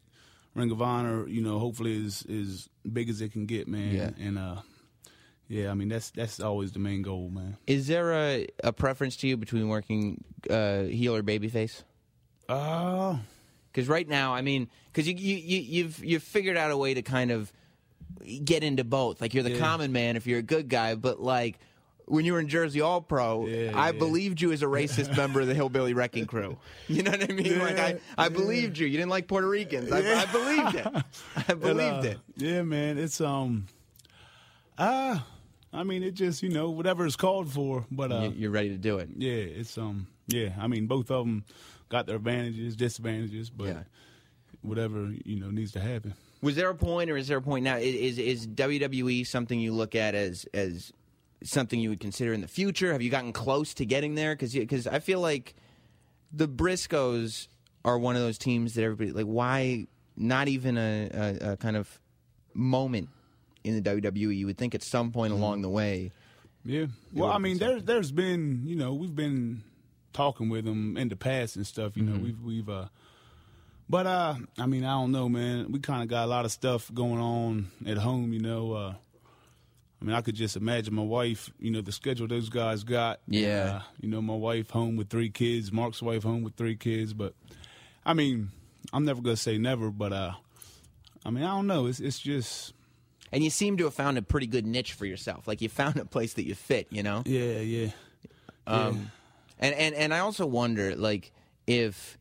Ring 0.54 0.70
of 0.70 0.82
Honor, 0.82 1.26
you 1.28 1.42
know, 1.42 1.58
hopefully 1.58 1.96
is 2.04 2.24
is 2.28 2.68
big 2.92 3.08
as 3.08 3.20
it 3.20 3.32
can 3.32 3.46
get, 3.46 3.68
man. 3.68 3.94
Yeah. 3.94 4.10
And 4.26 4.38
uh, 4.38 4.56
yeah, 5.48 5.70
I 5.70 5.74
mean, 5.74 5.88
that's 5.88 6.10
that's 6.10 6.40
always 6.40 6.72
the 6.72 6.78
main 6.78 7.02
goal, 7.02 7.28
man. 7.30 7.56
Is 7.66 7.86
there 7.86 8.12
a, 8.12 8.46
a 8.64 8.72
preference 8.72 9.16
to 9.18 9.28
you 9.28 9.36
between 9.36 9.68
working 9.68 10.22
uh, 10.48 10.82
heel 10.84 11.14
or 11.14 11.22
babyface? 11.22 11.82
Uh 12.48 13.18
Because 13.72 13.88
right 13.88 14.08
now, 14.08 14.34
I 14.34 14.42
mean, 14.42 14.68
because 14.92 15.06
you, 15.08 15.14
you 15.14 15.36
you 15.36 15.60
you've 15.60 16.04
you've 16.04 16.22
figured 16.22 16.56
out 16.56 16.70
a 16.72 16.76
way 16.76 16.94
to 16.94 17.02
kind 17.02 17.30
of 17.30 17.52
get 18.44 18.62
into 18.64 18.82
both. 18.84 19.20
Like 19.20 19.34
you're 19.34 19.44
the 19.44 19.52
Yeah. 19.52 19.58
common 19.58 19.92
man 19.92 20.16
if 20.16 20.26
you're 20.26 20.40
a 20.40 20.42
good 20.42 20.68
guy, 20.68 20.94
but 20.94 21.20
like. 21.20 21.58
When 22.10 22.24
you 22.24 22.32
were 22.32 22.40
in 22.40 22.48
Jersey 22.48 22.80
All 22.80 23.00
Pro, 23.00 23.46
Yeah, 23.46 23.72
I 23.74 23.86
yeah. 23.86 23.92
believed 23.92 24.40
you 24.40 24.50
as 24.52 24.62
a 24.62 24.66
racist 24.66 25.16
member 25.16 25.40
of 25.40 25.46
the 25.46 25.54
Hillbilly 25.54 25.94
Wrecking 25.94 26.26
Crew. 26.26 26.58
You 26.88 27.04
know 27.04 27.12
what 27.12 27.30
I 27.30 27.32
mean? 27.32 27.58
like 27.60 27.78
I, 27.78 27.88
Yeah, 27.90 27.98
I 28.18 28.28
believed 28.28 28.76
you. 28.78 28.86
You 28.88 28.96
didn't 28.98 29.10
like 29.10 29.28
Puerto 29.28 29.48
Ricans. 29.48 29.92
I, 29.92 29.98
I 30.22 30.26
believed 30.26 30.74
it. 30.74 30.86
I 31.36 31.44
And, 31.52 31.60
believed 31.60 32.04
uh, 32.06 32.08
it. 32.10 32.18
Yeah, 32.36 32.62
man. 32.62 32.98
It's 32.98 33.20
um 33.20 33.66
ah 34.78 35.26
I 35.72 35.84
mean 35.84 36.02
it 36.02 36.14
just, 36.14 36.42
you 36.42 36.48
know, 36.48 36.70
whatever 36.70 37.06
it's 37.06 37.16
called 37.16 37.50
for. 37.52 37.86
But 37.90 38.10
uh 38.12 38.20
You- 38.22 38.32
You're 38.36 38.50
ready 38.50 38.70
to 38.70 38.76
do 38.78 38.98
it. 38.98 39.10
yeah, 39.16 39.32
it's 39.32 39.78
um 39.78 40.06
yeah, 40.26 40.50
I 40.58 40.66
mean 40.66 40.86
both 40.86 41.10
of 41.10 41.24
them 41.26 41.44
got 41.88 42.06
their 42.06 42.16
advantages, 42.16 42.76
disadvantages, 42.76 43.50
but 43.50 43.66
Yeah. 43.68 43.82
whatever, 44.62 45.12
you 45.24 45.38
know, 45.40 45.50
needs 45.50 45.72
to 45.72 45.80
happen. 45.80 46.14
Was 46.42 46.56
there 46.56 46.70
a 46.70 46.74
point, 46.74 47.10
or 47.10 47.16
is 47.18 47.28
there 47.28 47.36
a 47.38 47.42
point 47.42 47.64
now? 47.64 47.76
Is 47.76 48.18
is 48.18 48.46
WWE 48.48 49.26
something 49.26 49.60
you 49.60 49.72
look 49.74 49.94
at 49.94 50.14
as 50.14 50.46
as 50.54 50.92
something 51.42 51.78
you 51.80 51.88
would 51.90 52.00
consider 52.00 52.32
in 52.32 52.40
the 52.40 52.48
future? 52.48 52.92
Have 52.92 53.02
you 53.02 53.10
gotten 53.10 53.32
close 53.32 53.74
to 53.74 53.86
getting 53.86 54.14
there? 54.14 54.34
Because 54.34 54.52
because 54.54 54.86
I 54.86 54.98
feel 54.98 55.20
like 55.20 55.54
the 56.32 56.46
Briscoes 56.48 57.48
are 57.84 57.98
one 57.98 58.16
of 58.16 58.22
those 58.22 58.38
teams 58.38 58.74
that 58.74 58.82
everybody 58.84 59.12
like. 59.12 59.26
Why 59.26 59.86
not 60.16 60.48
even 60.48 60.76
a, 60.76 61.10
a, 61.12 61.52
a 61.52 61.56
kind 61.56 61.76
of 61.76 62.00
moment 62.54 63.08
in 63.64 63.82
the 63.82 63.90
WWE? 64.00 64.36
You 64.36 64.46
would 64.46 64.58
think 64.58 64.74
at 64.74 64.82
some 64.82 65.12
point 65.12 65.32
along 65.32 65.62
the 65.62 65.70
way. 65.70 66.12
Yeah. 66.64 66.86
Well, 67.14 67.30
I 67.30 67.38
mean, 67.38 67.58
there's 67.58 67.84
there's 67.84 68.12
been 68.12 68.62
you 68.66 68.76
know 68.76 68.92
we've 68.94 69.14
been 69.16 69.62
talking 70.12 70.48
with 70.50 70.64
them 70.66 70.96
in 70.96 71.08
the 71.08 71.16
past 71.16 71.56
and 71.56 71.66
stuff. 71.66 71.96
You 71.96 72.02
know, 72.02 72.12
Mm-hmm. 72.12 72.22
we've 72.24 72.42
we've 72.42 72.68
uh, 72.68 72.86
but 73.88 74.06
uh, 74.06 74.34
I 74.58 74.66
mean, 74.66 74.84
I 74.84 74.92
don't 74.92 75.10
know, 75.10 75.28
man. 75.28 75.72
We 75.72 75.80
kind 75.80 76.02
of 76.02 76.08
got 76.08 76.24
a 76.24 76.28
lot 76.28 76.44
of 76.44 76.52
stuff 76.52 76.92
going 76.92 77.18
on 77.20 77.70
at 77.86 77.96
home. 77.96 78.32
You 78.34 78.40
know, 78.40 78.72
uh, 78.72 78.94
I 80.00 80.04
mean, 80.04 80.14
I 80.14 80.22
could 80.22 80.34
just 80.34 80.56
imagine 80.56 80.94
my 80.94 81.02
wife. 81.02 81.50
You 81.58 81.70
know, 81.70 81.82
the 81.82 81.92
schedule 81.92 82.26
those 82.26 82.48
guys 82.48 82.84
got. 82.84 83.20
Yeah. 83.26 83.80
Uh, 83.80 83.82
you 84.00 84.08
know, 84.08 84.22
my 84.22 84.34
wife 84.34 84.70
home 84.70 84.96
with 84.96 85.10
three 85.10 85.28
kids. 85.28 85.70
Mark's 85.70 86.00
wife 86.00 86.22
home 86.22 86.42
with 86.42 86.54
three 86.54 86.76
kids. 86.76 87.12
But 87.12 87.34
I 88.04 88.14
mean, 88.14 88.50
I'm 88.92 89.04
never 89.04 89.20
gonna 89.20 89.36
say 89.36 89.58
never. 89.58 89.90
But 89.90 90.12
uh, 90.12 90.32
I 91.24 91.30
mean, 91.30 91.44
I 91.44 91.48
don't 91.48 91.66
know. 91.66 91.86
It's 91.86 92.00
it's 92.00 92.18
just. 92.18 92.72
And 93.32 93.44
you 93.44 93.50
seem 93.50 93.76
to 93.76 93.84
have 93.84 93.94
found 93.94 94.18
a 94.18 94.22
pretty 94.22 94.46
good 94.46 94.66
niche 94.66 94.94
for 94.94 95.06
yourself. 95.06 95.46
Like 95.46 95.60
you 95.60 95.68
found 95.68 95.96
a 95.98 96.04
place 96.04 96.34
that 96.34 96.46
you 96.46 96.54
fit. 96.54 96.86
You 96.90 97.02
know. 97.02 97.22
Yeah, 97.26 97.58
yeah. 97.58 97.90
Um, 98.66 99.10
and, 99.58 99.74
and 99.74 99.94
and 99.94 100.14
I 100.14 100.20
also 100.20 100.46
wonder, 100.46 100.96
like, 100.96 101.32
if 101.66 102.16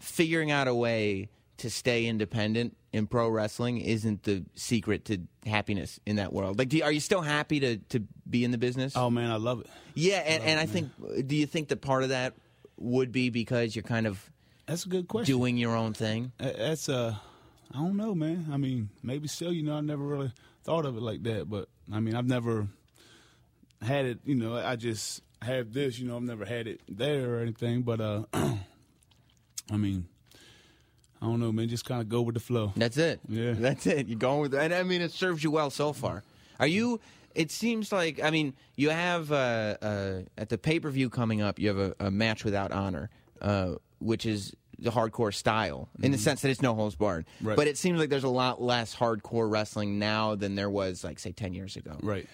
figuring 0.00 0.50
out 0.50 0.66
a 0.66 0.74
way 0.74 1.28
to 1.58 1.70
stay 1.70 2.06
independent 2.06 2.76
in 2.92 3.06
pro 3.06 3.28
wrestling 3.28 3.78
isn't 3.80 4.22
the 4.22 4.44
secret 4.54 5.04
to 5.06 5.20
happiness 5.46 6.00
in 6.06 6.16
that 6.16 6.32
world. 6.32 6.58
Like, 6.58 6.72
you, 6.72 6.82
are 6.82 6.92
you 6.92 7.00
still 7.00 7.20
happy 7.22 7.60
to 7.60 7.76
to 7.90 8.00
be 8.28 8.44
in 8.44 8.50
the 8.50 8.58
business? 8.58 8.96
Oh 8.96 9.10
man, 9.10 9.30
I 9.30 9.36
love 9.36 9.60
it. 9.60 9.66
yeah, 9.94 10.18
and, 10.18 10.42
and 10.42 10.60
I 10.60 10.66
think, 10.66 10.90
do 11.26 11.36
you 11.36 11.46
think 11.46 11.68
that 11.68 11.80
part 11.80 12.02
of 12.02 12.08
that 12.10 12.34
would 12.78 13.12
be 13.12 13.28
because 13.30 13.74
you're 13.76 13.82
kind 13.82 14.06
of 14.06 14.30
That's 14.66 14.86
a 14.86 14.88
good 14.88 15.08
question. 15.08 15.34
doing 15.36 15.56
your 15.58 15.76
own 15.76 15.92
thing? 15.94 16.32
That's 16.38 16.88
uh, 16.88 17.14
I 17.72 17.76
don't 17.78 17.96
know, 17.96 18.14
man. 18.14 18.46
I 18.52 18.56
mean, 18.56 18.88
maybe 19.02 19.28
still, 19.28 19.52
you 19.52 19.62
know, 19.62 19.74
I 19.76 19.80
never 19.80 20.02
really 20.02 20.32
thought 20.64 20.86
of 20.86 20.96
it 20.96 21.02
like 21.02 21.22
that, 21.24 21.50
but 21.50 21.68
I 21.92 22.00
mean, 22.00 22.14
I've 22.14 22.26
never 22.26 22.68
had 23.82 24.06
it. 24.06 24.18
You 24.24 24.34
know, 24.34 24.56
I 24.56 24.76
just 24.76 25.22
have 25.42 25.72
this. 25.72 25.98
You 25.98 26.08
know, 26.08 26.16
I've 26.16 26.22
never 26.22 26.44
had 26.46 26.66
it 26.66 26.80
there 26.88 27.34
or 27.34 27.40
anything, 27.40 27.82
but 27.82 28.00
uh, 28.00 28.24
I 29.70 29.76
mean, 29.76 30.06
I 31.20 31.26
don't 31.26 31.40
know, 31.40 31.52
man. 31.52 31.68
Just 31.68 31.84
kind 31.84 32.00
of 32.00 32.08
go 32.08 32.22
with 32.22 32.34
the 32.34 32.40
flow. 32.40 32.72
That's 32.76 32.96
it. 32.96 33.20
Yeah. 33.28 33.54
That's 33.56 33.86
it. 33.86 34.06
You're 34.08 34.18
going 34.18 34.40
with 34.40 34.54
and 34.54 34.72
I 34.72 34.82
mean 34.82 35.02
it 35.02 35.12
serves 35.12 35.42
you 35.42 35.50
well 35.50 35.70
so 35.70 35.92
far. 35.92 36.22
Are 36.60 36.66
you 36.66 37.00
it 37.34 37.50
seems 37.50 37.92
like 37.92 38.22
I 38.22 38.30
mean, 38.30 38.54
you 38.76 38.90
have 38.90 39.30
uh, 39.30 39.76
uh, 39.80 40.20
at 40.36 40.48
the 40.48 40.58
pay 40.58 40.80
per 40.80 40.90
view 40.90 41.10
coming 41.10 41.40
up, 41.40 41.58
you 41.58 41.68
have 41.68 41.78
a, 41.78 41.94
a 42.00 42.10
match 42.10 42.44
without 42.44 42.72
honor, 42.72 43.10
uh, 43.40 43.74
which 44.00 44.26
is 44.26 44.54
the 44.78 44.90
hardcore 44.90 45.34
style 45.34 45.88
in 46.02 46.12
the 46.12 46.18
sense 46.18 46.40
that 46.42 46.50
it's 46.50 46.62
no 46.62 46.74
holds 46.74 46.94
barred. 46.94 47.26
Mm-hmm. 47.36 47.48
Right. 47.48 47.56
But 47.56 47.66
it 47.66 47.76
seems 47.76 47.98
like 47.98 48.10
there's 48.10 48.24
a 48.24 48.28
lot 48.28 48.62
less 48.62 48.94
hardcore 48.94 49.50
wrestling 49.50 49.98
now 49.98 50.34
than 50.36 50.54
there 50.54 50.70
was, 50.70 51.02
like, 51.02 51.18
say, 51.18 51.32
10 51.32 51.52
years 51.52 51.76
ago. 51.76 51.96
Right. 52.00 52.28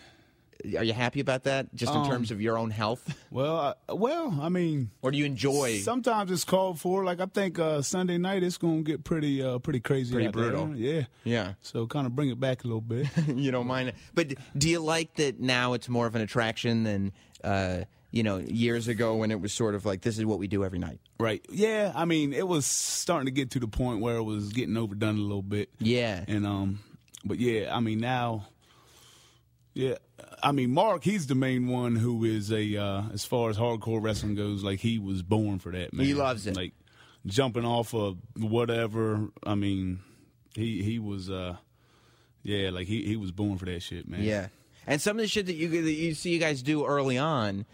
Are 0.79 0.85
you 0.85 0.92
happy 0.94 1.20
about 1.20 1.44
that, 1.44 1.74
just 1.74 1.92
in 1.92 2.00
Um, 2.00 2.09
terms 2.09 2.31
of 2.31 2.40
your 2.40 2.57
own 2.57 2.70
health? 2.70 3.14
Well, 3.31 3.74
I, 3.88 3.92
well, 3.92 4.38
I 4.40 4.48
mean, 4.48 4.90
Or 5.03 5.11
do 5.11 5.18
you 5.18 5.24
enjoy? 5.27 5.79
sometimes 5.81 6.31
it's 6.31 6.44
called 6.44 6.81
for. 6.81 7.05
Like 7.05 7.20
I 7.20 7.27
think 7.27 7.59
uh, 7.59 7.83
Sunday 7.83 8.16
night 8.18 8.42
it's 8.42 8.57
gonna 8.57 8.83
get 8.83 9.05
pretty, 9.05 9.42
uh, 9.42 9.59
pretty 9.59 9.81
crazy. 9.81 10.12
Pretty 10.14 10.29
out 10.29 10.35
there. 10.35 10.50
brutal. 10.53 10.77
Yeah. 10.77 11.03
Yeah. 11.24 11.55
So 11.61 11.87
kind 11.87 12.07
of 12.07 12.16
bring 12.16 12.31
it 12.31 12.40
back 12.40 12.64
a 12.64 12.66
little 12.66 12.81
bit. 12.81 13.07
you 13.29 13.50
don't 13.50 13.66
mind 13.66 13.90
it. 13.90 13.94
But 14.14 14.35
do 14.57 14.68
you 14.70 14.81
like 14.81 15.14
that 15.16 15.40
now 15.40 15.72
it's 15.74 15.88
more 15.88 16.07
of 16.07 16.14
an 16.14 16.22
attraction 16.22 16.85
than, 16.85 17.12
uh, 17.42 17.85
you 18.11 18.22
know, 18.22 18.38
years 18.38 18.87
ago 18.88 19.16
when 19.16 19.31
it 19.33 19.40
was 19.40 19.53
sort 19.53 19.74
of 19.74 19.85
like, 19.85 20.00
this 20.03 20.18
is 20.18 20.24
what 20.24 20.38
we 20.38 20.46
do 20.46 20.64
every 20.64 20.79
night? 20.79 21.00
right. 21.18 21.44
Yeah. 21.50 21.92
I 21.94 22.05
mean, 22.07 22.33
it 22.33 22.46
was 22.46 22.64
starting 22.66 23.27
to 23.27 23.33
get 23.33 23.50
to 23.53 23.61
the 23.61 23.68
point 23.68 24.00
where 24.00 24.16
it 24.16 24.22
was 24.22 24.53
getting 24.53 24.77
overdone 24.77 25.16
a 25.18 25.20
little 25.22 25.42
bit. 25.42 25.68
Yeah. 25.79 26.24
And 26.29 26.46
um, 26.46 26.81
but 27.24 27.38
yeah, 27.38 27.74
I 27.74 27.81
mean 27.81 27.98
now, 27.98 28.46
yeah, 29.74 29.94
I 30.42 30.52
mean 30.52 30.70
Mark, 30.72 31.04
he's 31.04 31.26
the 31.26 31.34
main 31.34 31.66
one 31.68 31.96
who 31.96 32.24
is 32.24 32.50
a 32.52 32.76
uh, 32.76 33.02
as 33.12 33.24
far 33.24 33.50
as 33.50 33.56
hardcore 33.58 34.02
wrestling 34.02 34.34
goes, 34.34 34.62
like 34.64 34.80
he 34.80 34.98
was 34.98 35.22
born 35.22 35.58
for 35.58 35.72
that. 35.72 35.92
Man, 35.92 36.06
He 36.06 36.14
loves 36.14 36.46
it. 36.46 36.56
Like 36.56 36.72
jumping 37.26 37.64
off 37.64 37.94
of 37.94 38.18
whatever. 38.37 39.28
I 39.44 39.54
mean, 39.54 40.00
he 40.54 40.82
he 40.82 40.98
was 40.98 41.28
uh, 41.30 41.56
yeah, 42.42 42.70
like 42.70 42.87
he 42.87 43.04
he 43.04 43.16
was 43.16 43.32
born 43.32 43.58
for 43.58 43.64
that 43.66 43.80
shit, 43.82 44.08
man. 44.08 44.22
Yeah. 44.22 44.48
And 44.87 45.00
some 45.00 45.16
of 45.16 45.22
the 45.22 45.28
shit 45.28 45.46
that 45.46 45.54
you 45.54 45.68
that 45.68 45.92
you 45.92 46.14
see 46.14 46.30
you 46.30 46.38
guys 46.38 46.62
do 46.62 46.84
early 46.87 47.16
on 47.18 47.64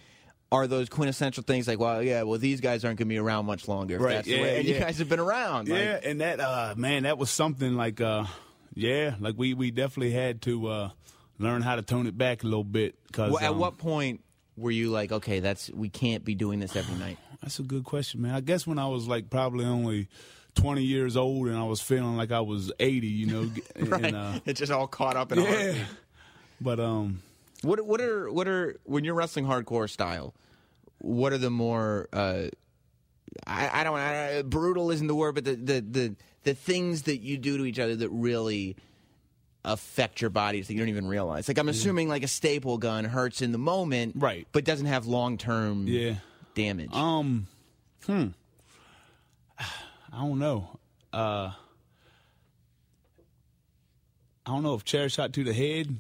are 0.52 0.66
those 0.66 0.88
quintessential 0.88 1.42
things 1.44 1.68
like, 1.68 1.78
well, 1.78 2.02
yeah, 2.02 2.22
well, 2.22 2.38
these 2.38 2.60
guys 2.60 2.84
aren't 2.84 2.98
going 2.98 3.06
to 3.08 3.12
be 3.12 3.18
around 3.18 3.46
much 3.46 3.68
longer. 3.68 3.98
Right, 3.98 4.26
yeah, 4.26 4.42
way. 4.42 4.58
And 4.58 4.66
you 4.68 4.78
guys 4.78 4.98
have 4.98 5.08
been 5.08 5.20
around. 5.20 5.68
like- 5.68 5.78
Yeah, 5.78 6.00
and 6.02 6.20
that 6.20 6.40
uh 6.40 6.74
man, 6.76 7.02
that 7.04 7.18
was 7.18 7.30
something 7.30 7.74
like 7.76 8.00
uh 8.00 8.24
yeah, 8.74 9.14
like 9.20 9.34
we 9.36 9.54
we 9.54 9.70
definitely 9.70 10.12
had 10.12 10.40
to 10.42 10.66
uh 10.68 10.90
learn 11.40 11.62
how 11.62 11.74
to 11.74 11.83
tone 11.83 12.07
it 12.07 12.16
back 12.16 12.42
a 12.44 12.46
little 12.46 12.62
bit 12.62 12.94
cuz 13.12 13.33
Well, 13.33 13.42
at 13.42 13.57
what 13.57 13.79
point 13.79 14.20
were 14.57 14.70
you 14.70 14.90
like, 14.90 15.11
okay, 15.11 15.40
that's 15.40 15.70
we 15.70 15.88
can't 15.88 16.24
be 16.24 16.35
doing 16.37 16.61
this 16.61 16.76
every 16.76 16.94
night? 16.96 17.18
That's 17.42 17.59
a 17.59 17.62
good 17.62 17.85
question, 17.85 18.20
man. 18.20 18.35
I 18.35 18.40
guess 18.42 18.66
when 18.66 18.79
I 18.79 18.87
was 18.88 19.09
like 19.09 19.31
probably 19.31 19.64
only 19.64 20.09
20 20.57 20.83
years 20.85 21.16
old 21.16 21.46
and 21.48 21.57
I 21.57 21.62
was 21.62 21.81
feeling 21.81 22.16
like 22.18 22.31
I 22.31 22.40
was 22.40 22.70
80, 22.79 23.07
you 23.07 23.26
know, 23.26 23.50
and, 23.76 23.88
Right. 23.88 24.14
uh, 24.14 24.40
it's 24.44 24.61
just 24.61 24.70
all 24.70 24.87
caught 24.87 25.16
up 25.16 25.33
in 25.33 25.38
a 25.38 25.42
yeah. 25.42 25.48
heartbeat. 25.48 25.83
But 26.61 26.79
um 26.81 27.22
What 27.62 27.81
what 27.87 28.00
are 28.03 28.31
what 28.31 28.46
are 28.46 28.76
when 28.85 29.05
you're 29.05 29.14
wrestling 29.14 29.46
hardcore 29.46 29.88
style? 29.88 30.35
What 30.98 31.33
are 31.33 31.38
the 31.38 31.48
more 31.50 32.09
uh, 32.12 32.48
I, 33.46 33.81
I 33.81 33.85
don't 33.85 33.98
I, 33.98 34.42
brutal 34.42 34.90
isn't 34.90 35.07
the 35.07 35.14
word, 35.14 35.35
but 35.37 35.44
the, 35.46 35.55
the 35.55 35.81
the 35.81 36.16
the 36.42 36.55
things 36.55 37.03
that 37.03 37.18
you 37.18 37.38
do 37.38 37.57
to 37.57 37.64
each 37.64 37.79
other 37.79 37.96
that 37.96 38.11
really 38.11 38.76
affect 39.64 40.20
your 40.20 40.30
bodies 40.30 40.66
that 40.68 40.72
you 40.74 40.78
don't 40.80 40.88
even 40.88 41.06
realize. 41.06 41.46
Like 41.48 41.58
I'm 41.58 41.68
assuming 41.68 42.08
like 42.08 42.22
a 42.22 42.28
staple 42.28 42.78
gun 42.78 43.04
hurts 43.04 43.42
in 43.42 43.52
the 43.52 43.58
moment, 43.58 44.14
Right. 44.16 44.46
but 44.52 44.64
doesn't 44.64 44.86
have 44.86 45.06
long 45.06 45.36
term 45.38 45.86
yeah. 45.86 46.14
damage. 46.54 46.92
Um 46.94 47.46
hmm. 48.06 48.28
I 49.58 50.20
don't 50.20 50.38
know. 50.38 50.78
Uh 51.12 51.52
I 54.46 54.52
don't 54.52 54.62
know 54.62 54.74
if 54.74 54.84
chair 54.84 55.08
shot 55.08 55.32
to 55.34 55.44
the 55.44 55.52
head. 55.52 55.96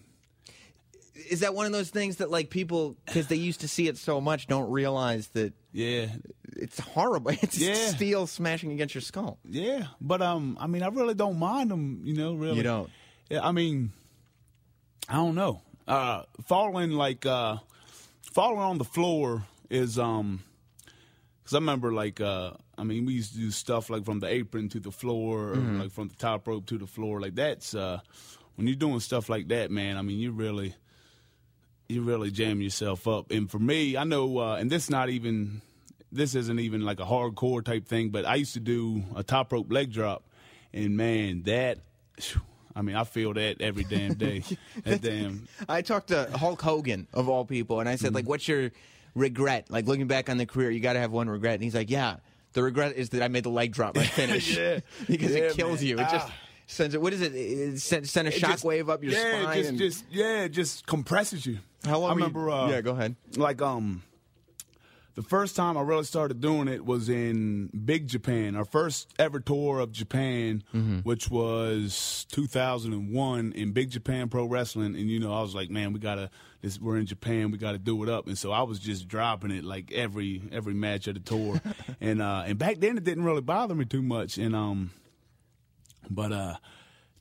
Is 1.28 1.40
that 1.40 1.54
one 1.54 1.66
of 1.66 1.72
those 1.72 1.90
things 1.90 2.16
that 2.16 2.30
like 2.30 2.48
people 2.50 2.96
because 3.04 3.26
they 3.28 3.36
used 3.36 3.60
to 3.60 3.68
see 3.68 3.86
it 3.88 3.98
so 3.98 4.20
much 4.20 4.46
don't 4.46 4.70
realize 4.70 5.28
that 5.28 5.52
Yeah. 5.72 6.06
it's 6.56 6.80
horrible. 6.80 7.30
It's 7.42 7.58
Yeah. 7.58 7.74
steel 7.74 8.26
smashing 8.26 8.72
against 8.72 8.94
your 8.94 9.02
skull. 9.02 9.38
Yeah, 9.44 9.88
but 10.00 10.22
um, 10.22 10.56
I 10.58 10.66
mean, 10.66 10.82
I 10.82 10.88
really 10.88 11.14
don't 11.14 11.38
mind 11.38 11.70
them. 11.70 12.00
You 12.04 12.14
know, 12.14 12.32
really. 12.34 12.56
You 12.56 12.62
don't? 12.62 12.90
Yeah, 13.30 13.46
I 13.46 13.52
mean, 13.52 13.92
I 15.08 15.14
don't 15.14 15.34
know. 15.36 15.62
Uh, 15.86 16.24
falling 16.46 16.90
like 16.92 17.24
uh, 17.26 17.56
falling 18.32 18.58
on 18.58 18.78
the 18.78 18.84
floor 18.84 19.44
is 19.70 19.98
um, 19.98 20.42
because 21.42 21.54
I 21.54 21.58
remember 21.58 21.92
like 21.92 22.20
uh, 22.20 22.52
I 22.76 22.82
mean, 22.84 23.06
we 23.06 23.14
used 23.14 23.32
to 23.34 23.38
do 23.38 23.50
stuff 23.50 23.88
like 23.88 24.04
from 24.04 24.20
the 24.20 24.26
apron 24.26 24.68
to 24.70 24.80
the 24.80 24.90
floor, 24.90 25.50
or 25.50 25.54
Mm-hmm. 25.56 25.80
like 25.80 25.90
from 25.92 26.08
the 26.08 26.16
top 26.16 26.46
rope 26.48 26.66
to 26.66 26.78
the 26.78 26.86
floor. 26.86 27.20
Like 27.20 27.34
that's 27.36 27.74
uh, 27.74 28.00
when 28.56 28.66
you're 28.66 28.76
doing 28.76 29.00
stuff 29.00 29.28
like 29.28 29.48
that, 29.48 29.70
man. 29.70 29.96
I 29.96 30.02
mean, 30.02 30.18
you 30.18 30.32
really 30.32 30.74
you 31.88 32.02
really 32.02 32.30
jam 32.30 32.60
yourself 32.60 33.06
up. 33.08 33.30
And 33.32 33.50
for 33.50 33.58
me, 33.58 33.96
I 33.96 34.04
know, 34.04 34.38
uh, 34.38 34.56
and 34.56 34.70
this 34.70 34.90
not 34.90 35.08
even 35.08 35.60
this 36.12 36.34
isn't 36.34 36.58
even 36.58 36.84
like 36.84 36.98
a 37.00 37.04
hardcore 37.04 37.64
type 37.64 37.86
thing, 37.86 38.10
but 38.10 38.24
I 38.24 38.34
used 38.36 38.54
to 38.54 38.60
do 38.60 39.04
a 39.14 39.22
top 39.22 39.52
rope 39.52 39.70
leg 39.72 39.92
drop, 39.92 40.24
and 40.72 40.96
man, 40.96 41.42
that. 41.44 41.78
I 42.76 42.82
mean, 42.82 42.96
I 42.96 43.04
feel 43.04 43.32
that 43.34 43.60
every 43.60 43.84
damn 43.84 44.14
day. 44.14 44.42
that 44.84 45.02
damn. 45.02 45.48
I 45.68 45.82
talked 45.82 46.08
to 46.08 46.30
Hulk 46.36 46.60
Hogan 46.62 47.06
of 47.12 47.28
all 47.28 47.44
people, 47.44 47.80
and 47.80 47.88
I 47.88 47.96
said, 47.96 48.14
like, 48.14 48.28
what's 48.28 48.46
your 48.48 48.70
regret? 49.14 49.66
Like 49.70 49.86
looking 49.86 50.06
back 50.06 50.28
on 50.30 50.38
the 50.38 50.46
career, 50.46 50.70
you 50.70 50.80
got 50.80 50.92
to 50.94 51.00
have 51.00 51.10
one 51.12 51.28
regret. 51.28 51.54
And 51.54 51.62
he's 51.64 51.74
like, 51.74 51.90
yeah, 51.90 52.16
the 52.52 52.62
regret 52.62 52.96
is 52.96 53.10
that 53.10 53.22
I 53.22 53.28
made 53.28 53.44
the 53.44 53.50
leg 53.50 53.72
drop 53.72 53.96
my 53.96 54.04
finish 54.04 54.56
Yeah. 54.56 54.80
because 55.08 55.32
Yeah, 55.32 55.38
it 55.44 55.54
kills 55.54 55.80
man. 55.80 55.88
you. 55.88 55.94
It 55.98 56.08
just 56.10 56.28
Ah. 56.28 56.34
sends 56.66 56.94
it. 56.94 57.00
What 57.02 57.12
is 57.12 57.20
it? 57.22 57.34
It 57.34 57.80
send, 57.80 58.08
send 58.08 58.28
a 58.28 58.30
just- 58.30 58.64
shockwave 58.64 58.88
up 58.88 59.02
your 59.02 59.12
yeah, 59.12 59.42
spine. 59.42 59.56
just, 59.56 59.68
and- 59.70 59.78
just 59.78 60.04
yeah, 60.10 60.42
it 60.44 60.50
just 60.50 60.86
compresses 60.86 61.44
you. 61.46 61.58
How 61.84 61.98
long 61.98 62.10
I 62.22 62.26
were 62.28 62.46
you- 62.48 62.52
uh, 62.52 62.68
Yeah, 62.70 62.80
go 62.82 62.92
ahead. 62.92 63.16
Like 63.36 63.60
um, 63.62 64.02
the 65.22 65.28
first 65.28 65.54
time 65.56 65.76
I 65.76 65.82
really 65.82 66.04
started 66.04 66.40
doing 66.40 66.66
it 66.68 66.84
was 66.84 67.08
in 67.08 67.68
Big 67.84 68.08
Japan, 68.08 68.56
our 68.56 68.64
first 68.64 69.12
ever 69.18 69.40
tour 69.40 69.78
of 69.80 69.92
Japan, 69.92 70.62
Mm-hmm. 70.74 70.98
which 71.00 71.30
was 71.30 72.26
2001 72.30 73.52
in 73.52 73.72
Big 73.72 73.90
Japan 73.90 74.28
Pro 74.28 74.44
Wrestling. 74.46 74.94
And 74.96 75.10
you 75.10 75.20
know, 75.20 75.32
I 75.32 75.42
was 75.42 75.54
like, 75.54 75.70
man, 75.70 75.92
we 75.92 75.98
gotta. 76.00 76.30
This, 76.62 76.78
we're 76.78 76.98
in 76.98 77.06
Japan, 77.06 77.50
we 77.50 77.56
got 77.56 77.72
to 77.72 77.78
do 77.78 78.02
it 78.02 78.10
up, 78.10 78.26
and 78.26 78.36
so 78.36 78.52
I 78.52 78.62
was 78.64 78.78
just 78.78 79.08
dropping 79.08 79.50
it 79.50 79.64
like 79.64 79.90
every 79.92 80.42
every 80.52 80.74
match 80.74 81.06
of 81.06 81.14
the 81.14 81.20
tour, 81.20 81.58
and 82.02 82.20
uh, 82.20 82.42
and 82.46 82.58
back 82.58 82.76
then 82.80 82.98
it 82.98 83.04
didn't 83.04 83.24
really 83.24 83.40
bother 83.40 83.74
me 83.74 83.86
too 83.86 84.02
much, 84.02 84.36
and 84.36 84.54
um, 84.54 84.90
but 86.10 86.32
uh, 86.32 86.56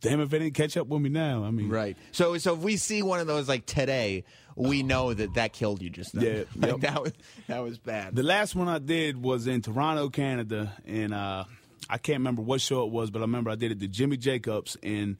damn 0.01 0.21
if 0.21 0.33
it 0.33 0.39
didn't 0.39 0.53
catch 0.55 0.77
up 0.77 0.87
with 0.87 1.01
me 1.01 1.09
now. 1.09 1.43
I 1.43 1.51
mean, 1.51 1.69
Right. 1.69 1.97
So, 2.11 2.37
so 2.37 2.53
if 2.53 2.59
we 2.59 2.77
see 2.77 3.01
one 3.01 3.19
of 3.19 3.27
those 3.27 3.47
like 3.47 3.65
today, 3.65 4.23
we 4.55 4.83
know 4.83 5.13
that 5.13 5.35
that 5.35 5.53
killed 5.53 5.81
you 5.81 5.89
just 5.89 6.13
then. 6.13 6.23
Yeah, 6.23 6.43
Like, 6.55 6.71
yep. 6.71 6.79
that 6.81 7.01
was 7.03 7.13
that 7.47 7.59
was 7.63 7.77
bad. 7.77 8.15
The 8.15 8.23
last 8.23 8.55
one 8.55 8.67
I 8.67 8.79
did 8.79 9.21
was 9.21 9.47
in 9.47 9.61
Toronto, 9.61 10.09
Canada, 10.09 10.73
and 10.85 11.13
uh, 11.13 11.45
I 11.89 11.97
can't 11.97 12.19
remember 12.19 12.41
what 12.41 12.61
show 12.61 12.83
it 12.85 12.91
was, 12.91 13.09
but 13.09 13.19
I 13.19 13.21
remember 13.23 13.49
I 13.51 13.55
did 13.55 13.71
it 13.71 13.79
to 13.79 13.87
Jimmy 13.87 14.17
Jacobs, 14.17 14.77
and 14.83 15.17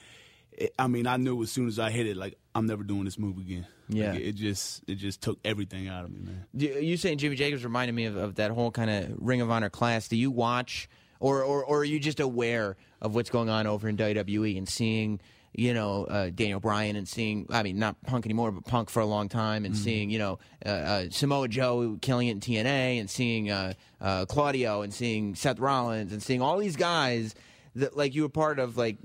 it, 0.51 0.73
I 0.77 0.87
mean, 0.87 1.07
I 1.07 1.17
knew 1.17 1.41
as 1.41 1.51
soon 1.51 1.67
as 1.67 1.79
I 1.79 1.89
hit 1.89 2.05
it, 2.07 2.17
like 2.17 2.37
I'm 2.53 2.65
never 2.65 2.83
doing 2.83 3.05
this 3.05 3.17
move 3.17 3.37
again. 3.37 3.65
Yeah. 3.87 4.11
Like, 4.11 4.19
it, 4.19 4.27
it 4.27 4.35
just 4.35 4.83
it 4.87 4.95
just 4.95 5.21
took 5.21 5.39
everything 5.45 5.87
out 5.87 6.05
of 6.05 6.11
me, 6.11 6.19
man. 6.19 6.45
You 6.53 6.73
you 6.79 6.97
saying 6.97 7.17
Jimmy 7.19 7.35
Jacobs 7.35 7.63
reminded 7.63 7.93
me 7.93 8.05
of, 8.05 8.17
of 8.17 8.35
that 8.35 8.51
whole 8.51 8.71
kind 8.71 8.89
of 8.89 9.15
Ring 9.17 9.41
of 9.41 9.49
Honor 9.49 9.69
class. 9.69 10.07
Do 10.07 10.15
you 10.17 10.31
watch, 10.31 10.89
or, 11.19 11.43
or 11.43 11.63
or 11.63 11.79
are 11.79 11.83
you 11.83 11.99
just 11.99 12.19
aware 12.19 12.77
of 13.01 13.15
what's 13.15 13.29
going 13.29 13.49
on 13.49 13.67
over 13.67 13.87
in 13.87 13.97
WWE 13.97 14.57
and 14.57 14.67
seeing, 14.67 15.19
you 15.53 15.73
know, 15.73 16.05
uh, 16.05 16.29
Daniel 16.33 16.59
Bryan 16.59 16.95
and 16.95 17.07
seeing, 17.07 17.47
I 17.49 17.63
mean, 17.63 17.79
not 17.79 18.01
Punk 18.03 18.25
anymore, 18.25 18.51
but 18.51 18.65
Punk 18.65 18.89
for 18.89 18.99
a 18.99 19.05
long 19.05 19.29
time, 19.29 19.65
and 19.65 19.75
seeing, 19.75 20.09
you 20.09 20.19
know, 20.19 20.39
uh, 20.65 20.69
uh, 20.69 21.05
Samoa 21.09 21.47
Joe 21.47 21.97
killing 22.01 22.27
it 22.27 22.31
in 22.31 22.39
TNA, 22.39 22.99
and 22.99 23.09
seeing 23.09 23.49
uh, 23.49 23.73
uh, 24.01 24.25
Claudio, 24.25 24.81
and 24.81 24.93
seeing 24.93 25.35
Seth 25.35 25.59
Rollins, 25.59 26.11
and 26.13 26.21
seeing 26.21 26.41
all 26.41 26.57
these 26.57 26.75
guys 26.75 27.35
that 27.75 27.95
like 27.97 28.15
you 28.15 28.23
were 28.23 28.29
part 28.29 28.59
of, 28.59 28.77
like 28.77 28.97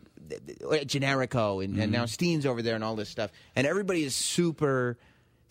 Generico, 0.86 1.64
and, 1.64 1.78
and 1.78 1.92
now 1.92 2.06
Steen's 2.06 2.46
over 2.46 2.62
there, 2.62 2.74
and 2.74 2.84
all 2.84 2.96
this 2.96 3.08
stuff, 3.08 3.30
and 3.56 3.66
everybody 3.66 4.04
is 4.04 4.14
super 4.14 4.96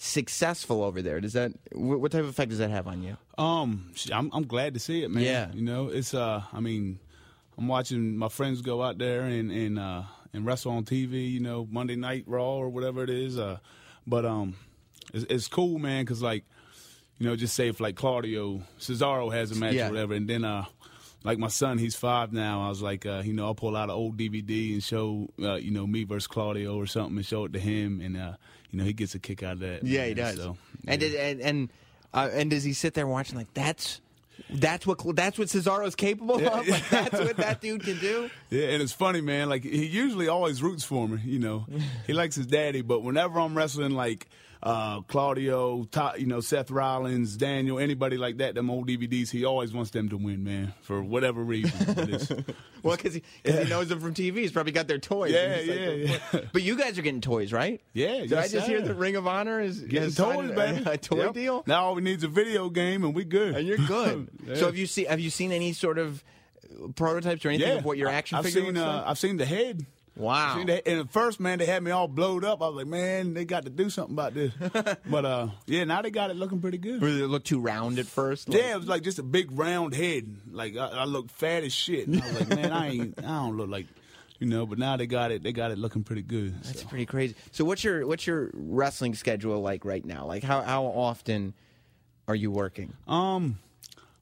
successful 0.03 0.83
over 0.83 1.01
there. 1.01 1.21
Does 1.21 1.33
that 1.33 1.51
wh- 1.71 1.99
what 2.01 2.11
type 2.11 2.21
of 2.21 2.27
effect 2.29 2.49
does 2.49 2.59
that 2.59 2.69
have 2.69 2.87
on 2.87 3.01
you? 3.01 3.17
Um, 3.37 3.91
I'm 4.11 4.29
I'm 4.33 4.45
glad 4.45 4.73
to 4.73 4.79
see 4.79 5.03
it, 5.03 5.09
man. 5.09 5.23
Yeah. 5.23 5.49
you 5.53 5.61
know, 5.61 5.87
it's 5.87 6.13
uh, 6.13 6.43
I 6.51 6.59
mean, 6.59 6.99
I'm 7.57 7.67
watching 7.67 8.17
my 8.17 8.27
friends 8.29 8.61
go 8.61 8.83
out 8.83 8.97
there 8.97 9.21
and 9.21 9.51
and 9.51 9.79
uh 9.79 10.03
and 10.33 10.45
wrestle 10.45 10.71
on 10.73 10.83
TV, 10.83 11.31
you 11.31 11.39
know, 11.39 11.67
Monday 11.71 11.95
Night 11.95 12.23
Raw 12.27 12.55
or 12.55 12.69
whatever 12.69 13.03
it 13.03 13.09
is. 13.09 13.37
Uh, 13.37 13.59
but 14.05 14.25
um, 14.25 14.55
it's, 15.13 15.25
it's 15.29 15.47
cool, 15.47 15.77
man, 15.79 16.03
because 16.03 16.21
like, 16.21 16.43
you 17.19 17.27
know, 17.27 17.35
just 17.35 17.55
say 17.55 17.67
if 17.69 17.79
like 17.79 17.95
Claudio 17.95 18.61
Cesaro 18.79 19.31
has 19.31 19.51
a 19.51 19.55
match 19.55 19.75
Yeah. 19.75 19.87
or 19.87 19.91
whatever, 19.91 20.13
and 20.15 20.29
then 20.29 20.43
uh. 20.43 20.65
Like 21.23 21.37
my 21.37 21.47
son, 21.47 21.77
he's 21.77 21.95
five 21.95 22.33
now. 22.33 22.65
I 22.65 22.69
was 22.69 22.81
like, 22.81 23.05
uh, 23.05 23.21
you 23.23 23.33
know, 23.33 23.45
I'll 23.45 23.55
pull 23.55 23.75
out 23.77 23.85
an 23.85 23.95
old 23.95 24.17
DVD 24.17 24.73
and 24.73 24.83
show, 24.83 25.29
uh, 25.41 25.55
you 25.55 25.71
know, 25.71 25.87
me 25.87 26.03
versus 26.03 26.27
Claudio 26.27 26.75
or 26.75 26.85
something, 26.85 27.15
and 27.15 27.25
show 27.25 27.45
it 27.45 27.53
to 27.53 27.59
him, 27.59 28.01
and 28.01 28.17
uh, 28.17 28.33
you 28.71 28.79
know, 28.79 28.83
he 28.85 28.93
gets 28.93 29.15
a 29.15 29.19
kick 29.19 29.41
out 29.43 29.53
of 29.53 29.59
that. 29.59 29.83
Yeah, 29.83 30.05
he 30.05 30.13
does. 30.13 30.35
So, 30.35 30.57
And 30.87 31.01
yeah. 31.01 31.19
and 31.21 31.41
and 31.41 31.69
uh, 32.13 32.29
and 32.33 32.49
does 32.49 32.63
he 32.63 32.73
sit 32.73 32.93
there 32.93 33.07
watching 33.07 33.37
like 33.37 33.53
that's 33.53 34.01
that's 34.49 34.85
what 34.85 34.99
that's 35.15 35.37
what 35.37 35.47
Cesaro's 35.47 35.95
capable 35.95 36.35
of? 36.35 36.67
Like 36.67 36.89
that's 36.89 37.17
what 37.19 37.37
that 37.37 37.61
dude 37.61 37.83
can 37.83 37.99
do? 37.99 38.29
Yeah, 38.49 38.67
and 38.67 38.81
it's 38.83 38.91
funny, 38.93 39.21
man. 39.21 39.47
Like 39.49 39.63
he 39.63 39.85
usually 39.85 40.27
always 40.27 40.61
roots 40.61 40.83
for 40.83 41.07
me. 41.07 41.19
You 41.23 41.39
know, 41.39 41.65
he 42.07 42.13
likes 42.13 42.35
his 42.35 42.47
daddy, 42.47 42.81
but 42.81 43.01
whenever 43.01 43.39
I'm 43.39 43.55
wrestling 43.55 43.91
like 43.91 44.27
uh, 44.63 45.01
Claudio, 45.01 45.83
Todd, 45.83 46.15
you 46.19 46.25
know, 46.25 46.39
Seth 46.39 46.71
Rollins, 46.71 47.35
Daniel, 47.35 47.79
anybody 47.79 48.15
like 48.17 48.37
that. 48.37 48.55
Them 48.55 48.69
old 48.69 48.87
DVDs, 48.87 49.29
he 49.29 49.43
always 49.43 49.73
wants 49.73 49.91
them 49.91 50.07
to 50.09 50.17
win, 50.17 50.43
man, 50.43 50.73
for 50.81 51.03
whatever 51.03 51.43
reason. 51.43 51.99
It's- 52.09 52.31
Well, 52.83 52.97
because 52.97 53.13
he, 53.13 53.23
'cause 53.45 53.59
he 53.63 53.69
knows 53.69 53.87
them 53.87 54.01
from 54.01 54.13
TV. 54.13 54.39
He's 54.39 54.51
probably 54.51 54.73
got 54.73 54.89
their 54.89 54.97
toys. 54.97 55.31
Yeah, 55.31 55.55
he's 55.55 55.69
like, 55.69 55.79
yeah, 55.79 55.85
"Oh, 55.87 56.29
yeah." 56.33 56.39
But 56.51 56.63
you 56.63 56.75
guys 56.77 56.99
are 56.99 57.01
getting 57.01 57.21
toys, 57.21 57.53
right? 57.53 57.79
Yeah, 57.93 58.19
Did 58.19 58.31
yes, 58.31 58.49
I 58.53 58.57
just 58.57 58.67
hear 58.67 58.81
the 58.81 58.93
Ring 58.93 59.15
of 59.15 59.25
Honor 59.25 59.61
is 59.61 59.79
Getting 59.79 60.09
signed 60.11 60.49
toys, 60.49 60.49
a, 60.49 60.53
baby. 60.53 60.83
A 60.89 60.97
toy 60.97 61.23
Yep. 61.23 61.33
deal. 61.33 61.63
Now 61.65 61.85
all 61.85 61.95
we 61.95 62.01
need 62.01 62.17
is 62.17 62.25
a 62.25 62.27
video 62.27 62.69
game, 62.69 63.05
and 63.05 63.15
we 63.15 63.23
good. 63.23 63.55
And 63.55 63.65
you're 63.65 63.77
good. 63.77 64.27
Yeah. 64.45 64.55
So 64.55 64.65
have 64.65 64.75
you 64.75 64.85
seen 64.85 65.05
have 65.05 65.21
you 65.21 65.29
seen 65.29 65.53
any 65.53 65.71
sort 65.71 65.97
of 65.97 66.21
prototypes 66.95 67.45
or 67.45 67.49
anything 67.49 67.69
yeah, 67.69 67.75
of 67.77 67.85
what 67.85 67.97
your 67.97 68.09
action 68.09 68.37
I've 68.37 68.43
figure 68.45 68.65
seen, 68.65 68.75
uh. 68.77 69.03
I've 69.07 69.17
seen 69.17 69.37
the 69.37 69.45
head. 69.45 69.85
Wow. 70.15 70.57
Seen 70.57 70.67
the- 70.67 70.87
and 70.87 70.99
at 70.99 71.09
first, 71.11 71.39
man, 71.39 71.57
they 71.59 71.65
had 71.65 71.81
me 71.81 71.89
all 71.91 72.07
blowed 72.07 72.43
up. 72.45 72.61
I 72.61 72.67
was 72.67 72.75
like, 72.75 72.87
man, 72.87 73.33
they 73.33 73.45
got 73.45 73.63
to 73.65 73.69
do 73.71 73.89
something 73.89 74.13
about 74.13 74.33
this. 74.33 74.51
but 75.09 75.25
uh, 75.25 75.47
yeah, 75.65 75.83
now 75.85 76.01
they 76.01 76.11
got 76.11 76.29
it 76.29 76.35
looking 76.35 76.61
pretty 76.61 76.77
good. 76.77 76.99
Did 77.01 77.21
it 77.21 77.27
look 77.27 77.43
too 77.43 77.59
round 77.59 77.97
at 77.99 78.05
first? 78.05 78.47
Like- 78.49 78.59
Yeah, 78.59 78.73
it 78.73 78.77
was 78.77 78.87
like 78.87 79.01
just 79.03 79.17
a 79.19 79.23
big 79.23 79.51
round 79.57 79.95
head. 79.95 80.35
Like 80.51 80.77
I, 80.77 80.87
I 80.89 81.05
looked 81.05 81.31
fat 81.31 81.63
as 81.63 81.73
shit. 81.73 82.07
And 82.07 82.21
I 82.21 82.27
was 82.27 82.39
like, 82.41 82.49
man, 82.49 82.71
I 82.71 82.89
ain't, 82.89 83.19
I 83.25 83.43
don't 83.43 83.57
look 83.57 83.69
like, 83.69 83.87
you 84.39 84.45
know. 84.47 84.65
But 84.67 84.77
now 84.77 84.97
they 84.97 85.07
got 85.07 85.31
it. 85.31 85.41
They 85.41 85.51
got 85.51 85.71
it 85.71 85.79
looking 85.79 86.03
pretty 86.03 86.21
good. 86.21 86.61
That's 86.63 86.81
so. 86.81 86.87
pretty 86.87 87.07
crazy. 87.07 87.35
So 87.51 87.65
what's 87.65 87.83
your 87.83 88.05
what's 88.05 88.27
your 88.27 88.51
wrestling 88.53 89.15
schedule 89.15 89.59
like 89.61 89.83
right 89.83 90.05
now? 90.05 90.25
Like 90.27 90.43
how 90.43 90.61
how 90.61 90.85
often 90.85 91.53
are 92.27 92.35
you 92.35 92.51
working? 92.51 92.93
Um, 93.07 93.57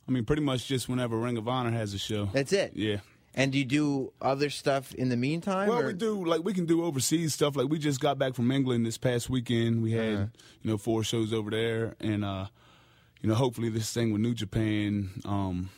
I 0.08 0.12
mean, 0.12 0.24
pretty 0.24 0.42
much 0.42 0.68
just 0.68 0.88
whenever 0.90 1.18
Ring 1.18 1.38
of 1.38 1.48
Honor 1.50 1.72
has 1.72 1.94
a 1.94 2.00
show. 2.00 2.26
That's 2.28 2.54
it. 2.54 2.72
Yeah. 2.76 2.98
And 3.34 3.52
do 3.54 3.58
you 3.60 3.66
do 3.66 4.12
other 4.22 4.50
stuff 4.50 4.94
in 4.94 5.08
the 5.10 5.16
meantime? 5.18 5.70
Well, 5.70 5.80
or- 5.84 5.88
we 5.88 5.94
do 5.94 6.26
like 6.26 6.44
we 6.44 6.54
can 6.54 6.66
do 6.66 6.84
overseas 6.84 7.34
stuff. 7.34 7.56
Like 7.56 7.70
we 7.70 7.80
just 7.80 8.00
got 8.02 8.18
back 8.18 8.34
from 8.36 8.52
England 8.52 8.86
this 8.86 8.98
past 8.98 9.30
weekend. 9.30 9.82
We 9.82 9.92
had 9.94 10.14
Uh-huh. 10.14 10.26
you 10.64 10.72
know 10.72 10.78
four 10.78 11.04
shows 11.04 11.32
over 11.32 11.50
there, 11.50 11.96
and 12.02 12.26
uh, 12.26 12.48
you 13.22 13.30
know 13.30 13.36
hopefully 13.36 13.70
this 13.70 13.92
thing 13.94 14.12
with 14.12 14.22
New 14.22 14.34
Japan, 14.34 15.12
um, 15.24 15.70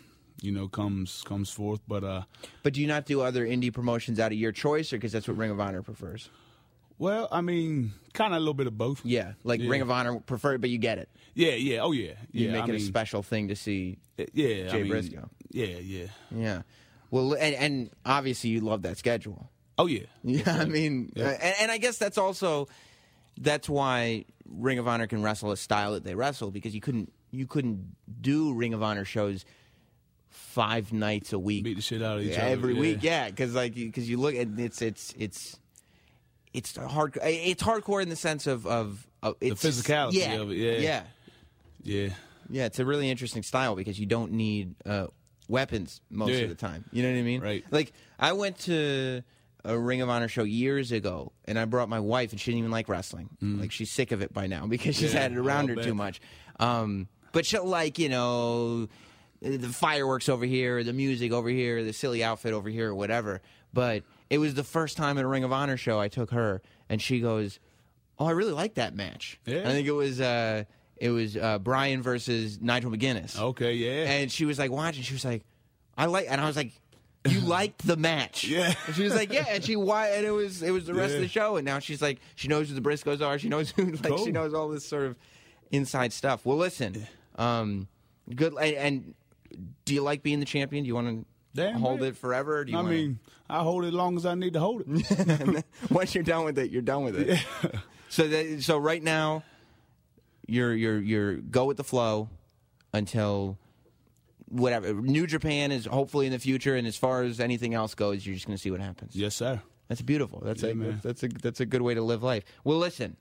you 0.42 0.52
know 0.52 0.68
comes 0.68 1.22
comes 1.26 1.52
forth. 1.52 1.82
But 1.88 2.04
uh, 2.04 2.24
But 2.64 2.74
do 2.74 2.82
you 2.82 2.88
not 2.88 3.06
do 3.06 3.22
other 3.22 3.46
indie 3.46 3.72
promotions 3.72 4.20
out 4.20 4.32
of 4.32 4.38
your 4.40 4.52
choice, 4.52 4.92
or 4.92 4.98
because 4.98 5.12
that's 5.12 5.28
what 5.28 5.38
Ring 5.38 5.52
of 5.52 5.60
Honor 5.60 5.84
prefers? 5.84 6.30
well, 7.00 7.28
I 7.32 7.42
mean, 7.42 7.92
kind 8.14 8.34
of 8.34 8.38
a 8.38 8.40
little 8.40 8.54
bit 8.54 8.68
of 8.68 8.78
both. 8.78 9.02
Yeah, 9.06 9.34
like 9.44 9.60
Yeah. 9.62 9.70
Ring 9.70 9.82
of 9.82 9.92
Honor 9.92 10.20
prefer, 10.22 10.58
but 10.58 10.70
you 10.70 10.78
get 10.78 10.98
it. 11.00 11.10
Yeah, 11.36 11.52
yeah, 11.54 11.80
oh 11.82 11.92
yeah, 11.92 12.14
You 12.32 12.48
yeah. 12.48 12.52
make 12.54 12.64
I 12.64 12.70
it 12.70 12.76
a 12.76 12.80
special 12.80 13.22
thing 13.24 13.50
to 13.50 13.56
see. 13.56 13.98
Yeah, 14.18 14.26
Jay 14.34 14.70
I 14.70 14.74
mean, 14.84 14.88
Briscoe. 14.90 15.30
Yeah, 15.52 15.66
yeah. 15.66 16.06
Yeah. 16.34 16.62
Well, 17.14 17.34
and, 17.34 17.54
and 17.54 17.90
obviously 18.04 18.50
you 18.50 18.62
love 18.62 18.82
that 18.82 18.98
schedule. 18.98 19.52
Oh 19.78 19.86
yeah. 19.86 20.06
Yeah, 20.24 20.58
I 20.60 20.66
mean, 20.66 21.12
uh, 21.16 21.22
and, 21.22 21.56
and 21.62 21.72
I 21.72 21.78
guess 21.78 22.00
that's 22.00 22.18
also 22.18 22.68
that's 23.38 23.70
why 23.70 24.26
Ring 24.50 24.80
of 24.80 24.88
Honor 24.88 25.06
can 25.06 25.22
wrestle 25.22 25.52
a 25.52 25.58
style 25.58 25.94
that 25.94 26.04
they 26.04 26.16
wrestle 26.16 26.50
because 26.50 26.74
you 26.74 26.82
couldn't 26.82 27.14
you 27.30 27.46
couldn't 27.46 27.96
do 28.20 28.56
Ring 28.56 28.74
of 28.74 28.82
Honor 28.82 29.06
shows 29.06 29.46
five 30.32 30.92
nights 30.92 31.34
a 31.34 31.38
week 31.38 31.64
Beat 31.64 31.76
the 31.76 31.84
shit 31.84 32.02
out 32.02 32.18
of 32.18 32.24
each 32.24 32.36
other, 32.36 32.48
every 32.48 32.74
yeah. 32.74 32.80
week. 32.80 32.98
Yeah, 33.02 33.30
because 33.30 33.54
like 33.54 33.76
because 33.76 34.10
you 34.10 34.18
look 34.18 34.34
at 34.34 34.48
it's 34.58 34.82
it's 34.82 35.14
it's 35.16 35.60
it's 36.52 36.76
hard 36.78 37.20
it's 37.22 37.62
hardcore 37.62 38.02
in 38.02 38.10
the 38.10 38.16
sense 38.16 38.48
of 38.48 38.66
of, 38.66 39.08
of 39.22 39.36
it's, 39.40 39.64
physicality 39.64 40.14
yeah, 40.14 40.34
of 40.34 40.50
it, 40.50 40.58
yeah. 40.58 40.78
yeah. 40.78 41.04
Yeah. 41.84 42.10
Yeah, 42.50 42.66
it's 42.66 42.80
a 42.80 42.86
really 42.86 43.12
interesting 43.12 43.44
style 43.44 43.76
because 43.76 44.00
you 44.00 44.08
don't 44.08 44.32
need 44.32 44.74
uh, 44.84 45.08
weapons 45.48 46.02
most 46.10 46.32
Yeah. 46.32 46.40
of 46.40 46.50
the 46.50 46.56
time. 46.56 46.86
You 46.92 47.04
know 47.04 47.12
what 47.12 47.18
I 47.20 47.22
mean? 47.24 47.42
Right. 47.42 47.64
Like 47.72 47.94
I 48.20 48.34
went 48.34 48.60
to 48.62 49.22
a 49.66 49.78
Ring 49.78 50.02
of 50.02 50.10
Honor 50.10 50.28
show 50.28 50.44
years 50.44 50.92
ago, 50.92 51.32
and 51.46 51.58
I 51.58 51.66
brought 51.66 51.88
my 51.90 52.00
wife, 52.00 52.32
and 52.32 52.40
she 52.42 52.52
didn't 52.52 52.60
even 52.60 52.72
like 52.72 52.90
wrestling. 52.90 53.30
Like 53.42 53.72
she's 53.72 53.92
sick 53.92 54.12
of 54.12 54.22
it 54.22 54.34
by 54.34 54.48
now 54.48 54.66
because 54.68 54.96
she's 54.96 55.12
Mm. 55.12 55.14
Yeah, 55.16 55.20
had 55.22 55.32
it 55.34 55.38
around 55.38 55.70
her 55.70 55.76
too 55.76 55.94
much. 55.96 56.20
Um, 56.60 57.08
but 57.32 57.46
she'll 57.46 57.66
like 57.66 57.98
you 58.00 58.10
know 58.10 58.88
the 59.42 59.70
fireworks 59.70 60.30
over 60.30 60.46
here, 60.46 60.84
the 60.84 60.94
music 60.94 61.32
over 61.32 61.50
here, 61.50 61.84
the 61.84 61.94
silly 61.94 62.24
outfit 62.24 62.54
over 62.54 62.70
here, 62.70 62.90
or 62.90 62.96
whatever. 62.96 63.42
But 63.74 64.04
it 64.30 64.38
was 64.38 64.54
the 64.54 64.64
first 64.64 64.98
time 64.98 65.18
at 65.18 65.24
a 65.24 65.28
Ring 65.28 65.44
of 65.44 65.52
Honor 65.52 65.78
show 65.78 66.00
I 66.00 66.08
took 66.10 66.32
her, 66.32 66.62
and 66.90 67.02
she 67.02 67.20
goes, 67.20 67.60
"Oh, 68.20 68.26
I 68.26 68.32
really 68.32 68.52
like 68.54 68.76
that 68.76 68.96
match." 68.96 69.40
Yeah. 69.46 69.62
I 69.68 69.72
think 69.72 69.88
it 69.88 69.92
was. 69.94 70.20
Uh, 70.22 70.64
it 71.04 71.10
was 71.10 71.36
uh, 71.36 71.60
Bryan 71.60 72.02
versus 72.02 72.62
Nigel 72.62 72.90
McGuinness. 72.90 73.38
Okay. 73.38 73.74
Yeah. 73.74 74.10
And 74.10 74.32
she 74.32 74.46
was 74.46 74.58
like 74.58 74.72
watching. 74.72 75.04
She 75.04 75.14
was 75.14 75.26
like, 75.26 75.44
"I 75.98 76.06
like," 76.06 76.28
and 76.30 76.40
I 76.40 76.48
was 76.48 76.56
like, 76.56 76.72
"You 77.28 77.40
liked 77.46 77.86
the 77.86 77.98
match?" 77.98 78.46
Yeah. 78.46 78.74
And 78.88 78.96
she 78.96 79.04
was 79.04 79.14
like, 79.14 79.34
"Yeah." 79.34 79.44
And 79.50 79.62
she 79.62 79.76
why? 79.76 80.12
And 80.12 80.26
it 80.26 80.32
was 80.32 80.64
it 80.64 80.72
was 80.72 80.86
the 80.86 80.94
rest 80.94 81.14
of 81.14 81.20
the 81.20 81.28
show. 81.28 81.58
And 81.58 81.66
now 81.66 81.80
she's 81.80 82.02
like, 82.02 82.22
she 82.36 82.48
knows 82.48 82.70
who 82.70 82.76
the 82.76 82.82
Briscoes 82.82 83.22
are. 83.22 83.38
She 83.38 83.50
knows 83.50 83.70
who 83.72 83.92
like 84.04 84.18
she 84.20 84.32
knows 84.32 84.54
all 84.54 84.70
this 84.70 84.86
sort 84.86 85.04
of 85.04 85.18
inside 85.72 86.14
stuff. 86.14 86.46
Well, 86.46 86.56
listen, 86.56 87.06
um, 87.36 87.90
good. 88.34 88.54
And, 88.54 88.76
and 88.76 89.14
do 89.84 89.94
you 89.94 90.04
like 90.04 90.24
being 90.24 90.40
the 90.40 90.46
champion? 90.46 90.86
Do 90.86 90.88
you 90.88 90.96
want 90.96 91.28
to 91.56 91.72
hold 91.74 92.00
right. 92.00 92.08
it 92.12 92.18
forever? 92.18 92.64
Do 92.64 92.72
you 92.72 92.78
I 92.78 92.82
wanna- 92.82 92.96
mean, 92.96 93.20
I 93.50 93.60
hold 93.60 93.84
it 93.84 93.90
as 93.90 93.94
long 93.94 94.16
as 94.16 94.26
I 94.26 94.36
need 94.36 94.54
to 94.54 94.62
hold 94.62 94.84
it. 94.88 95.66
once 95.90 96.16
you're 96.16 96.24
done 96.24 96.46
with 96.46 96.58
it, 96.58 96.72
you're 96.72 96.82
done 96.82 97.04
with 97.04 97.20
it. 97.20 97.28
Yeah. 97.28 97.70
So 98.08 98.28
that, 98.28 98.62
so 98.64 98.78
right 98.78 99.04
now, 99.04 99.44
you're 100.48 100.74
you're 100.74 101.00
you're 101.00 101.34
go 101.36 101.66
with 101.66 101.78
the 101.78 101.84
flow 101.84 102.30
until 102.94 103.58
whatever. 104.50 104.94
New 104.94 105.26
Japan 105.28 105.72
is 105.72 105.86
hopefully 105.86 106.26
in 106.26 106.32
the 106.32 106.40
future, 106.40 106.76
and 106.76 106.86
as 106.88 106.96
far 106.96 107.24
as 107.24 107.40
anything 107.40 107.74
else 107.74 107.96
goes, 107.96 108.26
you're 108.26 108.36
just 108.36 108.46
going 108.48 108.56
to 108.58 108.62
see 108.62 108.72
what 108.72 108.80
happens. 108.82 109.16
yes, 109.16 109.36
sir. 109.36 109.62
That's 109.90 110.02
beautiful. 110.02 110.42
That's 110.46 110.64
Yeah, 110.64 110.70
a 110.70 110.76
man. 110.76 111.00
that's 111.04 111.24
a 111.24 111.28
that's 111.28 111.60
a 111.60 111.66
good 111.66 111.82
way 111.82 111.94
to 111.94 112.02
live 112.02 112.24
life. 112.24 112.44
Well, 112.64 112.78
listen. 112.78 113.18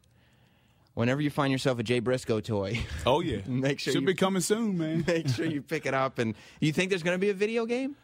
Whenever 0.94 1.22
you 1.22 1.30
find 1.30 1.50
yourself 1.50 1.78
a 1.78 1.82
Jay 1.82 2.00
Briscoe 2.00 2.40
toy, 2.40 2.78
Oh 3.06 3.20
yeah. 3.20 3.38
Make 3.46 3.80
sure 3.80 3.92
should 3.94 4.02
you- 4.02 4.06
be 4.08 4.14
coming 4.14 4.42
soon, 4.42 4.76
man. 4.76 5.04
make 5.06 5.26
sure 5.28 5.46
you 5.46 5.62
pick 5.62 5.86
it 5.86 5.94
up. 5.94 6.18
And 6.18 6.34
you 6.60 6.70
think 6.72 6.90
there's 6.90 7.02
going 7.02 7.14
to 7.14 7.18
be 7.20 7.30
a 7.30 7.34
video 7.34 7.64
game? 7.64 7.96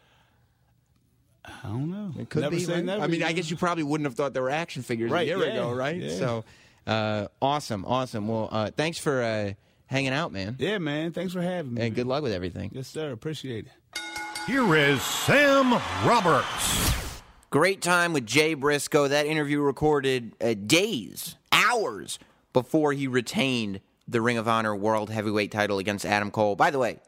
I 1.45 1.51
don't 1.69 1.91
know. 1.91 2.13
It 2.21 2.29
could 2.31 2.43
never 2.43 2.57
be. 2.57 2.63
say 2.63 2.75
right? 2.77 2.85
never. 2.85 3.03
I 3.03 3.07
mean, 3.07 3.23
I 3.23 3.33
guess 3.33 3.51
you 3.51 3.57
probably 3.57 3.85
wouldn't 3.85 4.07
have 4.07 4.15
thought 4.15 4.33
there 4.35 4.43
were 4.43 4.51
action 4.51 4.83
figures 4.83 5.11
a 5.11 5.15
Right, 5.15 5.27
year 5.27 5.39
yeah, 5.39 5.53
ago, 5.53 5.73
right? 5.73 5.97
yeah. 5.97 6.17
So, 6.17 6.45
uh, 6.89 7.29
awesome, 7.41 7.85
awesome. 7.85 8.27
Well, 8.29 8.49
uh, 8.51 8.71
thanks 8.71 8.99
for 8.99 9.23
uh, 9.23 9.53
hanging 9.87 10.13
out, 10.13 10.33
man, 10.33 10.57
Yeah, 10.59 10.79
man. 10.79 11.13
Thanks 11.13 11.33
for 11.33 11.43
having 11.43 11.75
me. 11.75 11.83
and 11.83 11.95
good 11.95 12.07
luck 12.07 12.23
with 12.23 12.33
everything. 12.33 12.71
Yes, 12.75 12.89
sir. 12.89 13.13
Appreciate 13.13 13.67
it. 13.67 14.01
Here 14.47 14.75
is 14.75 15.03
Sam 15.03 15.73
Roberts. 16.07 17.21
Great 17.51 17.81
time 17.83 18.13
with 18.13 18.27
Jay 18.27 18.55
Briscoe. 18.55 19.09
That 19.09 19.27
interview 19.27 19.61
recorded 19.61 20.33
uh, 20.41 20.55
days, 20.55 21.37
hours 21.53 22.19
before 22.53 22.93
he 22.93 23.07
retained 23.07 23.81
the 24.07 24.21
Ring 24.23 24.39
of 24.39 24.49
Honor 24.49 24.75
World 24.75 25.11
Heavyweight 25.11 25.51
title 25.53 25.79
against 25.79 26.07
Adam 26.07 26.31
Cole. 26.31 26.57
By 26.57 26.71
the 26.71 26.79
way, 26.79 26.99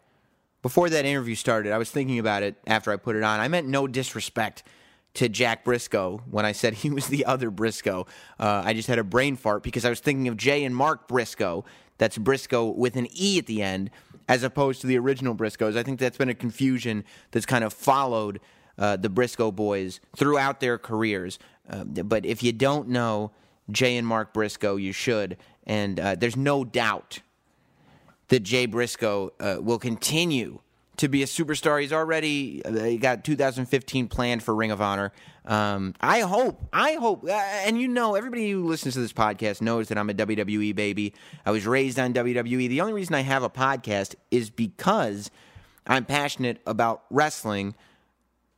before 0.63 0.91
that 0.91 1.07
interview 1.07 1.35
started, 1.35 1.73
I 1.73 1.79
was 1.79 1.91
thinking 1.91 2.19
about 2.19 2.43
it 2.43 2.57
after 2.67 2.93
I 2.93 2.97
put 2.97 3.17
it 3.17 3.23
on. 3.23 3.41
I 3.41 3.49
meant 3.49 3.67
no 3.69 3.87
disrespect 3.87 4.63
to 5.15 5.29
Jack 5.29 5.65
Brisco 5.65 6.21
when 6.31 6.45
I 6.47 6.53
said 6.53 6.75
he 6.85 6.91
was 6.91 7.09
the 7.09 7.25
other 7.25 7.51
Briscoe. 7.51 8.07
Uh, 8.39 8.63
I 8.65 8.73
just 8.73 8.89
had 8.89 8.99
a 8.99 9.05
brain 9.05 9.37
fart 9.37 9.63
because 9.63 9.85
I 9.85 9.91
was 9.91 10.01
thinking 10.01 10.29
of 10.29 10.37
Jay 10.37 10.65
and 10.65 10.75
Mark 10.75 11.09
Briscoe. 11.09 11.65
That's 11.99 12.17
Briscoe 12.17 12.67
with 12.67 12.97
an 12.97 13.09
E 13.13 13.39
at 13.39 13.47
the 13.47 13.63
end, 13.63 13.91
as 14.29 14.43
opposed 14.43 14.81
to 14.81 14.87
the 14.87 14.99
original 14.99 15.35
Briscos. 15.35 15.77
I 15.77 15.83
think 15.83 16.01
that's 16.01 16.17
been 16.17 16.31
a 16.31 16.35
confusion 16.35 17.05
that's 17.31 17.47
kind 17.47 17.65
of 17.65 17.73
followed 17.73 18.41
uh, 18.79 18.97
the 18.97 19.11
Briscoe 19.11 19.51
boys 19.51 20.01
throughout 20.17 20.61
their 20.61 20.79
careers. 20.79 21.39
Uh, 21.69 21.85
but 21.85 22.25
if 22.25 22.43
you 22.43 22.53
don't 22.53 22.89
know 22.89 23.33
Jay 23.71 23.97
and 23.97 24.07
Mark 24.07 24.33
Briscoe, 24.33 24.77
you 24.77 24.93
should. 24.93 25.37
And 25.65 26.01
uh, 26.01 26.15
there's 26.15 26.37
no 26.37 26.65
doubt 26.65 27.21
that 28.29 28.41
Jay 28.41 28.67
Briscoe 28.67 29.33
uh, 29.39 29.59
will 29.61 29.79
continue 29.79 30.61
to 31.01 31.09
be 31.09 31.23
a 31.23 31.27
superstar. 31.27 31.81
He's 31.81 31.95
already 31.95 32.63
uh, 32.65 32.85
he 32.85 32.99
got 32.99 33.25
2015 33.25 34.09
planned 34.09 34.43
for 34.43 34.55
Ring 34.55 34.71
of 34.71 34.83
Honor. 34.83 35.13
Um, 35.47 35.95
I 35.99 36.21
hope, 36.21 36.69
I 36.75 36.93
hope, 36.93 37.25
uh, 37.25 37.31
and 37.31 37.81
you 37.81 37.89
know, 37.89 38.15
everybody 38.15 38.51
who 38.51 38.67
listens 38.67 38.95
to 38.95 39.01
this 39.01 39.13
podcast 39.13 39.63
knows 39.63 39.89
that 39.89 39.97
I'm 39.97 40.11
a 40.11 40.15
WWE 40.15 40.75
baby. 40.75 41.15
I 41.47 41.53
was 41.53 41.67
raised 41.67 41.99
on 41.99 42.13
WWE. 42.13 42.69
The 42.69 42.83
only 42.83 42.93
reason 42.93 43.15
I 43.15 43.23
have 43.23 43.43
a 43.43 43.49
podcast 43.49 44.15
is 44.31 44.51
because 44.51 45.31
I'm 45.87 46.05
passionate 46.05 46.61
about 46.67 47.05
wrestling. 47.09 47.75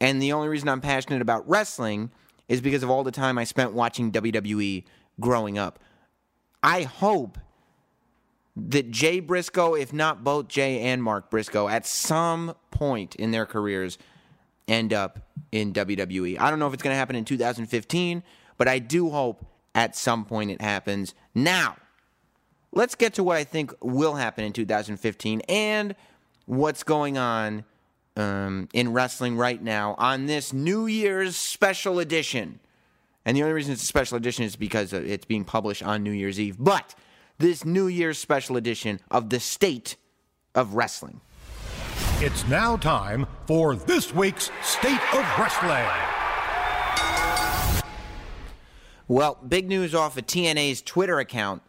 And 0.00 0.20
the 0.20 0.32
only 0.32 0.48
reason 0.48 0.68
I'm 0.68 0.80
passionate 0.80 1.22
about 1.22 1.48
wrestling 1.48 2.10
is 2.48 2.60
because 2.60 2.82
of 2.82 2.90
all 2.90 3.04
the 3.04 3.12
time 3.12 3.38
I 3.38 3.44
spent 3.44 3.72
watching 3.72 4.10
WWE 4.10 4.82
growing 5.20 5.58
up. 5.58 5.78
I 6.60 6.82
hope 6.82 7.38
that 8.56 8.90
Jay 8.90 9.20
Briscoe, 9.20 9.74
if 9.74 9.92
not 9.92 10.22
both 10.22 10.48
Jay 10.48 10.80
and 10.80 11.02
Mark 11.02 11.30
Briscoe, 11.30 11.68
at 11.68 11.86
some 11.86 12.54
point 12.70 13.14
in 13.16 13.30
their 13.30 13.46
careers 13.46 13.98
end 14.68 14.92
up 14.92 15.20
in 15.50 15.72
WWE. 15.72 16.38
I 16.38 16.50
don't 16.50 16.58
know 16.58 16.66
if 16.66 16.74
it's 16.74 16.82
going 16.82 16.94
to 16.94 16.98
happen 16.98 17.16
in 17.16 17.24
2015, 17.24 18.22
but 18.56 18.68
I 18.68 18.78
do 18.78 19.10
hope 19.10 19.46
at 19.74 19.96
some 19.96 20.24
point 20.24 20.50
it 20.50 20.60
happens. 20.60 21.14
Now, 21.34 21.76
let's 22.72 22.94
get 22.94 23.14
to 23.14 23.24
what 23.24 23.36
I 23.36 23.44
think 23.44 23.72
will 23.80 24.14
happen 24.14 24.44
in 24.44 24.52
2015 24.52 25.40
and 25.48 25.94
what's 26.46 26.82
going 26.82 27.16
on 27.18 27.64
um, 28.16 28.68
in 28.72 28.92
wrestling 28.92 29.36
right 29.36 29.62
now 29.62 29.94
on 29.98 30.26
this 30.26 30.52
New 30.52 30.86
Year's 30.86 31.36
special 31.36 31.98
edition. 31.98 32.60
And 33.24 33.36
the 33.36 33.42
only 33.42 33.54
reason 33.54 33.72
it's 33.72 33.82
a 33.82 33.86
special 33.86 34.16
edition 34.16 34.44
is 34.44 34.56
because 34.56 34.92
uh, 34.92 35.02
it's 35.04 35.24
being 35.24 35.44
published 35.44 35.82
on 35.82 36.02
New 36.02 36.10
Year's 36.10 36.40
Eve. 36.40 36.56
But 36.58 36.94
this 37.38 37.64
New 37.64 37.86
Year's 37.86 38.18
special 38.18 38.56
edition 38.56 39.00
of 39.10 39.30
the 39.30 39.40
State 39.40 39.96
of 40.54 40.74
Wrestling. 40.74 41.20
It's 42.20 42.46
now 42.46 42.76
time 42.76 43.26
for 43.46 43.74
this 43.74 44.14
week's 44.14 44.50
State 44.62 45.00
of 45.14 45.38
Wrestling. 45.38 45.88
Well, 49.08 49.38
big 49.46 49.68
news 49.68 49.94
off 49.94 50.16
of 50.16 50.26
TNA's 50.26 50.80
Twitter 50.82 51.18
account. 51.18 51.62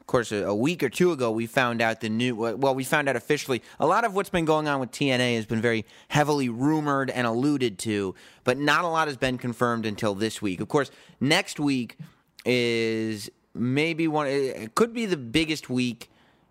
Of 0.00 0.06
course, 0.06 0.32
a, 0.32 0.44
a, 0.44 0.54
week 0.54 0.82
or 0.82 0.90
two 0.90 1.12
ago, 1.12 1.30
we 1.30 1.46
found 1.46 1.80
out 1.80 2.02
the 2.02 2.10
new. 2.10 2.34
Well, 2.34 2.74
we 2.74 2.84
found 2.84 3.08
out 3.08 3.16
officially. 3.16 3.62
A 3.80 3.86
lot 3.86 4.04
of 4.04 4.14
what's 4.14 4.28
been 4.28 4.44
going 4.44 4.68
on 4.68 4.80
with 4.80 4.90
TNA 4.90 5.36
has 5.36 5.46
been 5.46 5.62
very 5.62 5.86
heavily 6.08 6.50
rumored 6.50 7.08
and 7.08 7.26
alluded 7.26 7.78
to, 7.78 8.14
but 8.42 8.58
not 8.58 8.84
a 8.84 8.88
lot 8.88 9.08
has 9.08 9.16
been 9.16 9.38
confirmed 9.38 9.86
until 9.86 10.14
this 10.14 10.42
week. 10.42 10.60
Of 10.60 10.68
course, 10.68 10.90
next 11.20 11.58
week 11.58 11.96
is 12.44 13.30
maybe 13.54 14.08
one. 14.08 14.26
It 14.26 14.74
could 14.74 14.92
be 14.92 15.06
the 15.06 15.16
biggest 15.16 15.70
week 15.70 16.10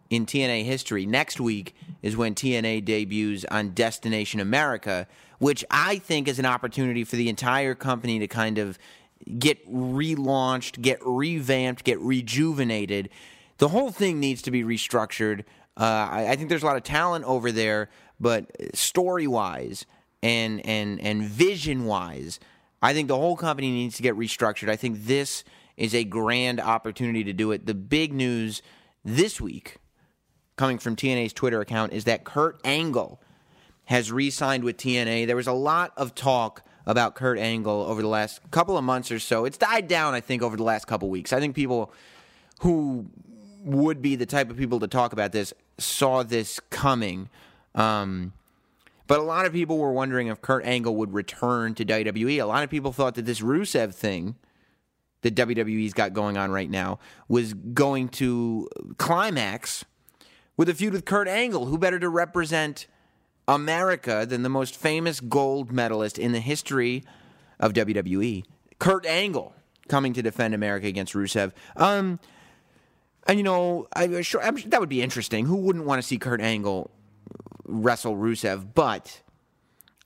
in 0.09 0.25
TNA 0.25 0.63
history. 0.65 1.05
Next 1.05 1.39
week 1.39 1.75
is 2.01 2.15
when 2.15 2.35
TNA 2.35 2.85
debuts 2.85 3.45
on 3.45 3.71
Destination 3.71 4.39
America, 4.39 5.07
which 5.39 5.65
I 5.71 5.97
think 5.97 6.27
is 6.27 6.39
an 6.39 6.45
opportunity 6.45 7.03
for 7.03 7.15
the 7.15 7.29
entire 7.29 7.75
company 7.75 8.19
to 8.19 8.27
kind 8.27 8.57
of 8.57 8.77
get 9.39 9.65
relaunched, 9.71 10.81
get 10.81 10.99
revamped, 11.01 11.83
get 11.83 11.99
rejuvenated. 11.99 13.09
The 13.57 13.69
whole 13.69 13.91
thing 13.91 14.19
needs 14.19 14.41
to 14.43 14.51
be 14.51 14.63
restructured. 14.63 15.41
Uh, 15.77 16.07
I, 16.11 16.27
I, 16.31 16.35
think 16.35 16.49
there's 16.49 16.63
a 16.63 16.65
lot 16.65 16.75
of 16.75 16.83
talent 16.83 17.25
over 17.25 17.51
there, 17.51 17.89
but 18.19 18.51
story 18.75 19.25
wise 19.25 19.85
and 20.21 20.63
and 20.65 20.99
and 21.01 21.23
vision 21.23 21.85
wise, 21.85 22.39
I 22.81 22.93
think 22.93 23.07
the 23.07 23.17
whole 23.17 23.35
company 23.35 23.71
needs 23.71 23.95
to 23.97 24.03
get 24.03 24.15
restructured. 24.15 24.69
I 24.69 24.75
think 24.75 25.05
this 25.05 25.43
is 25.77 25.93
a 25.93 26.03
grand 26.03 26.59
opportunity 26.59 27.23
to 27.23 27.33
do 27.33 27.51
it. 27.51 27.65
The 27.65 27.73
big 27.73 28.13
news 28.13 28.61
this 29.03 29.41
week, 29.41 29.77
coming 30.55 30.77
from 30.77 30.95
TNA's 30.95 31.33
Twitter 31.33 31.61
account, 31.61 31.93
is 31.93 32.03
that 32.05 32.23
Kurt 32.23 32.59
Angle 32.63 33.19
has 33.85 34.11
re 34.11 34.29
signed 34.29 34.63
with 34.63 34.77
TNA. 34.77 35.27
There 35.27 35.35
was 35.35 35.47
a 35.47 35.53
lot 35.53 35.91
of 35.97 36.15
talk 36.15 36.63
about 36.85 37.15
Kurt 37.15 37.39
Angle 37.39 37.83
over 37.83 38.01
the 38.01 38.07
last 38.07 38.39
couple 38.51 38.77
of 38.77 38.83
months 38.83 39.11
or 39.11 39.19
so. 39.19 39.45
It's 39.45 39.57
died 39.57 39.87
down, 39.87 40.13
I 40.13 40.21
think, 40.21 40.41
over 40.41 40.57
the 40.57 40.63
last 40.63 40.85
couple 40.85 41.07
of 41.07 41.11
weeks. 41.11 41.33
I 41.33 41.39
think 41.39 41.55
people 41.55 41.91
who 42.59 43.07
would 43.63 44.01
be 44.01 44.15
the 44.15 44.25
type 44.25 44.49
of 44.49 44.57
people 44.57 44.79
to 44.81 44.87
talk 44.87 45.13
about 45.13 45.31
this 45.31 45.53
saw 45.77 46.23
this 46.23 46.59
coming. 46.69 47.29
Um, 47.75 48.33
but 49.07 49.19
a 49.19 49.23
lot 49.23 49.45
of 49.45 49.53
people 49.53 49.77
were 49.77 49.91
wondering 49.91 50.27
if 50.27 50.41
Kurt 50.41 50.65
Angle 50.65 50.95
would 50.95 51.13
return 51.13 51.73
to 51.75 51.85
WWE. 51.85 52.41
A 52.41 52.45
lot 52.45 52.63
of 52.63 52.69
people 52.69 52.91
thought 52.91 53.15
that 53.15 53.25
this 53.25 53.41
Rusev 53.41 53.93
thing 53.93 54.35
that 55.23 55.35
WWE's 55.35 55.93
got 55.93 56.13
going 56.13 56.37
on 56.37 56.51
right 56.51 56.69
now 56.69 56.99
was 57.27 57.53
going 57.53 58.09
to 58.09 58.69
climax 58.97 59.83
with 60.55 60.69
a 60.69 60.73
feud 60.73 60.93
with 60.93 61.05
Kurt 61.05 61.27
Angle. 61.27 61.65
Who 61.65 61.77
better 61.77 61.99
to 61.99 62.09
represent 62.09 62.87
America 63.47 64.25
than 64.27 64.43
the 64.43 64.49
most 64.49 64.75
famous 64.75 65.19
gold 65.19 65.71
medalist 65.71 66.19
in 66.19 66.31
the 66.31 66.39
history 66.39 67.03
of 67.59 67.73
WWE, 67.73 68.43
Kurt 68.79 69.05
Angle, 69.05 69.53
coming 69.87 70.13
to 70.13 70.21
defend 70.21 70.53
America 70.53 70.87
against 70.87 71.13
Rusev? 71.13 71.53
Um, 71.75 72.19
and 73.25 73.39
you 73.39 73.43
know, 73.43 73.87
I, 73.95 74.21
sure, 74.21 74.43
I'm, 74.43 74.55
that 74.69 74.79
would 74.79 74.89
be 74.89 75.01
interesting. 75.01 75.45
Who 75.45 75.55
wouldn't 75.57 75.85
want 75.85 76.01
to 76.01 76.07
see 76.07 76.17
Kurt 76.17 76.41
Angle 76.41 76.91
wrestle 77.65 78.15
Rusev? 78.15 78.73
But 78.73 79.21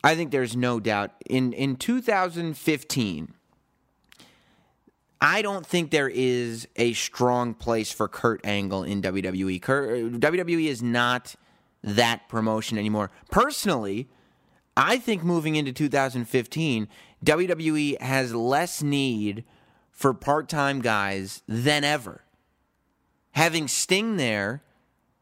I 0.04 0.16
think 0.16 0.32
there's 0.32 0.56
no 0.56 0.80
doubt 0.80 1.12
in 1.28 1.54
in 1.54 1.76
2015 1.76 3.34
I 5.20 5.42
don't 5.42 5.66
think 5.66 5.92
there 5.92 6.10
is 6.10 6.68
a 6.76 6.94
strong 6.94 7.54
place 7.54 7.92
for 7.92 8.08
Kurt 8.08 8.46
Angle 8.46 8.84
in 8.84 9.02
WWE. 9.02 9.62
Kurt, 9.62 9.90
uh, 9.90 10.18
WWE 10.18 10.68
is 10.68 10.84
not 10.84 11.36
that 11.84 12.30
promotion 12.30 12.78
anymore. 12.78 13.10
Personally, 13.32 14.08
I 14.76 14.98
think 14.98 15.24
moving 15.24 15.56
into 15.56 15.74
2015, 15.74 16.88
WWE 17.26 18.00
has 18.00 18.34
less 18.36 18.84
need 18.84 19.44
for 19.92 20.14
part 20.14 20.48
time 20.50 20.82
guys 20.82 21.42
than 21.48 21.84
ever. 21.84 22.24
Having 23.32 23.70
Sting 23.70 24.18
there 24.18 24.62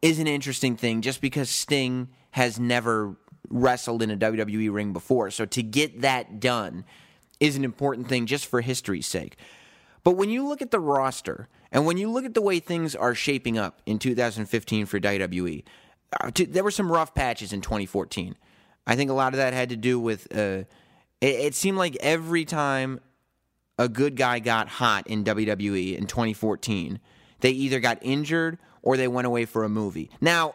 is 0.02 0.18
an 0.18 0.26
interesting 0.26 0.76
thing 0.76 1.00
just 1.00 1.22
because 1.22 1.48
Sting 1.48 2.08
has 2.32 2.60
never 2.60 3.16
wrestled 3.48 4.02
in 4.02 4.10
a 4.10 4.16
WWE 4.16 4.72
ring 4.72 4.92
before. 4.92 5.30
So 5.30 5.46
to 5.46 5.62
get 5.62 6.02
that 6.02 6.38
done 6.38 6.84
is 7.40 7.56
an 7.56 7.64
important 7.64 8.08
thing 8.08 8.26
just 8.26 8.46
for 8.46 8.60
history's 8.60 9.06
sake. 9.06 9.36
But 10.06 10.12
when 10.12 10.30
you 10.30 10.46
look 10.46 10.62
at 10.62 10.70
the 10.70 10.78
roster 10.78 11.48
and 11.72 11.84
when 11.84 11.96
you 11.96 12.08
look 12.08 12.24
at 12.24 12.32
the 12.32 12.40
way 12.40 12.60
things 12.60 12.94
are 12.94 13.12
shaping 13.12 13.58
up 13.58 13.82
in 13.86 13.98
2015 13.98 14.86
for 14.86 15.00
WWE, 15.00 15.64
uh, 16.20 16.30
there 16.48 16.62
were 16.62 16.70
some 16.70 16.92
rough 16.92 17.12
patches 17.12 17.52
in 17.52 17.60
2014. 17.60 18.36
I 18.86 18.94
think 18.94 19.10
a 19.10 19.14
lot 19.14 19.32
of 19.32 19.38
that 19.38 19.52
had 19.52 19.70
to 19.70 19.76
do 19.76 19.98
with 19.98 20.28
uh, 20.32 20.62
it, 21.20 21.26
it 21.26 21.54
seemed 21.56 21.76
like 21.76 21.96
every 21.98 22.44
time 22.44 23.00
a 23.80 23.88
good 23.88 24.14
guy 24.14 24.38
got 24.38 24.68
hot 24.68 25.08
in 25.08 25.24
WWE 25.24 25.96
in 25.96 26.06
2014, 26.06 27.00
they 27.40 27.50
either 27.50 27.80
got 27.80 27.98
injured 28.00 28.58
or 28.82 28.96
they 28.96 29.08
went 29.08 29.26
away 29.26 29.44
for 29.44 29.64
a 29.64 29.68
movie. 29.68 30.08
Now, 30.20 30.54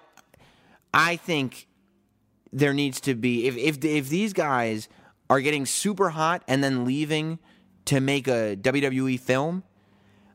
I 0.93 1.18
think 1.18 1.68
there 2.54 2.74
needs 2.74 3.02
to 3.02 3.16
be 3.16 3.47
if 3.47 3.58
if 3.58 3.84
if 3.84 4.08
these 4.08 4.32
guys 4.32 4.88
are 5.30 5.41
getting 5.41 5.66
super 5.66 6.12
hot 6.12 6.41
and 6.47 6.64
then 6.64 6.86
leaving 6.86 7.39
to 7.86 8.00
make 8.00 8.28
a 8.28 8.56
WWE 8.56 9.20
film, 9.20 9.64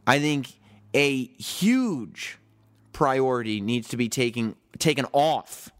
I 0.06 0.18
think 0.18 0.52
a 0.94 1.24
huge 1.24 2.38
priority 2.92 3.60
needs 3.60 3.88
to 3.88 3.96
be 3.96 4.08
taken 4.08 4.54
taken 4.78 5.06
off 5.12 5.70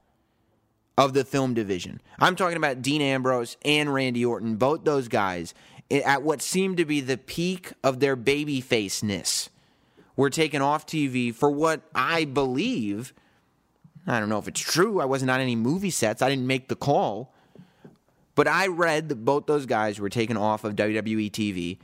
of 0.99 1.13
the 1.13 1.25
film 1.25 1.55
division. 1.55 2.01
I'm 2.19 2.37
talking 2.37 2.57
about 2.57 2.83
Dean 2.83 3.03
Ambrose 3.03 3.57
and 3.65 3.93
Randy 3.93 4.25
Orton, 4.25 4.57
both 4.57 4.85
those 4.85 5.09
guys 5.09 5.55
eh, 5.91 6.01
at 6.01 6.23
what 6.23 6.41
seemed 6.41 6.79
to 6.79 6.85
be 6.85 7.01
the 7.01 7.19
peak 7.19 7.73
of 7.85 8.01
their 8.01 8.17
baby 8.17 8.61
faceness 8.61 9.51
were 10.17 10.31
taken 10.31 10.63
off 10.63 10.87
TV 10.87 11.35
for 11.35 11.51
what 11.51 11.83
I 11.95 12.25
believe 12.25 13.13
I 14.07 14.21
don't 14.21 14.29
know 14.29 14.39
if 14.39 14.47
it's 14.47 14.61
true. 14.61 15.01
I 15.01 15.05
wasn't 15.05 15.31
on 15.31 15.41
any 15.41 15.57
movie 15.57 15.91
sets. 15.91 16.23
I 16.23 16.29
didn't 16.29 16.47
make 16.47 16.69
the 16.69 16.77
call. 16.77 17.35
But 18.37 18.47
I 18.47 18.69
read 18.69 19.09
that 19.09 19.25
both 19.25 19.47
those 19.47 19.67
guys 19.67 19.99
were 19.99 20.11
taken 20.11 20.37
off 20.37 20.63
of 20.63 20.77
WWE 20.77 21.31
TV 21.33 21.79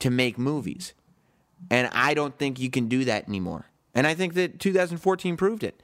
to 0.00 0.10
make 0.10 0.36
movies. 0.36 0.92
And 1.70 1.88
I 1.92 2.12
don't 2.12 2.36
think 2.36 2.58
you 2.60 2.68
can 2.68 2.88
do 2.88 3.06
that 3.06 3.26
anymore. 3.26 3.66
And 3.94 4.06
I 4.06 4.12
think 4.14 4.34
that 4.34 4.60
2014 4.60 5.36
proved 5.36 5.64
it. 5.64 5.80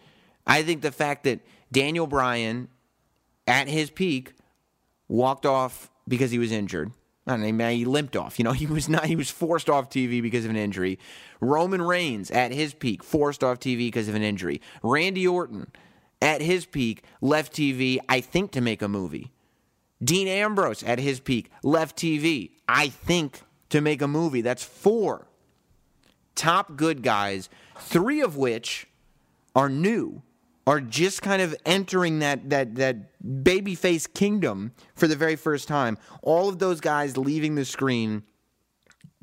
I 0.47 0.63
think 0.63 0.83
the 0.83 0.93
fact 0.93 1.25
that 1.25 1.41
Daniel 1.73 2.07
Bryan, 2.07 2.69
at 3.47 3.69
his 3.69 3.89
peak, 3.89 4.35
walked 5.09 5.47
off 5.47 5.91
because 6.09 6.33
he 6.33 6.39
was 6.39 6.51
injured. 6.53 6.91
I 7.27 7.37
don't 7.37 7.57
know, 7.57 7.69
he 7.69 7.85
limped 7.85 8.17
off. 8.17 8.39
You 8.39 8.45
know, 8.45 8.53
he 8.53 8.67
was 8.67 8.89
not. 8.89 9.05
He 9.05 9.17
was 9.17 9.31
forced 9.31 9.71
off 9.71 9.91
TV 9.91 10.21
because 10.21 10.45
of 10.45 10.51
an 10.51 10.57
injury. 10.57 10.99
Roman 11.41 11.81
Reigns, 11.81 12.31
at 12.33 12.53
his 12.53 12.75
peak, 12.75 13.05
forced 13.05 13.45
off 13.45 13.61
TV 13.61 13.79
because 13.79 14.09
of 14.09 14.17
an 14.17 14.23
injury. 14.23 14.61
Randy 14.83 15.27
Orton, 15.27 15.71
at 16.21 16.43
his 16.43 16.67
peak, 16.67 17.05
left 17.21 17.53
TV. 17.53 17.99
I 18.09 18.21
think 18.21 18.51
to 18.53 18.61
make 18.61 18.83
a 18.83 18.89
movie. 18.89 19.31
Dean 20.03 20.29
Ambrose 20.29 20.83
at 20.83 20.99
his 20.99 21.21
peak 21.21 21.51
left 21.63 21.97
TV, 21.97 22.51
I 22.69 22.89
think, 22.89 23.43
to 23.69 23.81
make 23.81 24.03
a 24.03 24.09
movie. 24.09 24.41
That's 24.41 24.65
four 24.65 25.27
top 26.35 26.77
good 26.77 27.03
guys, 27.03 27.51
three 27.79 28.23
of 28.23 28.37
which 28.37 28.87
are 29.55 29.69
new, 29.69 30.23
are 30.67 30.81
just 30.81 31.21
kind 31.21 31.43
of 31.43 31.55
entering 31.67 32.21
that 32.21 32.49
that 32.51 32.77
that 32.77 33.21
babyface 33.23 34.13
kingdom 34.13 34.73
for 34.95 35.07
the 35.07 35.17
very 35.17 35.37
first 35.37 35.69
time. 35.69 35.99
All 36.23 36.49
of 36.49 36.59
those 36.59 36.81
guys 36.81 37.17
leaving 37.17 37.55
the 37.55 37.65
screen 37.65 38.23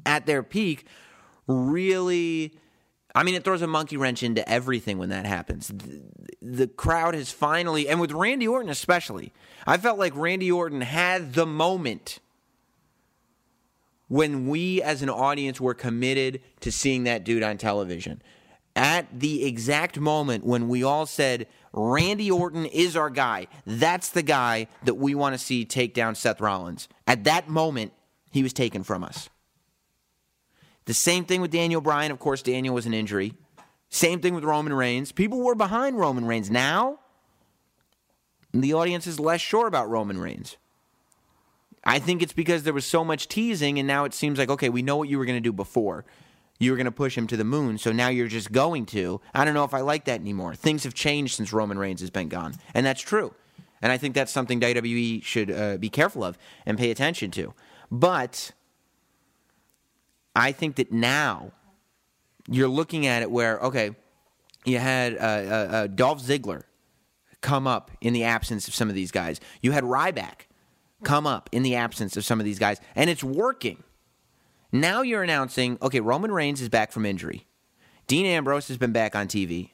at 0.05 0.25
their 0.25 0.43
peak 0.43 0.85
really 1.47 2.57
I 3.15 3.23
mean, 3.23 3.33
it 3.33 3.43
throws 3.43 3.63
a 3.63 3.67
monkey 3.67 3.97
wrench 3.97 4.21
into 4.21 4.47
everything 4.47 4.99
when 4.99 5.09
that 5.09 5.25
happens. 5.25 5.71
The, 6.41 6.67
crowd 6.67 7.15
has 7.15 7.31
finally, 7.31 7.89
and 7.89 7.99
with 7.99 8.11
Randy 8.11 8.47
Orton 8.47 8.69
especially, 8.69 9.33
I 9.65 9.77
felt 9.77 9.97
like 9.97 10.15
Randy 10.15 10.51
Orton 10.51 10.81
had 10.81 11.33
the 11.33 11.45
moment 11.45 12.19
when 14.07 14.47
we 14.47 14.81
as 14.81 15.01
an 15.01 15.09
audience 15.09 15.59
were 15.59 15.73
committed 15.73 16.41
to 16.61 16.71
seeing 16.71 17.03
that 17.03 17.23
dude 17.23 17.43
on 17.43 17.57
television. 17.57 18.21
At 18.75 19.19
the 19.19 19.45
exact 19.45 19.99
moment 19.99 20.45
when 20.45 20.67
we 20.69 20.83
all 20.83 21.05
said, 21.05 21.47
Randy 21.73 22.29
Orton 22.29 22.65
is 22.67 22.95
our 22.95 23.09
guy, 23.09 23.47
that's 23.65 24.09
the 24.09 24.21
guy 24.21 24.67
that 24.83 24.93
we 24.93 25.15
want 25.15 25.33
to 25.33 25.39
see 25.39 25.65
take 25.65 25.93
down 25.93 26.15
Seth 26.15 26.39
Rollins. 26.39 26.87
At 27.07 27.23
that 27.23 27.49
moment, 27.49 27.93
he 28.31 28.43
was 28.43 28.53
taken 28.53 28.83
from 28.83 29.03
us. 29.03 29.29
The 30.85 30.93
same 30.93 31.25
thing 31.25 31.41
with 31.41 31.51
Daniel 31.51 31.81
Bryan. 31.81 32.11
Of 32.11 32.19
course, 32.19 32.41
Daniel 32.41 32.73
was 32.73 32.85
an 32.85 32.93
injury. 32.93 33.33
Same 33.89 34.19
thing 34.19 34.33
with 34.33 34.43
Roman 34.43 34.73
Reigns. 34.73 35.11
People 35.11 35.41
were 35.41 35.55
behind 35.55 35.97
Roman 35.97 36.25
Reigns. 36.25 36.51
Now, 36.51 36.99
the 38.53 38.73
audience 38.73 39.07
is 39.07 39.19
less 39.19 39.41
sure 39.41 39.67
about 39.67 39.89
Roman 39.89 40.19
Reigns. 40.19 40.57
I 41.83 41.99
think 41.99 42.21
it's 42.21 42.33
because 42.33 42.63
there 42.63 42.73
was 42.73 42.85
so 42.85 43.05
much 43.05 43.29
teasing, 43.29 43.79
and 43.79 43.87
now 43.87 44.03
it 44.03 44.13
seems 44.13 44.37
like, 44.37 44.49
okay, 44.49 44.67
we 44.67 44.81
know 44.81 44.97
what 44.97 45.07
you 45.07 45.17
were 45.17 45.25
going 45.25 45.37
to 45.37 45.41
do 45.41 45.53
before. 45.53 46.05
you 46.59 46.71
were 46.71 46.77
going 46.77 46.85
to 46.85 46.91
push 46.91 47.17
him 47.17 47.27
to 47.27 47.37
the 47.37 47.43
moon, 47.43 47.77
so 47.77 47.91
now 47.91 48.09
you're 48.09 48.27
just 48.27 48.51
going 48.51 48.85
to. 48.87 49.21
I 49.33 49.45
don't 49.45 49.53
know 49.53 49.63
if 49.63 49.73
I 49.73 49.81
like 49.81 50.05
that 50.05 50.19
anymore. 50.19 50.55
Things 50.55 50.83
have 50.85 50.93
changed 50.93 51.35
since 51.35 51.53
Roman 51.53 51.77
Reigns 51.77 52.01
has 52.01 52.09
been 52.09 52.29
gone, 52.29 52.55
and 52.73 52.85
that's 52.85 53.01
true. 53.01 53.33
And 53.81 53.91
I 53.91 53.97
think 53.97 54.15
that's 54.15 54.31
something 54.31 54.59
WWE 54.59 55.23
should 55.23 55.51
uh, 55.51 55.77
be 55.77 55.89
careful 55.89 56.23
of 56.23 56.37
and 56.65 56.77
pay 56.77 56.89
attention 56.89 57.29
to. 57.31 57.53
But 57.91 58.51
I 60.35 60.51
think 60.51 60.77
that 60.77 60.91
now 60.91 61.51
you're 62.49 62.67
looking 62.67 63.05
at 63.07 63.21
it 63.21 63.31
where, 63.31 63.59
okay, 63.59 63.91
you 64.65 64.79
had 64.79 65.17
uh, 65.17 65.19
uh, 65.19 65.67
uh, 65.71 65.87
Dolph 65.87 66.21
Ziggler 66.21 66.63
come 67.41 67.67
up 67.67 67.91
in 68.01 68.13
the 68.13 68.23
absence 68.23 68.67
of 68.67 68.75
some 68.75 68.89
of 68.89 68.95
these 68.95 69.11
guys. 69.11 69.39
You 69.61 69.71
had 69.71 69.83
Ryback 69.83 70.47
come 71.03 71.27
up 71.27 71.49
in 71.51 71.63
the 71.63 71.75
absence 71.75 72.17
of 72.17 72.25
some 72.25 72.39
of 72.39 72.45
these 72.45 72.59
guys, 72.59 72.79
and 72.95 73.09
it's 73.09 73.23
working. 73.23 73.83
Now 74.71 75.01
you're 75.01 75.23
announcing, 75.23 75.77
okay, 75.81 75.99
Roman 75.99 76.31
Reigns 76.31 76.61
is 76.61 76.69
back 76.69 76.91
from 76.91 77.05
injury. 77.05 77.45
Dean 78.07 78.25
Ambrose 78.25 78.67
has 78.69 78.77
been 78.77 78.91
back 78.91 79.15
on 79.15 79.27
TV. 79.27 79.71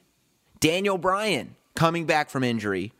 Daniel 0.60 0.98
Bryan 0.98 1.56
coming 1.74 2.06
back 2.06 2.30
from 2.30 2.44
injury. 2.44 2.92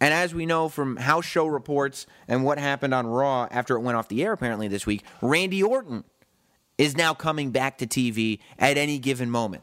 And 0.00 0.12
as 0.12 0.34
we 0.34 0.46
know 0.46 0.68
from 0.68 0.96
house 0.96 1.24
show 1.24 1.46
reports 1.46 2.06
and 2.28 2.44
what 2.44 2.58
happened 2.58 2.92
on 2.92 3.06
Raw 3.06 3.48
after 3.50 3.76
it 3.76 3.80
went 3.80 3.96
off 3.96 4.08
the 4.08 4.22
air 4.22 4.32
apparently 4.32 4.68
this 4.68 4.86
week, 4.86 5.02
Randy 5.22 5.62
Orton 5.62 6.04
is 6.78 6.96
now 6.96 7.14
coming 7.14 7.50
back 7.50 7.78
to 7.78 7.86
TV 7.86 8.38
at 8.58 8.76
any 8.76 8.98
given 8.98 9.30
moment. 9.30 9.62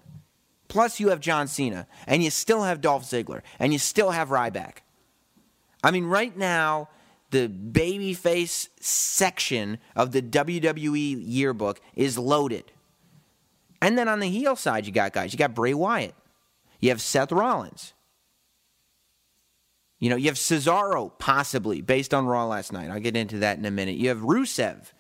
Plus, 0.68 1.00
you 1.00 1.10
have 1.10 1.20
John 1.20 1.48
Cena, 1.48 1.88
and 2.08 2.24
you 2.24 2.32
still 2.32 2.64
have 2.64 2.82
Dolph 2.82 3.04
Ziggler, 3.04 3.42
and 3.60 3.72
you 3.72 3.80
still 3.80 4.12
have 4.12 4.30
Ryback. 4.30 4.78
I 5.84 5.92
mean, 5.92 6.06
right 6.06 6.36
now, 6.36 6.90
the 7.30 7.48
babyface 7.48 8.70
section 8.80 9.78
of 9.96 10.12
the 10.12 10.22
WWE 10.22 11.22
yearbook 11.24 11.80
is 11.96 12.18
loaded. 12.18 12.72
And 13.82 13.98
then 13.98 14.08
on 14.08 14.20
the 14.20 14.30
heel 14.30 14.56
side, 14.56 14.86
you 14.86 14.92
got 14.92 15.14
guys. 15.14 15.34
You 15.34 15.38
got 15.38 15.54
Bray 15.54 15.74
Wyatt. 15.74 16.16
You 16.80 16.90
have 16.90 17.02
Seth 17.02 17.32
Rollins. 17.32 17.94
You 20.00 20.10
know, 20.10 20.16
you 20.16 20.26
have 20.26 20.36
Cesaro, 20.36 21.12
possibly, 21.18 21.82
based 21.82 22.14
on 22.14 22.26
Raw 22.26 22.46
last 22.46 22.74
night. 22.74 22.90
I'll 22.90 23.00
get 23.00 23.16
into 23.16 23.40
that 23.40 23.58
in 23.58 23.66
a 23.66 23.72
minute. 23.72 23.96
You 23.96 24.10
have 24.10 24.20
Rusev. 24.20 24.92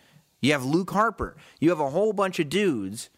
You 0.43 0.51
have 0.51 0.65
Luke 0.65 0.91
Harper. 0.91 1.37
You 1.61 1.69
have 1.69 1.79
a 1.79 1.89
whole 1.89 2.11
bunch 2.11 2.37
of 2.37 2.49
dudes 2.49 3.09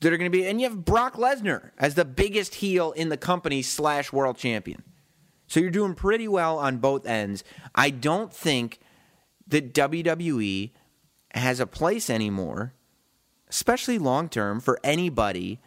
that 0.00 0.12
are 0.12 0.16
going 0.16 0.30
to 0.30 0.36
be, 0.36 0.44
and 0.44 0.60
you 0.60 0.68
have 0.68 0.84
Brock 0.84 1.14
Lesnar 1.14 1.70
as 1.78 1.94
the 1.94 2.04
biggest 2.04 2.56
heel 2.56 2.90
in 2.92 3.10
the 3.10 3.16
company 3.16 3.62
slash 3.62 4.12
world 4.12 4.36
champion. 4.36 4.82
So 5.46 5.60
you're 5.60 5.70
doing 5.70 5.94
pretty 5.94 6.26
well 6.26 6.58
on 6.58 6.78
both 6.78 7.06
ends. 7.06 7.44
I 7.76 7.90
don't 7.90 8.32
think 8.32 8.80
that 9.46 9.72
WWE 9.72 10.72
has 11.32 11.60
a 11.60 11.66
place 11.66 12.10
anymore, 12.10 12.74
especially 13.48 13.98
long 14.00 14.28
term, 14.28 14.58
for 14.58 14.80
anybody 14.82 15.60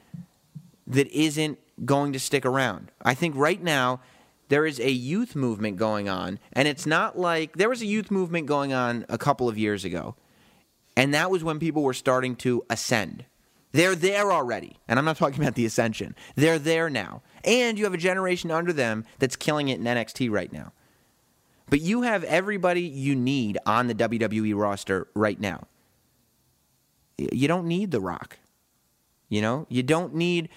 that 0.88 1.08
isn't 1.08 1.58
going 1.86 2.12
to 2.12 2.20
stick 2.20 2.46
around. 2.46 2.92
I 3.02 3.14
think 3.14 3.34
right 3.38 3.64
now 3.64 4.02
there 4.50 4.66
is 4.66 4.80
a 4.80 4.92
youth 4.92 5.36
movement 5.36 5.78
going 5.78 6.10
on, 6.10 6.40
and 6.54 6.68
it's 6.68 6.86
not 6.86 7.18
like 7.18 7.58
there 7.58 7.70
was 7.70 7.82
a 7.82 7.86
youth 7.86 8.12
movement 8.12 8.48
going 8.48 8.74
on 8.74 9.06
a 9.10 9.18
couple 9.18 9.50
of 9.50 9.58
years 9.58 9.86
ago, 9.86 10.16
and 10.96 11.14
that 11.14 11.30
was 11.30 11.44
when 11.44 11.60
people 11.60 11.84
were 11.84 11.94
starting 11.94 12.36
to 12.38 12.64
ascend. 12.70 13.26
They're 13.72 13.96
there 13.96 14.32
already. 14.32 14.78
And 14.88 14.98
I'm 14.98 15.06
not 15.06 15.18
talking 15.18 15.42
about 15.42 15.56
the 15.56 15.66
ascension. 15.66 16.16
They're 16.36 16.58
there 16.58 16.90
now. 16.90 17.22
And 17.44 17.78
you 17.78 17.84
have 17.84 17.94
a 17.94 17.98
generation 17.98 18.50
under 18.50 18.74
them 18.74 19.06
that's 19.20 19.36
killing 19.36 19.70
it 19.70 19.80
in 19.80 19.86
NXT 19.86 20.32
right 20.32 20.52
now. 20.52 20.72
But 21.70 21.82
you 21.82 22.02
have 22.04 22.24
everybody 22.24 22.82
you 22.82 23.16
need 23.16 23.58
on 23.66 23.88
the 23.88 23.96
WWE 23.96 24.56
roster 24.56 25.08
right 25.14 25.40
now. 25.40 25.68
You 27.18 27.48
don't 27.48 27.68
need 27.68 27.92
The 27.92 28.00
Rock. 28.00 28.40
You 29.30 29.42
know, 29.42 29.66
you 29.70 29.84
don't 29.84 30.16
need. 30.16 30.50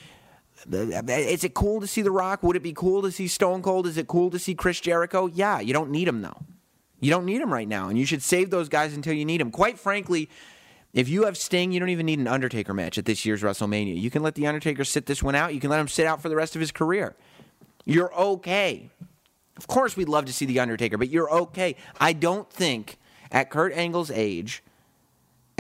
Is 0.69 1.45
it 1.45 1.55
cool 1.55 1.81
to 1.81 1.87
see 1.87 2.03
The 2.03 2.11
Rock? 2.11 2.43
Would 2.43 2.57
it 2.57 2.63
be 2.63 2.73
cool 2.73 3.03
to 3.03 3.11
see 3.11 3.29
Stone 3.29 3.63
Cold? 3.63 3.87
Is 3.87 3.97
it 3.97 4.07
cool 4.07 4.31
to 4.31 4.39
see 4.39 4.55
Chris 4.55 4.81
Jericho? 4.81 5.27
Yeah, 5.27 5.61
you 5.61 5.73
don't 5.73 5.91
need 5.91 6.09
them 6.09 6.23
though. 6.23 6.43
You 7.01 7.11
don't 7.11 7.25
need 7.25 7.41
them 7.41 7.53
right 7.53 7.69
now, 7.69 7.89
and 7.89 7.99
you 7.99 8.05
should 8.05 8.23
save 8.23 8.51
those 8.51 8.69
guys 8.69 8.95
until 8.95 9.15
you 9.15 9.25
need 9.25 9.41
them. 9.41 9.51
Quite 9.51 9.79
frankly, 9.79 10.29
if 10.93 11.09
you 11.09 11.25
have 11.25 11.37
Sting, 11.37 11.73
you 11.73 11.81
don't 11.81 11.89
even 11.89 12.05
need 12.05 12.19
an 12.19 12.27
Undertaker 12.27 12.75
match 12.75 12.99
at 12.99 13.07
this 13.07 13.25
year's 13.25 13.43
WrestleMania. 13.43 13.99
You 13.99 14.11
can 14.11 14.23
let 14.23 14.35
The 14.35 14.47
Undertaker 14.47 14.85
sit 14.85 15.07
this 15.07 15.23
one 15.23 15.35
out. 15.35 15.55
You 15.55 15.61
can 15.61 15.71
let 15.71 15.81
him 15.81 15.89
sit 15.89 16.07
out 16.07 16.21
for 16.21 16.29
the 16.29 16.37
rest 16.37 16.55
of 16.55 16.61
his 16.61 16.73
career. 16.73 17.17
You're 17.87 18.15
okay. 18.15 18.91
Of 19.57 19.67
course, 19.67 19.97
we'd 19.97 20.09
love 20.09 20.27
to 20.27 20.33
see 20.33 20.45
The 20.45 20.61
Undertaker, 20.61 20.99
but 20.99 21.09
you're 21.09 21.31
okay. 21.31 21.77
I 21.99 22.13
don't 22.13 22.51
think 22.51 22.99
at 23.33 23.51
Kurt 23.51 23.73
Angle's 23.73 24.11
age 24.11 24.63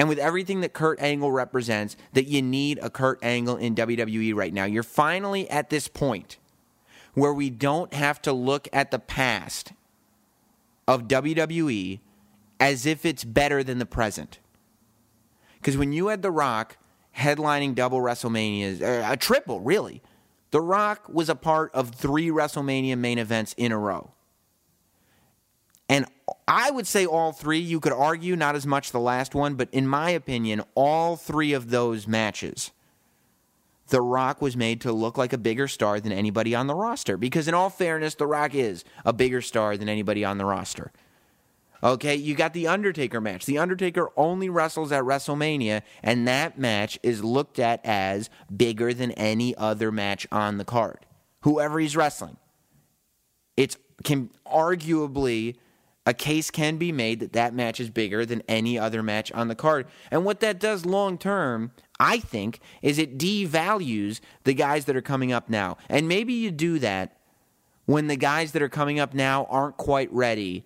and 0.00 0.08
with 0.08 0.18
everything 0.18 0.62
that 0.62 0.72
Kurt 0.72 0.98
Angle 0.98 1.30
represents 1.30 1.94
that 2.14 2.26
you 2.26 2.40
need 2.40 2.78
a 2.80 2.88
Kurt 2.88 3.22
Angle 3.22 3.58
in 3.58 3.74
WWE 3.74 4.34
right 4.34 4.50
now. 4.50 4.64
You're 4.64 4.82
finally 4.82 5.46
at 5.50 5.68
this 5.68 5.88
point 5.88 6.38
where 7.12 7.34
we 7.34 7.50
don't 7.50 7.92
have 7.92 8.22
to 8.22 8.32
look 8.32 8.66
at 8.72 8.92
the 8.92 8.98
past 8.98 9.74
of 10.88 11.06
WWE 11.06 12.00
as 12.58 12.86
if 12.86 13.04
it's 13.04 13.24
better 13.24 13.62
than 13.62 13.78
the 13.78 13.84
present. 13.84 14.38
Because 15.56 15.76
when 15.76 15.92
you 15.92 16.06
had 16.06 16.22
The 16.22 16.30
Rock 16.30 16.78
headlining 17.18 17.74
double 17.74 17.98
WrestleManias, 17.98 18.80
uh, 18.80 19.12
a 19.12 19.18
triple, 19.18 19.60
really, 19.60 20.00
The 20.50 20.62
Rock 20.62 21.10
was 21.10 21.28
a 21.28 21.34
part 21.34 21.74
of 21.74 21.90
three 21.90 22.28
WrestleMania 22.28 22.96
main 22.96 23.18
events 23.18 23.54
in 23.58 23.70
a 23.70 23.78
row. 23.78 24.12
I 26.46 26.70
would 26.70 26.86
say 26.86 27.06
all 27.06 27.32
three. 27.32 27.58
You 27.58 27.80
could 27.80 27.92
argue 27.92 28.36
not 28.36 28.56
as 28.56 28.66
much 28.66 28.92
the 28.92 29.00
last 29.00 29.34
one, 29.34 29.54
but 29.54 29.68
in 29.72 29.86
my 29.86 30.10
opinion, 30.10 30.62
all 30.74 31.16
three 31.16 31.52
of 31.52 31.70
those 31.70 32.06
matches, 32.06 32.70
The 33.88 34.00
Rock 34.00 34.40
was 34.40 34.56
made 34.56 34.80
to 34.82 34.92
look 34.92 35.16
like 35.18 35.32
a 35.32 35.38
bigger 35.38 35.68
star 35.68 36.00
than 36.00 36.12
anybody 36.12 36.54
on 36.54 36.66
the 36.66 36.74
roster. 36.74 37.16
Because, 37.16 37.48
in 37.48 37.54
all 37.54 37.70
fairness, 37.70 38.14
The 38.14 38.26
Rock 38.26 38.54
is 38.54 38.84
a 39.04 39.12
bigger 39.12 39.40
star 39.40 39.76
than 39.76 39.88
anybody 39.88 40.24
on 40.24 40.38
the 40.38 40.44
roster. 40.44 40.92
Okay, 41.82 42.14
you 42.14 42.34
got 42.34 42.52
the 42.52 42.66
Undertaker 42.66 43.20
match. 43.20 43.46
The 43.46 43.58
Undertaker 43.58 44.10
only 44.16 44.50
wrestles 44.50 44.92
at 44.92 45.02
WrestleMania, 45.02 45.82
and 46.02 46.28
that 46.28 46.58
match 46.58 46.98
is 47.02 47.24
looked 47.24 47.58
at 47.58 47.80
as 47.84 48.28
bigger 48.54 48.92
than 48.92 49.12
any 49.12 49.56
other 49.56 49.90
match 49.90 50.26
on 50.30 50.58
the 50.58 50.64
card. 50.64 51.06
Whoever 51.40 51.80
he's 51.80 51.96
wrestling. 51.96 52.36
It's 53.56 53.78
can 54.04 54.30
arguably 54.46 55.56
a 56.06 56.14
case 56.14 56.50
can 56.50 56.76
be 56.76 56.92
made 56.92 57.20
that 57.20 57.34
that 57.34 57.54
match 57.54 57.78
is 57.78 57.90
bigger 57.90 58.24
than 58.24 58.42
any 58.48 58.78
other 58.78 59.02
match 59.02 59.30
on 59.32 59.48
the 59.48 59.54
card. 59.54 59.86
And 60.10 60.24
what 60.24 60.40
that 60.40 60.58
does 60.58 60.86
long 60.86 61.18
term, 61.18 61.72
I 61.98 62.18
think, 62.18 62.60
is 62.82 62.98
it 62.98 63.18
devalues 63.18 64.20
the 64.44 64.54
guys 64.54 64.86
that 64.86 64.96
are 64.96 65.02
coming 65.02 65.32
up 65.32 65.50
now. 65.50 65.76
And 65.88 66.08
maybe 66.08 66.32
you 66.32 66.50
do 66.50 66.78
that 66.78 67.18
when 67.84 68.06
the 68.06 68.16
guys 68.16 68.52
that 68.52 68.62
are 68.62 68.68
coming 68.68 68.98
up 68.98 69.14
now 69.14 69.46
aren't 69.50 69.76
quite 69.76 70.12
ready 70.12 70.64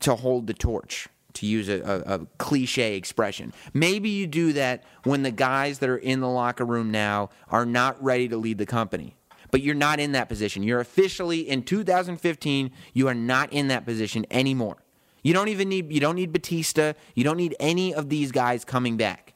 to 0.00 0.16
hold 0.16 0.46
the 0.46 0.54
torch, 0.54 1.08
to 1.34 1.46
use 1.46 1.68
a, 1.68 1.80
a, 1.80 2.14
a, 2.14 2.26
cliche 2.38 2.96
expression. 2.96 3.52
Maybe 3.74 4.08
you 4.08 4.26
do 4.26 4.54
that 4.54 4.82
when 5.04 5.22
the 5.22 5.30
guys 5.30 5.78
that 5.78 5.88
are 5.88 5.98
in 5.98 6.20
the 6.20 6.28
locker 6.28 6.64
room 6.64 6.90
now 6.90 7.28
are 7.48 7.66
not 7.66 8.02
ready 8.02 8.26
to 8.28 8.36
lead 8.36 8.58
the 8.58 8.66
company. 8.66 9.16
But 9.50 9.62
you're 9.62 9.74
not 9.74 10.00
in 10.00 10.12
that 10.12 10.28
position. 10.28 10.62
You're 10.62 10.80
officially 10.80 11.40
in 11.48 11.62
2015, 11.62 12.70
you 12.92 13.08
are 13.08 13.14
not 13.14 13.52
in 13.52 13.68
that 13.68 13.84
position 13.84 14.26
anymore. 14.30 14.76
You 15.22 15.34
don't 15.34 15.48
even 15.48 15.68
need 15.68 15.92
you 15.92 16.00
don't 16.00 16.16
need 16.16 16.32
Batista, 16.32 16.94
you 17.14 17.24
don't 17.24 17.36
need 17.36 17.56
any 17.60 17.92
of 17.94 18.08
these 18.08 18.32
guys 18.32 18.64
coming 18.64 18.96
back. 18.96 19.34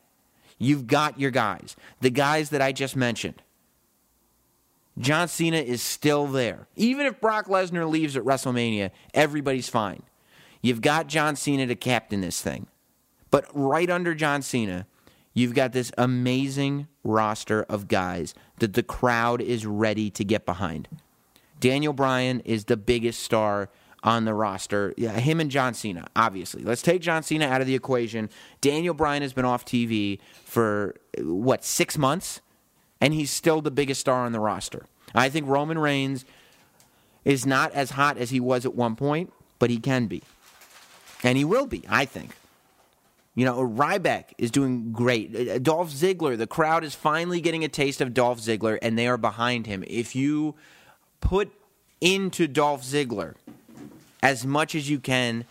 You've 0.59 0.87
got 0.87 1.19
your 1.19 1.31
guys. 1.31 1.77
The 2.01 2.11
guys 2.11 2.51
that 2.51 2.63
I 2.63 2.73
just 2.73 2.97
mentioned. 2.97 3.43
John 4.99 5.27
Cena 5.27 5.57
is 5.57 5.83
still 5.83 6.27
there. 6.27 6.69
Even 6.77 7.07
if 7.07 7.21
Brock 7.21 7.49
Lesnar 7.49 7.89
leaves 7.91 8.17
at 8.17 8.23
WrestleMania, 8.23 8.91
everybody's 9.13 9.69
fine. 9.69 10.05
You've 10.63 10.81
got 10.81 11.09
John 11.09 11.37
Cena 11.37 11.67
to 11.67 11.75
captain 11.75 12.21
this 12.21 12.41
thing. 12.41 12.69
But 13.31 13.47
right 13.53 13.91
under 13.91 14.15
John 14.15 14.41
Cena, 14.43 14.87
you've 15.35 15.55
got 15.55 15.73
this 15.73 15.91
amazing 15.99 16.87
roster 17.03 17.65
of 17.65 17.89
guys 17.89 18.35
that 18.59 18.75
the 18.75 18.83
crowd 18.83 19.41
is 19.41 19.67
ready 19.67 20.11
to 20.11 20.25
get 20.25 20.47
behind. 20.47 20.89
Daniel 21.61 21.93
Bryan 21.93 22.41
is 22.41 22.67
the 22.67 22.77
biggest 22.77 23.23
star 23.23 23.71
on 24.03 24.27
the 24.27 24.35
roster. 24.35 24.93
Yeah, 24.97 25.13
him 25.13 25.41
and 25.41 25.51
John 25.51 25.75
Cena, 25.75 26.07
obviously. 26.15 26.63
Let's 26.63 26.83
take 26.83 27.01
John 27.01 27.23
Cena 27.23 27.47
out 27.47 27.61
of 27.61 27.67
the 27.67 27.75
equation. 27.75 28.29
Daniel 28.61 28.95
Bryan 28.95 29.23
has 29.23 29.33
been 29.33 29.47
off 29.47 29.65
TV 29.65 30.19
for, 30.45 30.95
what, 31.19 31.65
six 31.65 31.97
months? 31.97 32.41
And 33.01 33.13
he's 33.13 33.31
still 33.31 33.61
the 33.61 33.71
biggest 33.71 34.01
star 34.01 34.25
on 34.25 34.33
the 34.33 34.41
roster. 34.41 34.87
I 35.15 35.29
think 35.29 35.49
Roman 35.49 35.79
Reigns 35.79 36.25
is 37.25 37.47
not 37.47 37.73
as 37.73 37.93
hot 37.93 38.19
as 38.19 38.31
he 38.31 38.41
was 38.41 38.65
at 38.65 38.75
one 38.75 38.97
point, 38.97 39.33
but 39.59 39.71
he 39.71 39.79
can 39.79 40.07
be. 40.07 40.23
And 41.23 41.39
he 41.39 41.45
will 41.45 41.67
be, 41.67 41.83
I 41.89 42.05
think. 42.05 42.35
You 43.35 43.45
know, 43.45 43.57
Ryback 43.67 44.27
is 44.39 44.51
doing 44.51 44.93
great. 44.93 45.35
Uh, 45.35 45.59
Dolph 45.59 45.91
Ziggler, 45.91 46.39
the 46.39 46.47
crowd 46.47 46.85
is 46.85 46.95
finally 46.95 47.41
getting 47.41 47.65
a 47.65 47.69
taste 47.69 48.01
of 48.01 48.15
Dolph 48.15 48.39
Ziggler, 48.39 48.79
and 48.81 48.97
they 48.99 49.09
are 49.09 49.17
behind 49.17 49.67
him. 49.67 49.85
If 49.87 50.15
you 50.15 50.55
put 51.21 51.51
into 52.01 52.47
Dolph 52.47 52.83
Ziggler 52.83 53.35
as 54.23 54.47
much 54.47 54.75
as 54.75 54.89
you 54.89 55.01
can, 55.01 55.45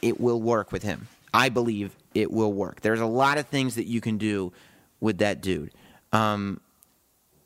it 0.00 0.20
will 0.20 0.40
work 0.40 0.70
with 0.70 0.82
him. 0.82 1.08
I 1.32 1.48
believe 1.48 1.96
it 2.14 2.30
will 2.30 2.52
work. 2.52 2.80
There's 2.82 3.00
a 3.00 3.06
lot 3.06 3.38
of 3.38 3.48
things 3.48 3.74
that 3.74 3.86
you 3.86 4.00
can 4.00 4.18
do 4.18 4.52
with 5.00 5.18
that 5.18 5.40
dude. 5.40 5.72
Um, 6.12 6.60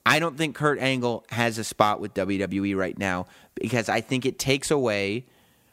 I 0.05 0.18
don't 0.18 0.36
think 0.36 0.55
Kurt 0.55 0.78
Angle 0.78 1.24
has 1.30 1.59
a 1.59 1.64
spot 1.64 2.01
with 2.01 2.14
WWE 2.14 2.76
right 2.76 2.97
now 2.99 3.26
because 3.55 3.89
I 3.89 4.01
think 4.01 4.26
it 4.26 4.39
takes 4.39 4.70
away 4.70 5.26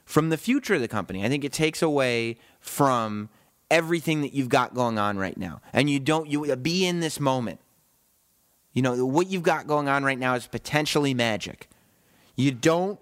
from 0.06 0.30
the 0.30 0.38
future 0.38 0.76
of 0.76 0.82
the 0.82 0.88
company. 0.88 1.26
I 1.26 1.30
think 1.30 1.44
it 1.44 1.54
takes 1.54 1.82
away 1.82 2.38
from 2.60 3.30
everything 3.70 4.22
that 4.22 4.34
you've 4.34 4.50
got 4.50 4.74
going 4.74 4.98
on 4.98 5.18
right 5.18 5.38
now. 5.38 5.62
And 5.74 5.90
you 5.90 6.00
don't 6.00 6.28
you 6.28 6.56
be 6.56 6.86
in 6.86 7.00
this 7.00 7.20
moment. 7.20 7.60
You 8.74 8.82
know, 8.82 9.06
what 9.06 9.28
you've 9.28 9.44
got 9.44 9.68
going 9.68 9.88
on 9.88 10.04
right 10.04 10.20
now 10.20 10.36
is 10.36 10.48
potentially 10.48 11.14
magic. 11.14 11.70
You 12.36 12.52
don't 12.52 13.00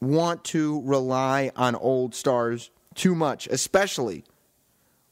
want 0.00 0.44
to 0.44 0.82
rely 0.82 1.50
on 1.56 1.74
old 1.76 2.14
stars 2.14 2.70
too 2.94 3.14
much, 3.14 3.46
especially 3.46 4.24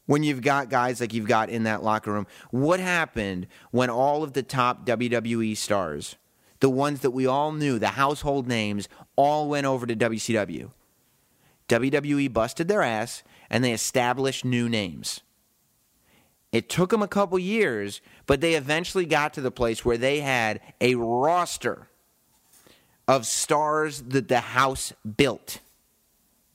when 0.06 0.22
you've 0.22 0.42
got 0.42 0.68
guys 0.68 1.00
like 1.00 1.14
you've 1.14 1.28
got 1.28 1.48
in 1.48 1.62
that 1.62 1.82
locker 1.82 2.12
room. 2.12 2.26
What 2.50 2.80
happened 2.80 3.46
when 3.70 3.88
all 3.88 4.22
of 4.22 4.32
the 4.32 4.42
top 4.42 4.84
WWE 4.84 5.56
stars, 5.56 6.16
the 6.58 6.68
ones 6.68 7.00
that 7.00 7.12
we 7.12 7.26
all 7.26 7.52
knew, 7.52 7.78
the 7.78 7.88
household 7.88 8.48
names, 8.48 8.88
all 9.16 9.48
went 9.48 9.66
over 9.66 9.86
to 9.86 9.96
WCW? 9.96 10.72
WWE 11.68 12.32
busted 12.32 12.66
their 12.66 12.82
ass 12.82 13.22
and 13.50 13.64
they 13.64 13.72
established 13.72 14.44
new 14.44 14.68
names. 14.68 15.20
It 16.52 16.68
took 16.68 16.90
them 16.90 17.02
a 17.02 17.08
couple 17.08 17.38
years, 17.38 18.00
but 18.26 18.40
they 18.40 18.54
eventually 18.54 19.06
got 19.06 19.34
to 19.34 19.40
the 19.40 19.50
place 19.50 19.84
where 19.84 19.98
they 19.98 20.20
had 20.20 20.60
a 20.80 20.94
roster 20.96 21.88
of 23.06 23.26
stars 23.26 24.02
that 24.02 24.28
the 24.28 24.40
house 24.40 24.92
built. 25.16 25.60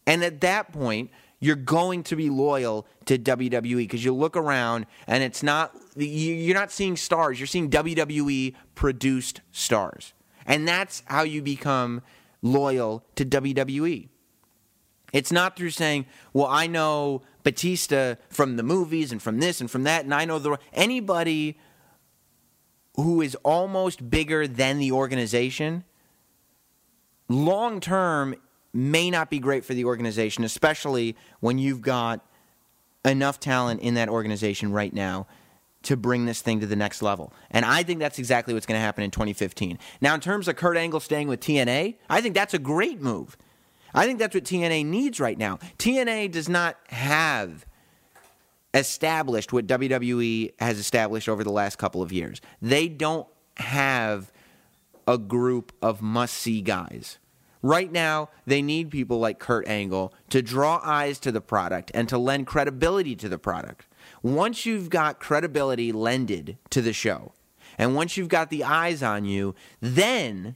And 0.08 0.24
at 0.24 0.42
that 0.42 0.72
point, 0.72 1.12
you're 1.40 1.56
going 1.56 2.04
to 2.04 2.16
be 2.16 2.30
loyal 2.30 2.88
to 3.06 3.18
WWE 3.18 3.78
because 3.78 4.04
you 4.04 4.14
look 4.14 4.36
around 4.36 4.86
and 5.08 5.24
it's 5.24 5.44
not 5.44 5.76
you're 5.96 6.56
not 6.56 6.72
seeing 6.72 6.98
stars, 6.98 7.40
you're 7.40 7.48
seeing 7.48 7.70
WWE 7.70 8.54
produced 8.74 9.42
stars. 9.52 10.14
And 10.46 10.68
that's 10.68 11.04
how 11.06 11.24
you 11.24 11.42
become 11.42 12.02
loyal 12.42 13.04
to 13.16 13.26
WWE. 13.26 14.10
It's 15.16 15.32
not 15.32 15.56
through 15.56 15.70
saying, 15.72 16.06
"Well, 16.34 16.48
I 16.48 16.68
know 16.68 17.22
Batista 17.44 18.16
from 18.30 18.58
the 18.58 18.64
movies 18.64 19.12
and 19.12 19.22
from 19.22 19.40
this 19.40 19.62
and 19.62 19.72
from 19.72 19.84
that 19.84 20.04
and 20.04 20.14
I 20.14 20.26
know 20.26 20.40
the 20.40 20.58
anybody 20.74 21.58
who 22.96 23.22
is 23.22 23.36
almost 23.44 24.10
bigger 24.10 24.48
than 24.48 24.78
the 24.78 24.92
organization 24.92 25.84
long 27.30 27.80
term 27.80 28.36
may 28.74 29.10
not 29.10 29.30
be 29.30 29.40
great 29.40 29.64
for 29.64 29.74
the 29.74 29.86
organization, 29.86 30.44
especially 30.44 31.16
when 31.40 31.58
you've 31.58 31.82
got 31.82 32.26
enough 33.06 33.40
talent 33.40 33.82
in 33.82 33.94
that 33.94 34.10
organization 34.10 34.72
right 34.72 34.94
now 34.94 35.28
to 35.84 35.96
bring 35.96 36.26
this 36.26 36.42
thing 36.42 36.60
to 36.60 36.66
the 36.66 36.76
next 36.76 37.02
level. 37.02 37.32
And 37.52 37.64
I 37.64 37.84
think 37.84 38.00
that's 38.00 38.20
exactly 38.20 38.54
what's 38.54 38.66
going 38.66 38.78
to 38.78 38.84
happen 38.84 39.04
in 39.04 39.12
2015. 39.12 39.78
Now, 40.02 40.16
in 40.16 40.20
terms 40.20 40.48
of 40.48 40.56
Kurt 40.56 40.78
Angle 40.78 41.00
staying 41.00 41.28
with 41.28 41.40
TNA, 41.40 41.96
I 42.10 42.22
think 42.22 42.34
that's 42.34 42.54
a 42.54 42.60
great 42.60 43.02
move. 43.02 43.38
I 43.96 44.06
think 44.06 44.20
that's 44.20 44.36
what 44.36 44.44
TNA 44.44 44.86
needs 44.86 45.20
right 45.20 45.38
now. 45.38 45.58
TNA 45.78 46.32
does 46.32 46.50
not 46.50 46.78
have 46.90 47.66
established 48.74 49.54
what 49.54 49.68
WWE 49.68 50.54
has 50.60 50.78
established 50.78 51.30
over 51.30 51.44
the 51.44 51.52
last 51.52 51.78
couple 51.78 52.02
of 52.02 52.12
years. 52.12 52.42
They 52.62 52.90
don't 52.90 53.28
have 53.58 54.32
a 55.08 55.18
group 55.18 55.72
of 55.82 56.02
must 56.02 56.34
see 56.34 56.62
guys. 56.62 57.20
Right 57.62 57.92
now, 57.92 58.30
they 58.46 58.62
need 58.62 58.92
people 58.92 59.18
like 59.18 59.40
Kurt 59.40 59.68
Angle 59.68 60.14
to 60.30 60.42
draw 60.42 60.80
eyes 60.84 61.18
to 61.20 61.32
the 61.32 61.42
product 61.42 61.90
and 61.96 62.08
to 62.10 62.18
lend 62.18 62.46
credibility 62.46 63.16
to 63.16 63.30
the 63.30 63.40
product. 63.40 63.88
Once 64.22 64.66
you've 64.66 64.90
got 64.90 65.20
credibility 65.20 65.92
lended 65.92 66.58
to 66.70 66.82
the 66.82 66.94
show, 66.94 67.32
and 67.78 67.96
once 67.96 68.18
you've 68.18 68.30
got 68.30 68.50
the 68.50 68.64
eyes 68.64 69.02
on 69.02 69.26
you, 69.26 69.56
then 69.80 70.56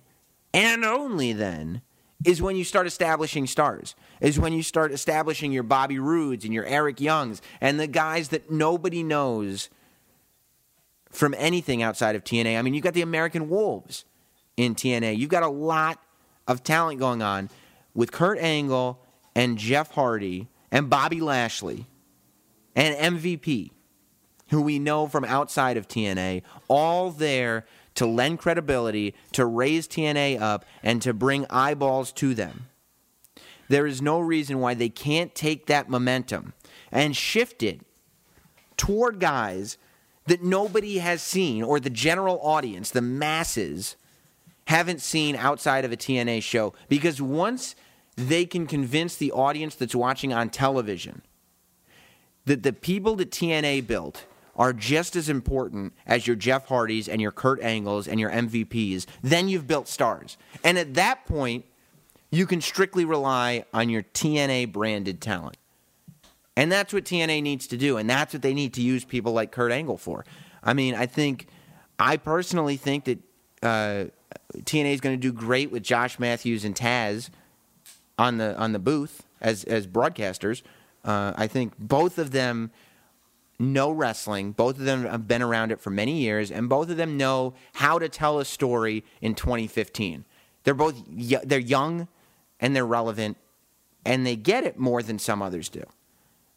and 0.54 0.86
only 0.86 1.34
then 1.34 1.82
is 2.26 2.42
when 2.42 2.56
you 2.56 2.64
start 2.64 2.86
establishing 2.86 3.48
stars. 3.48 3.96
Is 4.20 4.40
when 4.40 4.54
you 4.54 4.64
start 4.64 4.92
establishing 4.92 5.52
your 5.52 5.64
Bobby 5.64 6.00
Roodes 6.00 6.44
and 6.44 6.54
your 6.54 6.66
Eric 6.66 7.00
Youngs 7.00 7.42
and 7.62 7.80
the 7.80 7.88
guys 7.88 8.30
that 8.30 8.52
nobody 8.52 9.04
knows 9.04 9.70
from 11.12 11.34
anything 11.38 11.82
outside 11.82 12.16
of 12.16 12.24
TNA. 12.24 12.58
I 12.58 12.62
mean, 12.62 12.74
you've 12.74 12.84
got 12.84 12.94
the 12.94 13.02
American 13.02 13.50
Wolves 13.50 14.06
in 14.58 14.76
TNA. 14.76 15.18
You've 15.18 15.30
got 15.30 15.44
a 15.44 15.50
lot 15.50 16.00
of 16.48 16.64
talent 16.64 17.00
going 17.00 17.22
on 17.22 17.50
with 17.94 18.12
Kurt 18.12 18.38
Angle 18.40 19.00
and 19.36 19.58
Jeff 19.58 19.92
Hardy 19.92 20.50
and 20.72 20.90
Bobby 20.90 21.22
Lashley 21.22 21.88
and 22.76 23.18
MVP, 23.18 23.72
who 24.50 24.62
we 24.62 24.80
know 24.80 25.08
from 25.08 25.26
outside 25.26 25.78
of 25.78 25.88
TNA, 25.88 26.44
all 26.68 27.12
there 27.12 27.66
to 28.00 28.06
lend 28.06 28.40
credibility, 28.40 29.14
to 29.34 29.46
raise 29.46 29.86
TNA 29.86 30.40
up, 30.40 30.64
and 30.82 31.02
to 31.02 31.14
bring 31.14 31.46
eyeballs 31.50 32.14
to 32.14 32.34
them. 32.34 32.68
There 33.68 33.86
is 33.86 34.02
no 34.02 34.22
reason 34.22 34.60
why 34.60 34.74
they 34.74 34.88
can't 34.88 35.36
take 35.36 35.66
that 35.66 35.90
momentum 35.90 36.54
and 36.94 37.14
shift 37.14 37.62
it 37.62 37.82
toward 38.78 39.20
guys 39.20 39.78
that 40.28 40.42
nobody 40.42 41.00
has 41.00 41.22
seen, 41.22 41.62
or 41.62 41.78
the 41.78 41.90
general 41.90 42.40
audience, 42.42 42.90
the 42.90 43.02
masses, 43.02 43.98
haven't 44.68 45.02
seen 45.02 45.36
outside 45.36 45.84
of 45.84 45.92
a 45.92 45.98
TNA 45.98 46.42
show. 46.42 46.74
Because 46.88 47.22
once 47.22 47.76
they 48.16 48.46
can 48.46 48.66
convince 48.66 49.18
the 49.18 49.34
audience 49.34 49.76
that's 49.76 49.94
watching 49.94 50.32
on 50.32 50.50
television 50.50 51.22
that 52.46 52.64
the 52.64 52.72
people 52.72 53.18
that 53.18 53.30
TNA 53.30 53.86
built 53.86 54.24
are 54.60 54.74
just 54.74 55.16
as 55.16 55.30
important 55.30 55.94
as 56.06 56.28
your 56.28 56.36
Jeff 56.36 56.68
Hardys 56.68 57.08
and 57.08 57.22
your 57.22 57.32
Kurt 57.32 57.62
Angles 57.62 58.10
and 58.10 58.20
your 58.20 58.30
MVPs, 58.30 59.06
then 59.24 59.48
you've 59.48 59.66
built 59.66 59.88
stars. 59.88 60.38
And 60.66 60.78
at 60.78 60.96
that 60.96 61.26
point, 61.26 61.64
you 62.30 62.46
can 62.46 62.60
strictly 62.60 63.06
rely 63.06 63.64
on 63.74 63.90
your 63.90 64.04
TNA 64.04 64.74
branded 64.74 65.22
talent. 65.22 65.56
And 66.58 66.70
that's 66.70 66.94
what 66.94 67.06
TNA 67.06 67.42
needs 67.42 67.68
to 67.68 67.78
do. 67.78 67.96
And 67.96 68.10
that's 68.10 68.34
what 68.34 68.42
they 68.42 68.54
need 68.54 68.74
to 68.74 68.82
use 68.82 69.06
people 69.06 69.32
like 69.32 69.54
Kurt 69.54 69.72
Angle 69.72 69.98
for. 69.98 70.26
I 70.62 70.74
mean, 70.74 70.94
I 70.94 71.06
think, 71.06 71.48
I 71.98 72.18
personally 72.18 72.76
think 72.76 73.06
that 73.06 73.20
uh, 73.64 74.06
TNA 74.58 74.94
is 74.94 75.00
going 75.00 75.16
to 75.16 75.22
do 75.22 75.32
great 75.32 75.72
with 75.72 75.84
Josh 75.84 76.20
Matthews 76.20 76.66
and 76.66 76.76
Taz 76.76 77.30
on 78.18 78.38
the 78.38 78.58
on 78.58 78.74
the 78.74 78.80
booth 78.80 79.24
as 79.40 79.64
as 79.64 79.88
broadcasters. 79.88 80.62
Uh, 81.06 81.32
I 81.38 81.48
think 81.48 81.74
both 81.80 82.18
of 82.18 82.32
them 82.32 82.72
know 83.60 83.92
wrestling. 83.92 84.54
Both 84.54 84.80
of 84.80 84.86
them 84.86 85.06
have 85.06 85.28
been 85.28 85.42
around 85.42 85.72
it 85.72 85.80
for 85.80 85.90
many 85.90 86.20
years, 86.20 86.52
and 86.52 86.70
both 86.70 86.90
of 86.90 86.98
them 86.98 87.18
know 87.18 87.54
how 87.74 88.00
to 88.00 88.10
tell 88.10 88.40
a 88.40 88.46
story 88.46 89.04
in 89.22 89.36
2015. 89.36 90.26
They're 90.64 90.74
both 90.74 90.96
they're 91.08 91.60
young 91.60 92.08
and 92.60 92.76
they're 92.76 92.86
relevant, 92.86 93.38
and 94.06 94.26
they 94.26 94.36
get 94.36 94.64
it 94.64 94.78
more 94.78 95.04
than 95.04 95.20
some 95.20 95.42
others 95.42 95.70
do. 95.70 95.84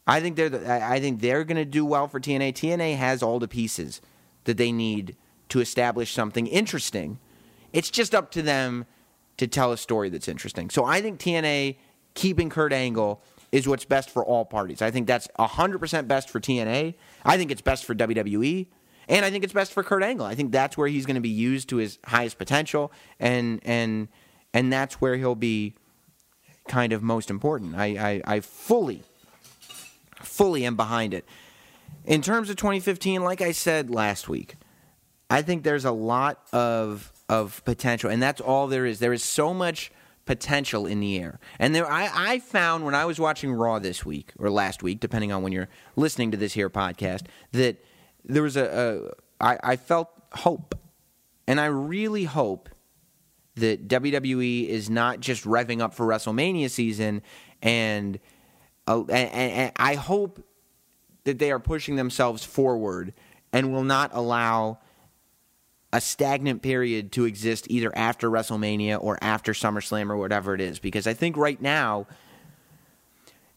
I 0.07 0.21
think 0.21 0.37
they're 0.37 0.49
the, 0.49 0.85
I 0.85 1.01
think 1.01 1.21
they're 1.21 1.45
going 1.45 1.57
to 1.57 1.65
do 1.65 1.85
well 1.85 2.09
for 2.09 2.19
TNA. 2.21 2.55
TNA 2.55 2.97
has 2.97 3.23
all 3.23 3.39
the 3.39 3.49
pieces 3.49 4.01
that 4.45 4.57
they 4.57 4.73
need 4.73 5.17
to 5.49 5.61
establish 5.61 6.13
something 6.13 6.47
interesting 6.47 7.19
it's 7.73 7.91
just 7.91 8.15
up 8.15 8.31
to 8.33 8.43
them 8.43 8.87
to 9.39 9.47
tell 9.47 9.73
a 9.73 9.77
story 9.77 10.09
that's 10.09 10.29
interesting. 10.29 10.71
So 10.71 10.85
I 10.85 11.01
think 11.01 11.19
TNA 11.19 11.77
keeping 12.15 12.51
Kurt 12.51 12.73
Angle 12.73 13.23
is 13.53 13.69
what's 13.69 13.85
best 13.85 14.11
for 14.11 14.25
all 14.25 14.45
parties. 14.47 14.81
I 14.83 14.91
think 14.91 15.07
that's 15.07 15.29
100% 15.39 16.09
best 16.09 16.31
for 16.31 16.41
TNA. 16.41 16.95
I 17.25 17.37
think 17.37 17.51
it's 17.51 17.61
best 17.61 17.85
for 17.85 17.95
WWE. 17.95 18.67
And 19.09 19.25
I 19.25 19.31
think 19.31 19.45
it's 19.45 19.53
best 19.53 19.73
for 19.73 19.83
Kurt 19.83 20.03
Angle. 20.03 20.25
I 20.25 20.35
think 20.35 20.53
that's 20.53 20.77
where 20.77 20.89
he's 20.89 21.07
going 21.07 21.17
to 21.17 21.21
be 21.21 21.29
used 21.29 21.69
to 21.69 21.77
his 21.77 21.99
highest 22.05 22.39
potential, 22.39 22.93
and 23.19 23.61
and 23.65 24.09
and 24.55 24.73
that's 24.73 25.01
where 25.01 25.17
he'll 25.17 25.35
be 25.35 25.75
kind 26.69 26.93
of 26.93 27.03
most 27.03 27.29
important. 27.29 27.75
I, 27.75 28.21
I, 28.27 28.37
I 28.37 28.41
fully, 28.41 29.03
fully 30.21 30.65
am 30.65 30.77
behind 30.77 31.15
it. 31.15 31.25
In 32.05 32.23
terms 32.23 32.49
of 32.49 32.57
2015, 32.57 33.23
like 33.23 33.41
I 33.41 33.53
said 33.53 33.91
last 33.91 34.29
week, 34.29 34.55
I 35.29 35.43
think 35.43 35.65
there's 35.65 35.85
a 35.85 35.93
lot 35.93 36.41
of 36.53 37.13
of 37.29 37.65
potential, 37.65 38.09
and 38.09 38.23
that's 38.23 38.41
all 38.41 38.67
there 38.67 38.87
is. 38.87 38.99
There 39.01 39.13
is 39.13 39.25
so 39.25 39.53
much 39.53 39.91
potential 40.25 40.87
in 40.87 41.01
the 41.01 41.19
air. 41.19 41.41
And 41.59 41.75
there, 41.75 41.91
I, 41.91 42.11
I 42.13 42.39
found 42.39 42.85
when 42.85 42.95
I 42.95 43.05
was 43.05 43.19
watching 43.19 43.53
Raw 43.53 43.79
this 43.79 44.05
week 44.05 44.33
or 44.39 44.51
last 44.51 44.83
week, 44.83 45.01
depending 45.01 45.33
on 45.33 45.43
when 45.43 45.53
you're 45.53 45.69
listening 45.97 46.31
to 46.31 46.37
this 46.37 46.53
here 46.53 46.71
podcast, 46.71 47.27
that 47.53 47.85
there 48.25 48.43
was 48.43 48.57
a, 48.57 49.13
a 49.41 49.45
I, 49.45 49.59
I 49.63 49.77
felt 49.77 50.09
hope, 50.33 50.79
and 51.47 51.61
I 51.61 51.67
really 51.67 52.25
hope 52.25 52.69
that 53.57 53.89
WWE 53.89 54.69
is 54.69 54.89
not 54.89 55.21
just 55.21 55.45
revving 55.45 55.81
up 55.81 55.95
for 55.95 56.07
WrestleMania 56.07 56.71
season, 56.71 57.23
and, 57.61 58.19
uh, 58.87 59.01
and, 59.07 59.33
and 59.33 59.73
I 59.77 59.97
hope 59.97 60.43
that 61.25 61.39
they 61.39 61.51
are 61.51 61.59
pushing 61.59 61.97
themselves 61.97 62.45
forward 62.45 63.13
and 63.53 63.73
will 63.73 63.85
not 63.85 64.11
allow 64.15 64.79
a 65.93 66.01
stagnant 66.01 66.63
period 66.63 67.13
to 67.13 67.25
exist 67.25 67.67
either 67.69 67.93
after 67.97 68.31
WrestleMania 68.31 69.03
or 69.03 69.19
after 69.21 69.53
SummerSlam 69.53 70.11
or 70.11 70.17
whatever 70.17 70.55
it 70.55 70.61
is. 70.61 70.79
Because 70.79 71.07
I 71.07 71.13
think 71.13 71.37
right 71.37 71.61
now, 71.61 72.07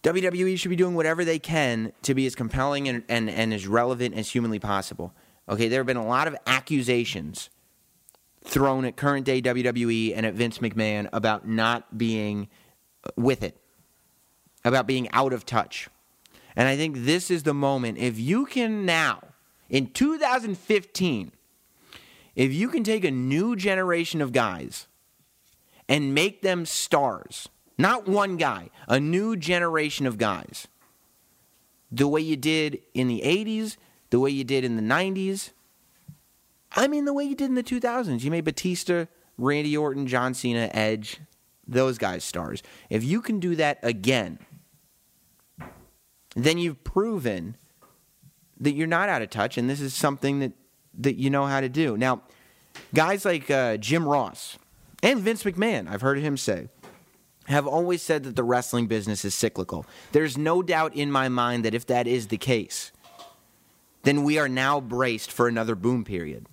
WWE 0.03 0.59
should 0.59 0.69
be 0.69 0.75
doing 0.75 0.95
whatever 0.95 1.23
they 1.23 1.39
can 1.39 1.93
to 2.03 2.13
be 2.13 2.25
as 2.25 2.35
compelling 2.35 2.87
and, 2.87 3.03
and, 3.07 3.29
and 3.29 3.53
as 3.53 3.67
relevant 3.67 4.15
as 4.15 4.29
humanly 4.29 4.59
possible. 4.59 5.13
Okay, 5.47 5.67
there 5.67 5.79
have 5.79 5.87
been 5.87 5.97
a 5.97 6.05
lot 6.05 6.27
of 6.27 6.35
accusations 6.45 7.49
thrown 8.43 8.85
at 8.85 8.95
current 8.95 9.25
day 9.25 9.41
WWE 9.41 10.13
and 10.15 10.25
at 10.25 10.33
Vince 10.33 10.59
McMahon 10.59 11.09
about 11.13 11.47
not 11.47 11.97
being 11.97 12.47
with 13.15 13.43
it, 13.43 13.57
about 14.63 14.87
being 14.87 15.09
out 15.11 15.33
of 15.33 15.45
touch. 15.45 15.89
And 16.55 16.67
I 16.67 16.75
think 16.75 16.97
this 16.99 17.31
is 17.31 17.43
the 17.43 17.53
moment. 17.53 17.97
If 17.97 18.19
you 18.19 18.45
can 18.45 18.85
now, 18.85 19.21
in 19.69 19.87
2015, 19.87 21.31
if 22.35 22.53
you 22.53 22.69
can 22.69 22.83
take 22.83 23.03
a 23.03 23.11
new 23.11 23.55
generation 23.55 24.21
of 24.21 24.31
guys 24.31 24.87
and 25.87 26.13
make 26.13 26.41
them 26.41 26.65
stars, 26.65 27.49
not 27.77 28.07
one 28.07 28.37
guy, 28.37 28.69
a 28.87 28.99
new 28.99 29.35
generation 29.35 30.05
of 30.05 30.17
guys, 30.17 30.67
the 31.91 32.07
way 32.07 32.21
you 32.21 32.35
did 32.35 32.81
in 32.93 33.07
the 33.07 33.21
80s, 33.21 33.77
the 34.09 34.19
way 34.19 34.29
you 34.29 34.43
did 34.43 34.63
in 34.63 34.75
the 34.75 34.81
90s, 34.81 35.51
I 36.75 36.87
mean, 36.87 37.05
the 37.05 37.13
way 37.13 37.23
you 37.23 37.35
did 37.35 37.49
in 37.49 37.55
the 37.55 37.63
2000s. 37.63 38.21
You 38.21 38.31
made 38.31 38.43
Batista, 38.43 39.05
Randy 39.37 39.77
Orton, 39.77 40.07
John 40.07 40.33
Cena, 40.33 40.69
Edge, 40.73 41.19
those 41.67 41.97
guys 41.97 42.23
stars. 42.23 42.61
If 42.89 43.03
you 43.03 43.21
can 43.21 43.39
do 43.39 43.55
that 43.55 43.79
again, 43.81 44.39
then 46.35 46.57
you've 46.57 46.83
proven 46.83 47.55
that 48.59 48.73
you're 48.73 48.87
not 48.87 49.09
out 49.09 49.21
of 49.21 49.29
touch, 49.29 49.57
and 49.57 49.69
this 49.69 49.81
is 49.81 49.93
something 49.93 50.39
that, 50.39 50.51
that 50.99 51.15
you 51.15 51.29
know 51.29 51.45
how 51.45 51.61
to 51.61 51.69
do. 51.69 51.97
Now, 51.97 52.21
guys 52.93 53.25
like 53.25 53.49
uh, 53.49 53.77
Jim 53.77 54.07
Ross 54.07 54.57
and 55.03 55.19
Vince 55.19 55.43
McMahon, 55.43 55.89
I've 55.89 56.01
heard 56.01 56.19
him 56.19 56.37
say, 56.37 56.69
have 57.45 57.67
always 57.67 58.01
said 58.01 58.23
that 58.23 58.35
the 58.35 58.43
wrestling 58.43 58.87
business 58.87 59.23
is 59.23 59.35
cyclical. 59.35 59.85
There's 60.11 60.37
no 60.37 60.63
doubt 60.63 60.95
in 60.95 61.11
my 61.11 61.29
mind 61.29 61.63
that 61.65 61.75
if 61.75 61.85
that 61.87 62.07
is 62.07 62.27
the 62.27 62.37
case, 62.37 62.91
then 64.03 64.23
we 64.23 64.39
are 64.39 64.49
now 64.49 64.79
braced 64.79 65.31
for 65.31 65.47
another 65.47 65.75
boom 65.75 66.03
period 66.03 66.47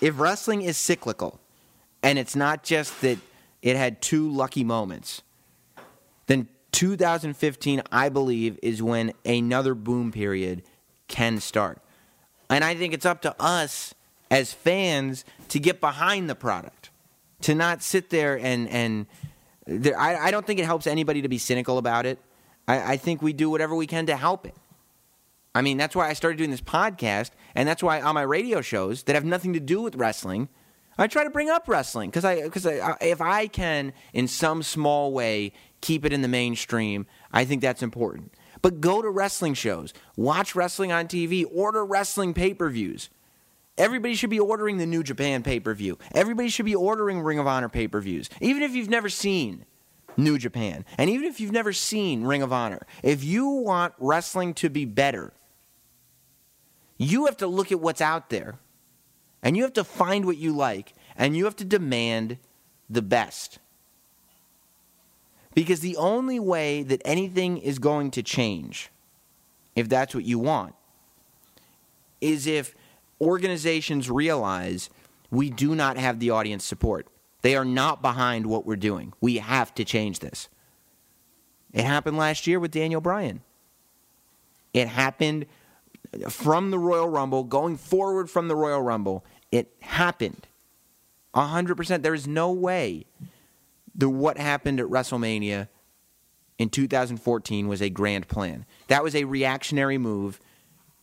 if 0.00 0.18
wrestling 0.18 0.62
is 0.62 0.76
cyclical 0.76 1.40
and 2.02 2.18
it's 2.18 2.36
not 2.36 2.62
just 2.62 3.00
that 3.00 3.18
it 3.62 3.76
had 3.76 4.00
two 4.00 4.30
lucky 4.30 4.64
moments, 4.64 5.22
then 6.26 6.48
2015, 6.72 7.82
I 7.90 8.08
believe, 8.08 8.58
is 8.62 8.82
when 8.82 9.12
another 9.24 9.74
boom 9.74 10.12
period 10.12 10.62
can 11.08 11.40
start. 11.40 11.80
And 12.50 12.64
I 12.64 12.74
think 12.74 12.94
it's 12.94 13.06
up 13.06 13.22
to 13.22 13.34
us 13.40 13.94
as 14.30 14.52
fans 14.52 15.24
to 15.48 15.58
get 15.58 15.80
behind 15.80 16.28
the 16.28 16.34
product, 16.34 16.90
to 17.42 17.54
not 17.54 17.82
sit 17.82 18.10
there 18.10 18.38
and, 18.38 18.68
and 18.68 19.06
there, 19.66 19.98
I, 19.98 20.26
I 20.26 20.30
don't 20.30 20.46
think 20.46 20.58
it 20.58 20.64
helps 20.64 20.86
anybody 20.86 21.22
to 21.22 21.28
be 21.28 21.38
cynical 21.38 21.78
about 21.78 22.06
it. 22.06 22.18
I, 22.66 22.94
I 22.94 22.96
think 22.96 23.22
we 23.22 23.32
do 23.32 23.50
whatever 23.50 23.74
we 23.74 23.86
can 23.86 24.06
to 24.06 24.16
help 24.16 24.46
it. 24.46 24.54
I 25.54 25.62
mean, 25.62 25.76
that's 25.76 25.96
why 25.96 26.08
I 26.08 26.12
started 26.12 26.36
doing 26.36 26.50
this 26.50 26.60
podcast, 26.60 27.30
and 27.54 27.68
that's 27.68 27.82
why 27.82 28.00
on 28.00 28.14
my 28.14 28.22
radio 28.22 28.60
shows 28.60 29.02
that 29.04 29.14
have 29.14 29.24
nothing 29.24 29.54
to 29.54 29.60
do 29.60 29.80
with 29.80 29.96
wrestling, 29.96 30.48
I 30.98 31.06
try 31.06 31.24
to 31.24 31.30
bring 31.30 31.48
up 31.48 31.68
wrestling 31.68 32.10
because 32.10 32.24
I 32.24 32.42
because 32.42 32.66
if 32.66 33.20
I 33.20 33.46
can 33.46 33.92
in 34.12 34.26
some 34.26 34.62
small 34.62 35.12
way 35.12 35.52
keep 35.80 36.04
it 36.04 36.12
in 36.12 36.22
the 36.22 36.28
mainstream, 36.28 37.06
I 37.32 37.44
think 37.44 37.62
that's 37.62 37.82
important. 37.82 38.34
But 38.62 38.80
go 38.80 39.02
to 39.02 39.10
wrestling 39.10 39.54
shows, 39.54 39.94
watch 40.16 40.54
wrestling 40.54 40.92
on 40.92 41.06
TV, 41.06 41.44
order 41.52 41.84
wrestling 41.84 42.34
pay 42.34 42.54
per 42.54 42.68
views. 42.70 43.08
Everybody 43.76 44.14
should 44.14 44.30
be 44.30 44.40
ordering 44.40 44.78
the 44.78 44.86
New 44.86 45.02
Japan 45.02 45.42
pay 45.42 45.60
per 45.60 45.74
view. 45.74 45.98
Everybody 46.14 46.48
should 46.48 46.66
be 46.66 46.74
ordering 46.74 47.20
Ring 47.20 47.38
of 47.38 47.46
Honor 47.46 47.68
pay 47.68 47.88
per 47.88 48.00
views, 48.00 48.28
even 48.40 48.62
if 48.62 48.74
you've 48.74 48.90
never 48.90 49.08
seen 49.08 49.64
New 50.16 50.36
Japan, 50.36 50.84
and 50.96 51.08
even 51.08 51.26
if 51.26 51.38
you've 51.40 51.52
never 51.52 51.72
seen 51.72 52.24
Ring 52.24 52.42
of 52.42 52.52
Honor. 52.52 52.86
If 53.02 53.22
you 53.22 53.46
want 53.48 53.94
wrestling 53.98 54.54
to 54.54 54.68
be 54.68 54.84
better, 54.84 55.32
you 56.96 57.26
have 57.26 57.36
to 57.36 57.46
look 57.46 57.70
at 57.70 57.80
what's 57.80 58.00
out 58.00 58.28
there 58.28 58.58
and 59.42 59.56
you 59.56 59.62
have 59.62 59.72
to 59.74 59.84
find 59.84 60.24
what 60.24 60.36
you 60.36 60.52
like 60.52 60.92
and 61.16 61.36
you 61.36 61.44
have 61.44 61.56
to 61.56 61.64
demand 61.64 62.38
the 62.90 63.02
best. 63.02 63.60
Because 65.58 65.80
the 65.80 65.96
only 65.96 66.38
way 66.38 66.84
that 66.84 67.02
anything 67.04 67.58
is 67.58 67.80
going 67.80 68.12
to 68.12 68.22
change, 68.22 68.90
if 69.74 69.88
that's 69.88 70.14
what 70.14 70.22
you 70.22 70.38
want, 70.38 70.76
is 72.20 72.46
if 72.46 72.76
organizations 73.20 74.08
realize 74.08 74.88
we 75.32 75.50
do 75.50 75.74
not 75.74 75.96
have 75.96 76.20
the 76.20 76.30
audience 76.30 76.64
support. 76.64 77.08
They 77.42 77.56
are 77.56 77.64
not 77.64 78.02
behind 78.02 78.46
what 78.46 78.66
we're 78.66 78.76
doing. 78.76 79.12
We 79.20 79.38
have 79.38 79.74
to 79.74 79.84
change 79.84 80.20
this. 80.20 80.48
It 81.72 81.82
happened 81.82 82.16
last 82.16 82.46
year 82.46 82.60
with 82.60 82.70
Daniel 82.70 83.00
Bryan. 83.00 83.40
It 84.72 84.86
happened 84.86 85.44
from 86.28 86.70
the 86.70 86.78
Royal 86.78 87.08
Rumble, 87.08 87.42
going 87.42 87.78
forward 87.78 88.30
from 88.30 88.46
the 88.46 88.54
Royal 88.54 88.80
Rumble, 88.80 89.24
it 89.50 89.74
happened. 89.80 90.46
100%. 91.34 92.02
There 92.02 92.14
is 92.14 92.28
no 92.28 92.52
way 92.52 93.06
that 93.98 94.08
what 94.08 94.38
happened 94.38 94.80
at 94.80 94.86
WrestleMania 94.86 95.68
in 96.58 96.70
2014 96.70 97.68
was 97.68 97.82
a 97.82 97.90
grand 97.90 98.28
plan. 98.28 98.64
That 98.88 99.02
was 99.02 99.14
a 99.14 99.24
reactionary 99.24 99.98
move, 99.98 100.40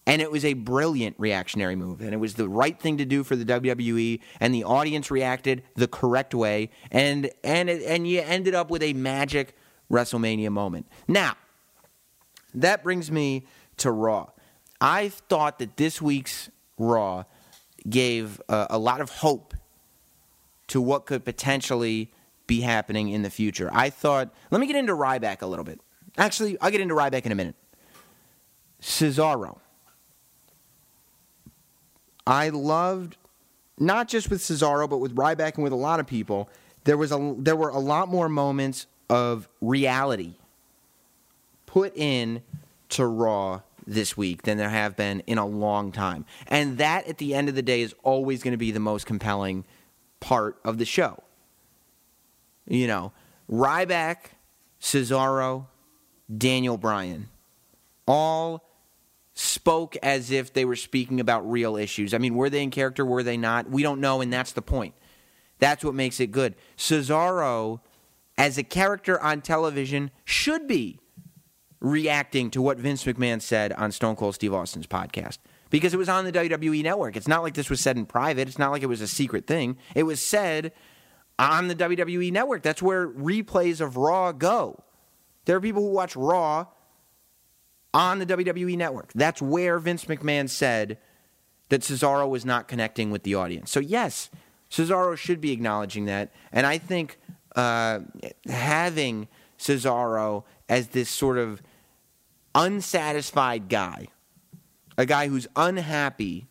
and 0.08 0.22
it 0.22 0.32
was 0.32 0.44
a 0.44 0.54
brilliant 0.54 1.16
reactionary 1.18 1.76
move. 1.76 2.02
And 2.02 2.14
it 2.14 2.18
was 2.18 2.36
the 2.36 2.50
right 2.50 2.80
thing 2.80 2.98
to 2.98 3.06
do 3.06 3.24
for 3.24 3.36
the 3.36 3.46
WWE, 3.46 4.20
and 4.40 4.54
the 4.54 4.64
audience 4.64 5.12
reacted 5.12 5.64
the 5.76 5.88
correct 5.88 6.34
way, 6.34 6.70
and, 6.92 7.30
and, 7.44 7.70
it, 7.70 7.84
and 7.84 8.08
you 8.08 8.22
ended 8.22 8.56
up 8.56 8.70
with 8.70 8.82
a 8.82 8.94
magic 8.94 9.56
WrestleMania 9.92 10.50
moment. 10.50 10.88
Now, 11.08 11.36
that 12.54 12.84
brings 12.84 13.12
me 13.12 13.46
to 13.78 13.92
Raw. 13.92 14.30
I 14.80 15.10
thought 15.10 15.60
that 15.60 15.78
this 15.78 16.02
week's 16.02 16.50
Raw 16.78 17.24
gave 17.88 18.42
uh, 18.50 18.68
a 18.70 18.78
lot 18.78 19.02
of 19.02 19.10
hope 19.10 19.54
to 20.68 20.82
what 20.82 21.06
could 21.06 21.24
potentially 21.24 22.12
be 22.48 22.62
happening 22.62 23.10
in 23.10 23.22
the 23.22 23.30
future. 23.30 23.70
I 23.74 23.90
thought, 23.90 24.34
let 24.52 24.62
me 24.62 24.68
get 24.68 24.76
into 24.76 24.94
Ryback 24.94 25.42
a 25.42 25.48
little 25.48 25.66
bit. 25.66 25.80
Actually, 26.18 26.58
I'll 26.62 26.72
get 26.72 26.82
into 26.82 26.96
Ryback 26.96 27.26
in 27.26 27.32
a 27.32 27.36
minute. 27.36 27.56
Cesaro. 28.82 29.60
I 32.28 32.50
loved 32.50 33.18
not 33.78 34.08
just 34.08 34.30
with 34.30 34.42
Cesaro, 34.42 34.90
but 34.90 34.98
with 34.98 35.16
Ryback 35.16 35.56
and 35.56 35.64
with 35.64 35.74
a 35.74 35.78
lot 35.78 36.00
of 36.00 36.08
people. 36.08 36.50
There 36.86 36.98
was 36.98 37.12
a 37.12 37.36
there 37.38 37.56
were 37.56 37.70
a 37.70 37.80
lot 37.80 38.10
more 38.10 38.30
moments 38.30 38.88
of 39.10 39.48
reality 39.62 40.36
put 41.66 41.96
in 41.96 42.42
to 42.90 43.06
Raw 43.06 43.62
this 43.86 44.16
week 44.16 44.44
than 44.44 44.58
there 44.58 44.70
have 44.70 44.96
been 44.96 45.22
in 45.28 45.38
a 45.38 45.46
long 45.46 45.92
time. 45.92 46.26
And 46.48 46.78
that, 46.78 47.08
at 47.08 47.18
the 47.18 47.36
end 47.36 47.50
of 47.50 47.56
the 47.56 47.62
day, 47.62 47.82
is 47.82 47.94
always 48.04 48.42
going 48.42 48.54
to 48.54 48.58
be 48.58 48.72
the 48.72 48.80
most 48.80 49.06
compelling 49.06 49.66
part 50.20 50.58
of 50.64 50.78
the 50.78 50.86
show. 50.86 51.22
You 52.68 52.88
know, 52.88 53.12
Ryback, 53.50 54.18
Cesaro, 54.82 55.68
Daniel 56.36 56.78
Bryan, 56.78 57.30
all 58.08 58.64
spoke 59.34 59.98
as 59.98 60.32
if 60.32 60.54
they 60.54 60.66
were 60.66 60.76
speaking 60.76 61.20
about 61.20 61.50
real 61.50 61.76
issues. 61.76 62.14
I 62.14 62.18
mean, 62.18 62.36
were 62.36 62.50
they 62.50 62.64
in 62.64 62.72
character? 62.72 63.06
Were 63.06 63.24
they 63.24 63.38
not? 63.38 63.70
We 63.70 63.84
don't 63.84 64.00
know, 64.00 64.22
and 64.22 64.32
that's 64.32 64.54
the 64.54 64.62
point. 64.62 64.96
That's 65.60 65.84
what 65.84 65.94
makes 65.94 66.20
it 66.20 66.32
good. 66.32 66.56
Cesaro, 66.78 67.82
as 68.38 68.58
a 68.58 68.64
character 68.64 69.22
on 69.22 69.42
television, 69.42 70.12
should 70.24 70.68
be 70.68 71.00
reacting 71.80 72.50
to 72.52 72.62
what 72.62 72.78
Vince 72.80 73.04
McMahon 73.04 73.42
said 73.42 73.72
on 73.74 73.92
Stone 73.92 74.16
Cold 74.16 74.36
Steve 74.36 74.54
Austin's 74.54 74.88
podcast 74.88 75.38
because 75.70 75.94
it 75.94 75.98
was 75.98 76.10
on 76.10 76.26
the 76.26 76.32
WWE 76.32 76.84
network. 76.84 77.16
It's 77.16 77.28
not 77.28 77.44
like 77.44 77.54
this 77.54 77.70
was 77.70 77.82
said 77.82 77.98
in 77.98 78.06
private, 78.06 78.48
it's 78.48 78.60
not 78.60 78.72
like 78.72 78.84
it 78.84 78.88
was 78.88 79.02
a 79.02 79.08
secret 79.08 79.46
thing. 79.46 79.78
It 79.94 80.04
was 80.04 80.22
said 80.22 80.72
on 81.38 81.68
the 81.68 81.76
WWE 81.76 82.32
network. 82.32 82.62
That's 82.64 82.82
where 82.82 83.08
replays 83.08 83.82
of 83.82 83.98
Raw 83.98 84.32
go. 84.32 84.84
There 85.46 85.56
are 85.56 85.62
people 85.62 85.84
who 85.84 85.92
watch 85.92 86.16
Raw 86.16 86.68
on 87.94 88.20
the 88.20 88.26
WWE 88.26 88.78
network. 88.78 89.12
That's 89.14 89.42
where 89.42 89.80
Vince 89.80 90.06
McMahon 90.06 90.50
said 90.50 90.98
that 91.70 91.82
Cesaro 91.82 92.30
was 92.30 92.46
not 92.46 92.68
connecting 92.68 93.12
with 93.12 93.24
the 93.24 93.36
audience. 93.36 93.72
So, 93.72 93.80
yes, 93.80 94.30
Cesaro 94.70 95.18
should 95.18 95.42
be 95.42 95.52
acknowledging 95.52 96.06
that. 96.06 96.32
And 96.52 96.66
I 96.66 96.78
think 96.78 97.20
uh, 97.56 98.02
having 98.48 99.28
Cesaro 99.58 100.44
as 100.68 100.90
this 100.90 101.10
sort 101.10 101.38
of 101.38 101.62
unsatisfied 102.54 103.70
guy, 103.70 104.08
a 104.98 105.06
guy 105.06 105.28
who's 105.28 105.48
unhappy 105.56 106.48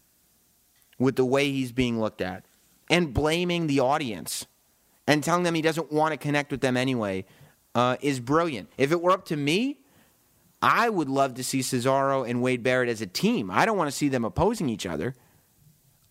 with 0.99 1.17
the 1.17 1.25
way 1.25 1.51
he's 1.51 1.73
being 1.73 2.01
looked 2.01 2.21
at, 2.21 2.45
and 2.91 3.13
blaming 3.13 3.67
the 3.67 3.81
audience 3.81 4.47
and 5.07 5.23
telling 5.23 5.43
them 5.43 5.55
he 5.55 5.63
doesn't 5.63 5.93
want 5.93 6.13
to 6.13 6.17
connect 6.17 6.51
with 6.51 6.61
them 6.61 6.77
anyway 6.77 7.25
uh, 7.75 7.97
is 8.01 8.21
brilliant. 8.21 8.71
If 8.79 8.93
it 8.93 9.01
were 9.01 9.11
up 9.11 9.27
to 9.27 9.37
me, 9.37 9.79
I 10.63 10.89
would 10.89 11.09
love 11.09 11.35
to 11.35 11.45
see 11.45 11.61
Cesaro 11.61 12.29
and 12.29 12.41
Wade 12.41 12.63
Barrett 12.63 12.89
as 12.89 13.01
a 13.01 13.07
team. 13.07 13.51
I 13.51 13.67
don't 13.67 13.77
want 13.77 13.91
to 13.91 13.97
see 13.97 14.09
them 14.09 14.25
opposing 14.25 14.69
each 14.69 14.87
other. 14.87 15.15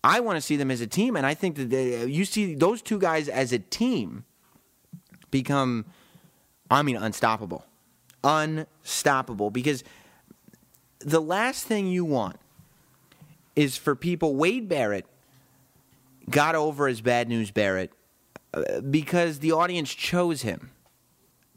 I 0.04 0.20
want 0.20 0.36
to 0.36 0.42
see 0.42 0.56
them 0.56 0.70
as 0.70 0.80
a 0.80 0.86
team, 0.86 1.16
and 1.16 1.24
I 1.24 1.34
think 1.34 1.56
that 1.56 1.70
they, 1.70 2.04
you 2.04 2.24
see 2.24 2.54
those 2.54 2.82
two 2.82 2.98
guys 2.98 3.28
as 3.28 3.52
a 3.52 3.58
team 3.58 4.24
become, 5.30 5.86
I 6.70 6.82
mean, 6.82 6.96
unstoppable 6.96 7.64
unstoppable 8.24 9.50
because 9.50 9.84
the 11.00 11.20
last 11.20 11.66
thing 11.66 11.86
you 11.86 12.04
want 12.04 12.36
is 13.54 13.76
for 13.76 13.94
people. 13.94 14.34
Wade 14.34 14.68
Barrett 14.68 15.06
got 16.30 16.54
over 16.54 16.88
as 16.88 17.00
Bad 17.02 17.28
News 17.28 17.50
Barrett 17.50 17.92
uh, 17.92 17.96
Uh, 18.54 18.80
because 18.80 19.40
the 19.40 19.52
audience 19.52 19.92
chose 19.92 20.42
him. 20.42 20.70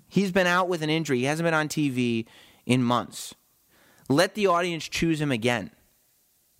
He's 0.09 0.31
been 0.31 0.47
out 0.47 0.67
with 0.67 0.81
an 0.81 0.89
injury. 0.89 1.19
He 1.19 1.25
hasn't 1.25 1.45
been 1.45 1.53
on 1.53 1.67
TV 1.67 2.25
in 2.65 2.81
months. 2.81 3.35
Let 4.09 4.35
the 4.35 4.47
audience 4.47 4.87
choose 4.87 5.21
him 5.21 5.31
again. 5.31 5.71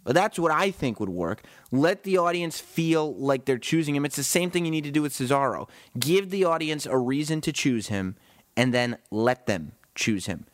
That's 0.05 0.39
what 0.39 0.51
I 0.51 0.71
think 0.71 0.99
would 0.99 1.09
work. 1.09 1.43
Let 1.71 2.03
the 2.03 2.17
audience 2.17 2.59
feel 2.59 3.13
like 3.15 3.45
they're 3.45 3.57
choosing 3.57 3.95
him. 3.95 4.05
It's 4.05 4.15
the 4.15 4.23
same 4.23 4.49
thing 4.51 4.63
you 4.65 4.71
need 4.71 4.85
to 4.85 4.91
do 4.91 5.01
with 5.01 5.13
Cesaro. 5.13 5.67
Give 5.97 6.29
the 6.29 6.45
audience 6.45 6.85
a 6.85 6.97
reason 6.97 7.41
to 7.41 7.51
choose 7.51 7.87
him 7.87 8.15
and 8.55 8.73
then 8.73 8.97
let 9.11 9.47
them 9.47 9.73
choose 9.95 10.25
him. 10.25 10.45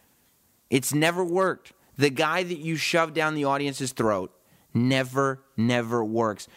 It's 0.69 0.93
never 0.93 1.23
worked. 1.23 1.73
The 1.97 2.09
guy 2.09 2.43
that 2.43 2.57
you 2.57 2.75
shove 2.75 3.13
down 3.13 3.35
the 3.35 3.45
audience's 3.45 3.91
throat 3.91 4.33
never, 4.73 5.43
never 5.55 6.03
works. 6.03 6.47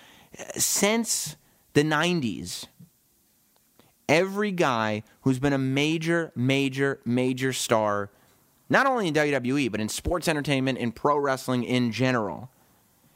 Since 0.57 1.37
the 1.75 1.83
90s, 1.83 2.67
every 4.09 4.53
guy 4.53 5.03
who's 5.23 5.39
been 5.39 5.53
a 5.53 5.59
major, 5.59 6.33
major, 6.35 7.01
major 7.05 7.53
star, 7.53 8.11
not 8.69 8.87
only 8.87 9.09
in 9.09 9.15
WWE, 9.15 9.71
but 9.71 9.81
in 9.81 9.89
sports 9.89 10.29
entertainment 10.29 10.79
and 10.79 10.95
pro 10.95 11.17
wrestling 11.19 11.65
in 11.65 11.93
general, 11.93 12.51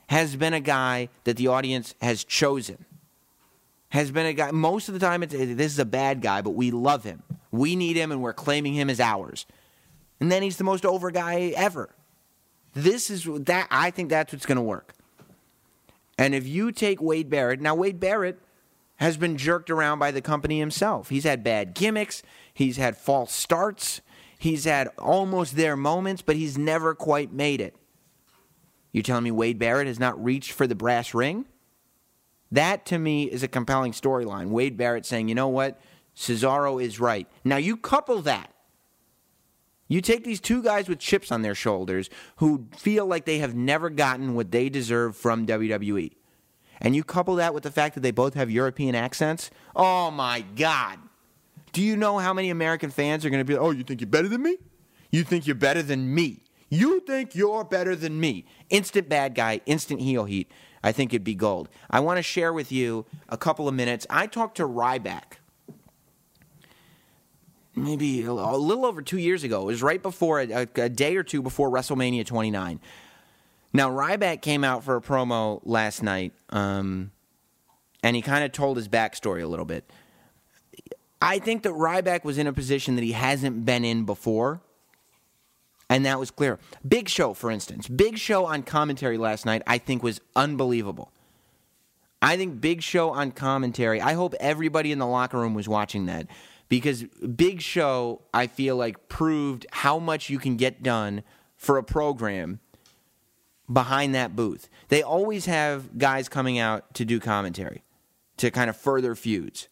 has 0.08 0.36
been 0.36 0.54
a 0.54 0.60
guy 0.60 1.08
that 1.24 1.36
the 1.36 1.46
audience 1.46 1.94
has 2.00 2.24
chosen. 2.24 2.84
Has 3.90 4.10
been 4.10 4.26
a 4.26 4.32
guy, 4.32 4.50
most 4.50 4.88
of 4.88 4.94
the 4.94 5.00
time, 5.00 5.22
it's, 5.22 5.32
this 5.32 5.72
is 5.72 5.78
a 5.78 5.84
bad 5.84 6.20
guy, 6.20 6.42
but 6.42 6.50
we 6.50 6.70
love 6.70 7.04
him. 7.04 7.22
We 7.50 7.74
need 7.74 7.96
him 7.96 8.12
and 8.12 8.22
we're 8.22 8.32
claiming 8.32 8.74
him 8.74 8.88
as 8.88 9.00
ours. 9.00 9.46
And 10.20 10.30
then 10.30 10.42
he's 10.42 10.56
the 10.56 10.64
most 10.64 10.84
over 10.84 11.10
guy 11.10 11.52
ever. 11.56 11.90
This 12.74 13.10
is 13.10 13.24
that, 13.24 13.66
I 13.70 13.90
think 13.90 14.10
that's 14.10 14.32
what's 14.32 14.46
going 14.46 14.56
to 14.56 14.62
work. 14.62 14.94
And 16.18 16.34
if 16.34 16.46
you 16.46 16.70
take 16.70 17.00
Wade 17.00 17.30
Barrett, 17.30 17.60
now 17.60 17.74
Wade 17.74 17.98
Barrett 17.98 18.38
has 19.00 19.16
been 19.16 19.38
jerked 19.38 19.70
around 19.70 19.98
by 19.98 20.10
the 20.10 20.20
company 20.20 20.58
himself. 20.58 21.08
He's 21.08 21.24
had 21.24 21.42
bad 21.42 21.74
gimmicks, 21.74 22.22
he's 22.52 22.76
had 22.76 22.98
false 22.98 23.32
starts, 23.32 24.02
he's 24.38 24.64
had 24.64 24.88
almost 24.98 25.56
their 25.56 25.74
moments, 25.74 26.20
but 26.20 26.36
he's 26.36 26.58
never 26.58 26.94
quite 26.94 27.32
made 27.32 27.62
it. 27.62 27.74
You 28.92 29.02
telling 29.02 29.24
me 29.24 29.30
Wade 29.30 29.58
Barrett 29.58 29.86
has 29.86 29.98
not 29.98 30.22
reached 30.22 30.52
for 30.52 30.66
the 30.66 30.74
brass 30.74 31.14
ring? 31.14 31.46
That 32.52 32.84
to 32.86 32.98
me 32.98 33.24
is 33.24 33.42
a 33.42 33.48
compelling 33.48 33.92
storyline. 33.92 34.48
Wade 34.48 34.76
Barrett 34.76 35.06
saying, 35.06 35.28
you 35.28 35.34
know 35.34 35.48
what? 35.48 35.80
Cesaro 36.14 36.82
is 36.82 37.00
right. 37.00 37.26
Now 37.42 37.56
you 37.56 37.76
couple 37.76 38.20
that. 38.22 38.52
You 39.88 40.00
take 40.00 40.24
these 40.24 40.40
two 40.40 40.62
guys 40.62 40.88
with 40.88 40.98
chips 40.98 41.32
on 41.32 41.42
their 41.42 41.54
shoulders 41.54 42.10
who 42.36 42.66
feel 42.76 43.06
like 43.06 43.24
they 43.24 43.38
have 43.38 43.54
never 43.54 43.88
gotten 43.88 44.34
what 44.34 44.50
they 44.50 44.68
deserve 44.68 45.16
from 45.16 45.46
WWE 45.46 46.12
and 46.80 46.96
you 46.96 47.04
couple 47.04 47.34
that 47.36 47.54
with 47.54 47.62
the 47.62 47.70
fact 47.70 47.94
that 47.94 48.00
they 48.00 48.10
both 48.10 48.34
have 48.34 48.50
European 48.50 48.94
accents, 48.94 49.50
oh 49.76 50.10
my 50.10 50.40
God. 50.56 50.98
Do 51.72 51.82
you 51.82 51.96
know 51.96 52.18
how 52.18 52.34
many 52.34 52.50
American 52.50 52.90
fans 52.90 53.24
are 53.24 53.30
going 53.30 53.40
to 53.40 53.44
be, 53.44 53.56
oh, 53.56 53.70
you 53.70 53.84
think 53.84 54.00
you're 54.00 54.08
better 54.08 54.28
than 54.28 54.42
me? 54.42 54.56
You 55.10 55.22
think 55.22 55.46
you're 55.46 55.54
better 55.54 55.82
than 55.82 56.14
me? 56.14 56.42
You 56.68 57.00
think 57.00 57.34
you're 57.34 57.64
better 57.64 57.94
than 57.94 58.18
me? 58.18 58.44
Instant 58.70 59.08
bad 59.08 59.34
guy, 59.34 59.60
instant 59.66 60.00
heel 60.00 60.24
heat. 60.24 60.50
I 60.82 60.92
think 60.92 61.12
it'd 61.12 61.24
be 61.24 61.34
gold. 61.34 61.68
I 61.90 62.00
want 62.00 62.18
to 62.18 62.22
share 62.22 62.52
with 62.52 62.72
you 62.72 63.06
a 63.28 63.36
couple 63.36 63.68
of 63.68 63.74
minutes. 63.74 64.06
I 64.08 64.26
talked 64.26 64.56
to 64.56 64.66
Ryback 64.66 65.40
maybe 67.74 68.24
a 68.24 68.32
little 68.32 68.84
over 68.84 69.02
two 69.02 69.18
years 69.18 69.44
ago. 69.44 69.62
It 69.62 69.66
was 69.66 69.82
right 69.82 70.02
before 70.02 70.40
a, 70.40 70.66
a 70.76 70.88
day 70.88 71.16
or 71.16 71.22
two 71.22 71.42
before 71.42 71.70
WrestleMania 71.70 72.26
29. 72.26 72.80
Now 73.72 73.90
Ryback 73.90 74.42
came 74.42 74.64
out 74.64 74.84
for 74.84 74.96
a 74.96 75.00
promo 75.00 75.60
last 75.64 76.02
night, 76.02 76.32
um, 76.50 77.12
and 78.02 78.16
he 78.16 78.22
kind 78.22 78.44
of 78.44 78.52
told 78.52 78.76
his 78.76 78.88
backstory 78.88 79.42
a 79.42 79.46
little 79.46 79.64
bit. 79.64 79.90
I 81.22 81.38
think 81.38 81.62
that 81.64 81.72
Ryback 81.72 82.24
was 82.24 82.38
in 82.38 82.46
a 82.46 82.52
position 82.52 82.96
that 82.96 83.04
he 83.04 83.12
hasn't 83.12 83.64
been 83.64 83.84
in 83.84 84.04
before, 84.04 84.60
and 85.88 86.06
that 86.06 86.18
was 86.18 86.30
clear. 86.30 86.58
Big 86.86 87.08
Show, 87.08 87.34
for 87.34 87.50
instance, 87.50 87.86
Big 87.88 88.18
Show 88.18 88.46
on 88.46 88.62
commentary 88.62 89.18
last 89.18 89.44
night, 89.44 89.62
I 89.66 89.78
think 89.78 90.02
was 90.02 90.20
unbelievable. 90.34 91.12
I 92.22 92.36
think 92.36 92.60
Big 92.60 92.82
Show 92.82 93.10
on 93.10 93.32
commentary. 93.32 94.00
I 94.00 94.14
hope 94.14 94.34
everybody 94.40 94.92
in 94.92 94.98
the 94.98 95.06
locker 95.06 95.38
room 95.38 95.54
was 95.54 95.68
watching 95.68 96.06
that 96.06 96.26
because 96.68 97.04
Big 97.04 97.60
Show, 97.60 98.22
I 98.32 98.46
feel 98.46 98.76
like, 98.76 99.08
proved 99.08 99.66
how 99.70 99.98
much 99.98 100.30
you 100.30 100.38
can 100.38 100.56
get 100.56 100.82
done 100.82 101.22
for 101.56 101.76
a 101.76 101.82
program 101.82 102.60
behind 103.72 104.14
that 104.14 104.34
booth. 104.34 104.68
They 104.88 105.02
always 105.02 105.46
have 105.46 105.98
guys 105.98 106.28
coming 106.28 106.58
out 106.58 106.94
to 106.94 107.04
do 107.04 107.20
commentary 107.20 107.84
to 108.38 108.50
kind 108.50 108.70
of 108.70 108.76
further 108.76 109.14
feuds. 109.14 109.68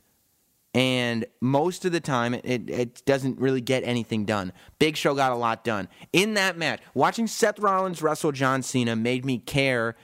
And 0.74 1.24
most 1.40 1.84
of 1.84 1.92
the 1.92 2.00
time, 2.00 2.34
it, 2.34 2.70
it, 2.70 3.04
doesn't 3.06 3.40
really 3.40 3.62
get 3.62 3.82
anything 3.84 4.26
done. 4.26 4.52
Big 4.78 4.96
Show 4.96 5.14
got 5.14 5.32
a 5.32 5.34
lot 5.34 5.64
done. 5.64 5.88
In 6.12 6.34
that 6.34 6.58
match, 6.58 6.80
watching 6.94 7.26
Seth 7.26 7.58
Rollins 7.58 8.02
wrestle 8.02 8.32
John 8.32 8.62
Cena 8.62 8.94
made 8.94 9.24
me 9.24 9.38
care 9.38 9.96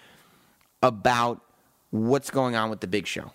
about 0.82 1.42
what's 1.90 2.30
going 2.30 2.56
on 2.56 2.70
with 2.70 2.80
the 2.80 2.86
Big 2.86 3.06
Show. 3.06 3.32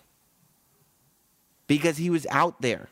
Because 1.68 1.96
he 1.96 2.10
was 2.10 2.26
out 2.30 2.60
there 2.60 2.88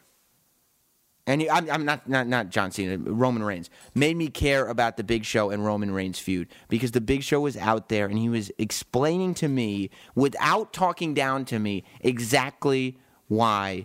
and 1.28 1.46
I'm, 1.52 1.70
I'm, 1.70 1.84
not, 1.84 2.08
not 2.08 2.26
not 2.26 2.48
John 2.48 2.70
Cena, 2.70 2.96
Roman 2.96 3.42
Reigns 3.42 3.68
made 3.94 4.16
me 4.16 4.28
care 4.28 4.66
about 4.66 4.96
the 4.96 5.04
Big 5.04 5.26
Show 5.26 5.50
and 5.50 5.62
Roman 5.64 5.90
Reigns 5.90 6.18
feud 6.18 6.48
because 6.70 6.92
the 6.92 7.02
Big 7.02 7.22
Show 7.22 7.40
was 7.40 7.54
out 7.58 7.90
there 7.90 8.06
and 8.06 8.18
he 8.18 8.30
was 8.30 8.50
explaining 8.56 9.34
to 9.34 9.46
me 9.46 9.90
without 10.14 10.72
talking 10.72 11.12
down 11.12 11.44
to 11.44 11.58
me 11.58 11.84
exactly 12.00 12.96
why 13.28 13.84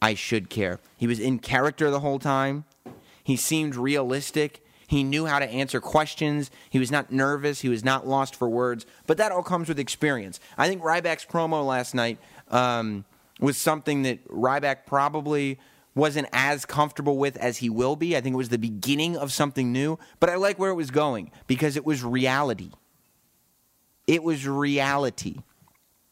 I 0.00 0.14
should 0.14 0.48
care. 0.48 0.80
He 0.96 1.06
was 1.06 1.20
in 1.20 1.38
character 1.38 1.90
the 1.90 2.00
whole 2.00 2.18
time. 2.18 2.64
He 3.22 3.36
seemed 3.36 3.76
realistic. 3.76 4.64
He 4.86 5.04
knew 5.04 5.26
how 5.26 5.40
to 5.40 5.46
answer 5.46 5.82
questions. 5.82 6.50
He 6.70 6.78
was 6.78 6.90
not 6.90 7.12
nervous. 7.12 7.60
He 7.60 7.68
was 7.68 7.84
not 7.84 8.06
lost 8.06 8.34
for 8.34 8.48
words. 8.48 8.86
But 9.06 9.18
that 9.18 9.32
all 9.32 9.42
comes 9.42 9.68
with 9.68 9.78
experience. 9.78 10.40
I 10.56 10.66
think 10.68 10.82
Ryback's 10.82 11.26
promo 11.26 11.66
last 11.66 11.94
night 11.94 12.18
um, 12.48 13.04
was 13.38 13.58
something 13.58 14.02
that 14.02 14.26
Ryback 14.28 14.86
probably 14.86 15.58
wasn't 15.94 16.28
as 16.32 16.64
comfortable 16.64 17.18
with 17.18 17.36
as 17.36 17.58
he 17.58 17.70
will 17.70 17.96
be. 17.96 18.16
I 18.16 18.20
think 18.20 18.34
it 18.34 18.36
was 18.36 18.48
the 18.48 18.58
beginning 18.58 19.16
of 19.16 19.32
something 19.32 19.72
new, 19.72 19.98
but 20.20 20.28
I 20.28 20.36
like 20.36 20.58
where 20.58 20.70
it 20.70 20.74
was 20.74 20.90
going 20.90 21.30
because 21.46 21.76
it 21.76 21.84
was 21.84 22.02
reality. 22.02 22.70
It 24.06 24.22
was 24.22 24.46
reality. 24.46 25.38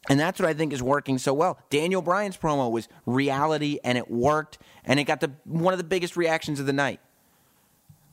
And 0.08 0.18
that's 0.18 0.40
what 0.40 0.48
I 0.48 0.54
think 0.54 0.72
is 0.72 0.82
working 0.82 1.18
so 1.18 1.32
well. 1.32 1.58
Daniel 1.70 2.02
Bryan's 2.02 2.36
promo 2.36 2.70
was 2.70 2.88
reality 3.06 3.78
and 3.84 3.96
it 3.96 4.10
worked 4.10 4.58
and 4.84 4.98
it 4.98 5.04
got 5.04 5.20
the 5.20 5.32
one 5.44 5.74
of 5.74 5.78
the 5.78 5.84
biggest 5.84 6.16
reactions 6.16 6.58
of 6.58 6.66
the 6.66 6.72
night. 6.72 7.00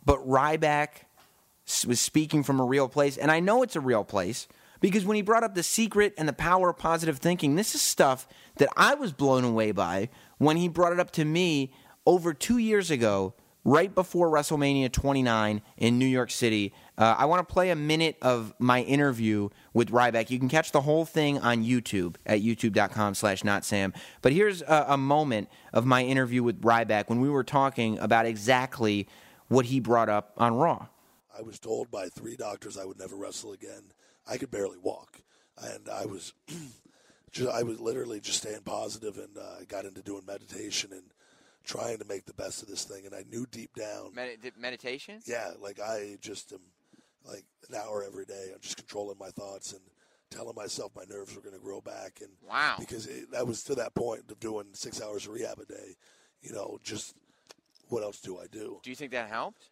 But 0.05 0.28
Ryback 0.28 0.89
was 1.88 1.99
speaking 1.99 2.43
from 2.43 2.59
a 2.59 2.65
real 2.65 2.88
place 2.88 3.17
and 3.17 3.32
I 3.32 3.39
know 3.39 3.63
it's 3.63 3.76
a 3.76 3.80
real 3.80 4.03
place 4.03 4.47
because 4.80 5.05
when 5.05 5.15
he 5.15 5.21
brought 5.21 5.43
up 5.43 5.55
the 5.55 5.63
secret 5.63 6.13
and 6.17 6.27
the 6.27 6.34
power 6.34 6.69
of 6.69 6.77
positive 6.77 7.17
thinking, 7.17 7.55
this 7.55 7.75
is 7.75 7.82
stuff 7.82 8.27
that 8.57 8.69
I 8.77 8.95
was 8.95 9.11
blown 9.11 9.43
away 9.43 9.71
by 9.71 10.09
when 10.38 10.57
he 10.57 10.67
brought 10.67 10.93
it 10.93 10.99
up 10.99 11.11
to 11.11 11.25
me 11.25 11.73
over 12.05 12.34
two 12.34 12.57
years 12.57 12.89
ago, 12.89 13.34
right 13.63 13.93
before 13.93 14.30
WrestleMania 14.30 14.91
29 14.91 15.61
in 15.77 15.99
New 15.99 16.05
York 16.05 16.32
City. 16.32 16.73
Uh, 16.97 17.15
I 17.17 17.25
want 17.25 17.47
to 17.47 17.53
play 17.53 17.69
a 17.69 17.75
minute 17.75 18.17
of 18.21 18.53
my 18.57 18.82
interview 18.82 19.49
with 19.73 19.91
Ryback. 19.91 20.30
You 20.30 20.39
can 20.39 20.49
catch 20.49 20.71
the 20.71 20.82
whole 20.82 21.05
thing 21.05 21.39
on 21.39 21.63
YouTube 21.63 22.15
at 22.25 22.41
youtube.com 22.41 23.15
slash 23.15 23.43
notsam. 23.43 23.95
But 24.21 24.34
here's 24.34 24.61
a, 24.61 24.86
a 24.89 24.97
moment 24.97 25.49
of 25.73 25.86
my 25.86 26.03
interview 26.03 26.41
with 26.41 26.61
Ryback 26.61 27.09
when 27.09 27.19
we 27.19 27.30
were 27.30 27.43
talking 27.43 27.99
about 27.99 28.25
exactly 28.25 29.07
what 29.49 29.65
he 29.65 29.80
brought 29.80 30.09
up 30.09 30.34
on 30.38 30.55
Raw. 30.55 30.88
I 31.39 31.41
was 31.41 31.57
told 31.57 31.89
by 31.89 32.09
three 32.09 32.35
doctors 32.35 32.77
I 32.77 32.83
would 32.83 32.99
never 32.99 33.15
wrestle 33.15 33.53
again. 33.53 33.93
I 34.27 34.37
could 34.37 34.51
barely 34.51 34.77
walk. 34.77 35.21
And 35.57 35.87
I 35.87 36.05
was 36.05 36.33
just, 37.31 37.49
I 37.49 37.63
was 37.63 37.79
literally 37.79 38.19
just 38.19 38.39
staying 38.39 38.63
positive 38.65 39.17
and 39.17 39.37
uh, 39.37 39.63
got 39.67 39.85
into 39.85 40.01
doing 40.01 40.25
meditation 40.25 40.91
and 40.91 41.13
trying 41.63 41.97
to 41.99 42.05
make 42.05 42.25
the 42.25 42.33
best 42.33 42.61
of 42.61 42.67
this 42.67 42.83
thing. 42.83 43.05
And 43.05 43.15
I 43.15 43.23
knew 43.29 43.45
deep 43.49 43.73
down. 43.75 44.13
Medi- 44.13 44.51
meditation? 44.59 45.21
Yeah, 45.25 45.51
like 45.61 45.79
I 45.79 46.17
just 46.19 46.51
am 46.51 46.59
like 47.25 47.45
an 47.69 47.75
hour 47.75 48.03
every 48.05 48.25
day. 48.25 48.49
I'm 48.53 48.61
just 48.61 48.77
controlling 48.77 49.17
my 49.17 49.29
thoughts 49.29 49.71
and 49.71 49.81
telling 50.31 50.55
myself 50.55 50.91
my 50.95 51.05
nerves 51.09 51.35
were 51.35 51.41
going 51.41 51.55
to 51.55 51.61
grow 51.61 51.79
back. 51.79 52.19
And 52.21 52.31
wow, 52.47 52.75
because 52.79 53.07
it, 53.07 53.31
that 53.31 53.47
was 53.47 53.63
to 53.63 53.75
that 53.75 53.95
point 53.95 54.29
of 54.29 54.39
doing 54.39 54.65
six 54.73 55.01
hours 55.01 55.25
of 55.25 55.33
rehab 55.33 55.59
a 55.59 55.65
day. 55.65 55.95
You 56.41 56.53
know, 56.53 56.79
just 56.83 57.15
what 57.87 58.03
else 58.03 58.19
do 58.19 58.39
I 58.39 58.47
do? 58.51 58.79
Do 58.83 58.89
you 58.89 58.95
think 58.95 59.11
that 59.11 59.29
helped? 59.29 59.69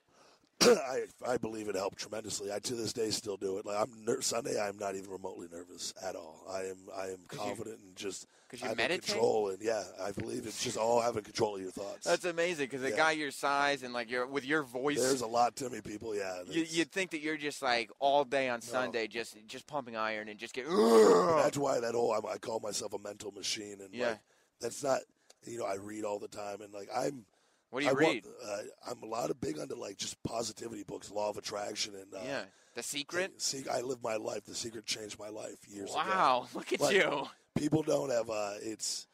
I 0.62 1.04
I 1.26 1.38
believe 1.38 1.68
it 1.70 1.76
helped 1.76 2.00
tremendously. 2.00 2.52
I 2.52 2.60
to 2.60 2.74
this 2.76 2.92
day 2.92 3.12
still 3.12 3.38
do 3.38 3.58
it. 3.60 3.66
Like 3.66 3.78
I'm 3.80 3.92
ner- 4.06 4.22
Sunday, 4.22 4.60
I'm 4.60 4.78
not 4.78 4.96
even 4.96 5.12
remotely 5.12 5.48
nervous 5.52 5.94
at 6.04 6.16
all. 6.16 6.44
I 6.52 6.62
am 6.62 6.78
I 6.98 7.08
am 7.10 7.20
confident 7.28 7.80
and 7.80 7.96
just 7.96 8.26
'cause 8.50 8.62
you 8.62 8.68
meditate? 8.76 9.04
control. 9.04 9.50
And 9.50 9.62
yeah, 9.62 9.84
I 10.02 10.12
believe 10.14 10.48
it's 10.48 10.64
just 10.64 10.76
all 10.76 11.00
having 11.00 11.24
control 11.24 11.56
of 11.58 11.62
your 11.62 11.70
thoughts. 11.72 12.06
That's 12.06 12.26
amazing 12.26 12.66
because 12.66 12.82
a 12.84 12.90
Yeah. 12.90 12.96
guy 12.96 13.12
your 13.12 13.30
size 13.30 13.84
and 13.84 13.94
like 13.94 14.10
your 14.10 14.26
with 14.26 14.46
your 14.46 14.64
voice, 14.64 14.98
There's 15.00 15.22
a 15.22 15.28
lot 15.28 15.56
to 15.58 15.70
me, 15.70 15.80
people. 15.82 16.16
Yeah, 16.16 16.42
you, 16.48 16.64
you'd 16.68 16.92
think 16.92 17.12
that 17.12 17.20
you're 17.22 17.38
just 17.38 17.62
like 17.62 17.92
all 18.00 18.24
day 18.26 18.50
on 18.50 18.62
Sunday, 18.62 19.08
just 19.08 19.38
just 19.46 19.68
pumping 19.68 19.96
iron 19.96 20.28
and 20.28 20.40
just 20.40 20.56
get. 20.56 20.66
that's 20.68 21.58
why 21.58 21.80
that 21.80 21.94
whole 21.94 22.14
I'm, 22.14 22.26
I 22.26 22.38
call 22.40 22.60
myself 22.62 22.94
a 22.94 23.00
mental 23.00 23.32
machine. 23.32 23.78
And 23.82 23.94
Yeah. 23.94 24.10
like, 24.10 24.20
that's 24.60 24.84
not 24.84 25.02
you 25.46 25.60
know 25.60 25.66
I 25.66 25.76
read 25.76 26.04
all 26.04 26.18
the 26.18 26.28
time 26.28 26.62
and 26.62 26.74
like 26.74 26.90
I'm. 26.96 27.26
What 27.70 27.82
do 27.82 27.86
you 27.86 27.92
I 27.92 27.96
read? 27.96 28.26
Want, 28.26 28.68
uh, 28.88 28.92
I'm 28.92 29.04
a 29.04 29.06
lot 29.06 29.30
of 29.30 29.42
big 29.42 29.60
onto 29.60 29.76
like 29.76 29.98
just 29.98 30.22
positivity 30.24 30.84
books, 30.84 31.12
law 31.12 31.30
of 31.30 31.38
attraction, 31.38 31.96
and 31.96 32.14
uh, 32.14 32.26
yeah, 32.26 32.42
The 32.76 32.84
Secret. 32.84 33.42
See, 33.42 33.64
I 33.72 33.82
live 33.82 34.02
my 34.02 34.16
life. 34.16 34.46
The 34.46 34.56
secret 34.56 34.86
changed 34.86 35.20
my 35.20 35.30
life 35.30 35.58
years 35.68 35.90
ago. 35.92 36.00
Wow, 36.00 36.48
look 36.54 36.72
at 36.72 36.80
Like, 36.80 36.96
you. 36.96 37.28
People 37.58 37.84
don't 37.84 38.10
have. 38.12 38.30
Uh, 38.30 38.54
it's. 38.62 39.08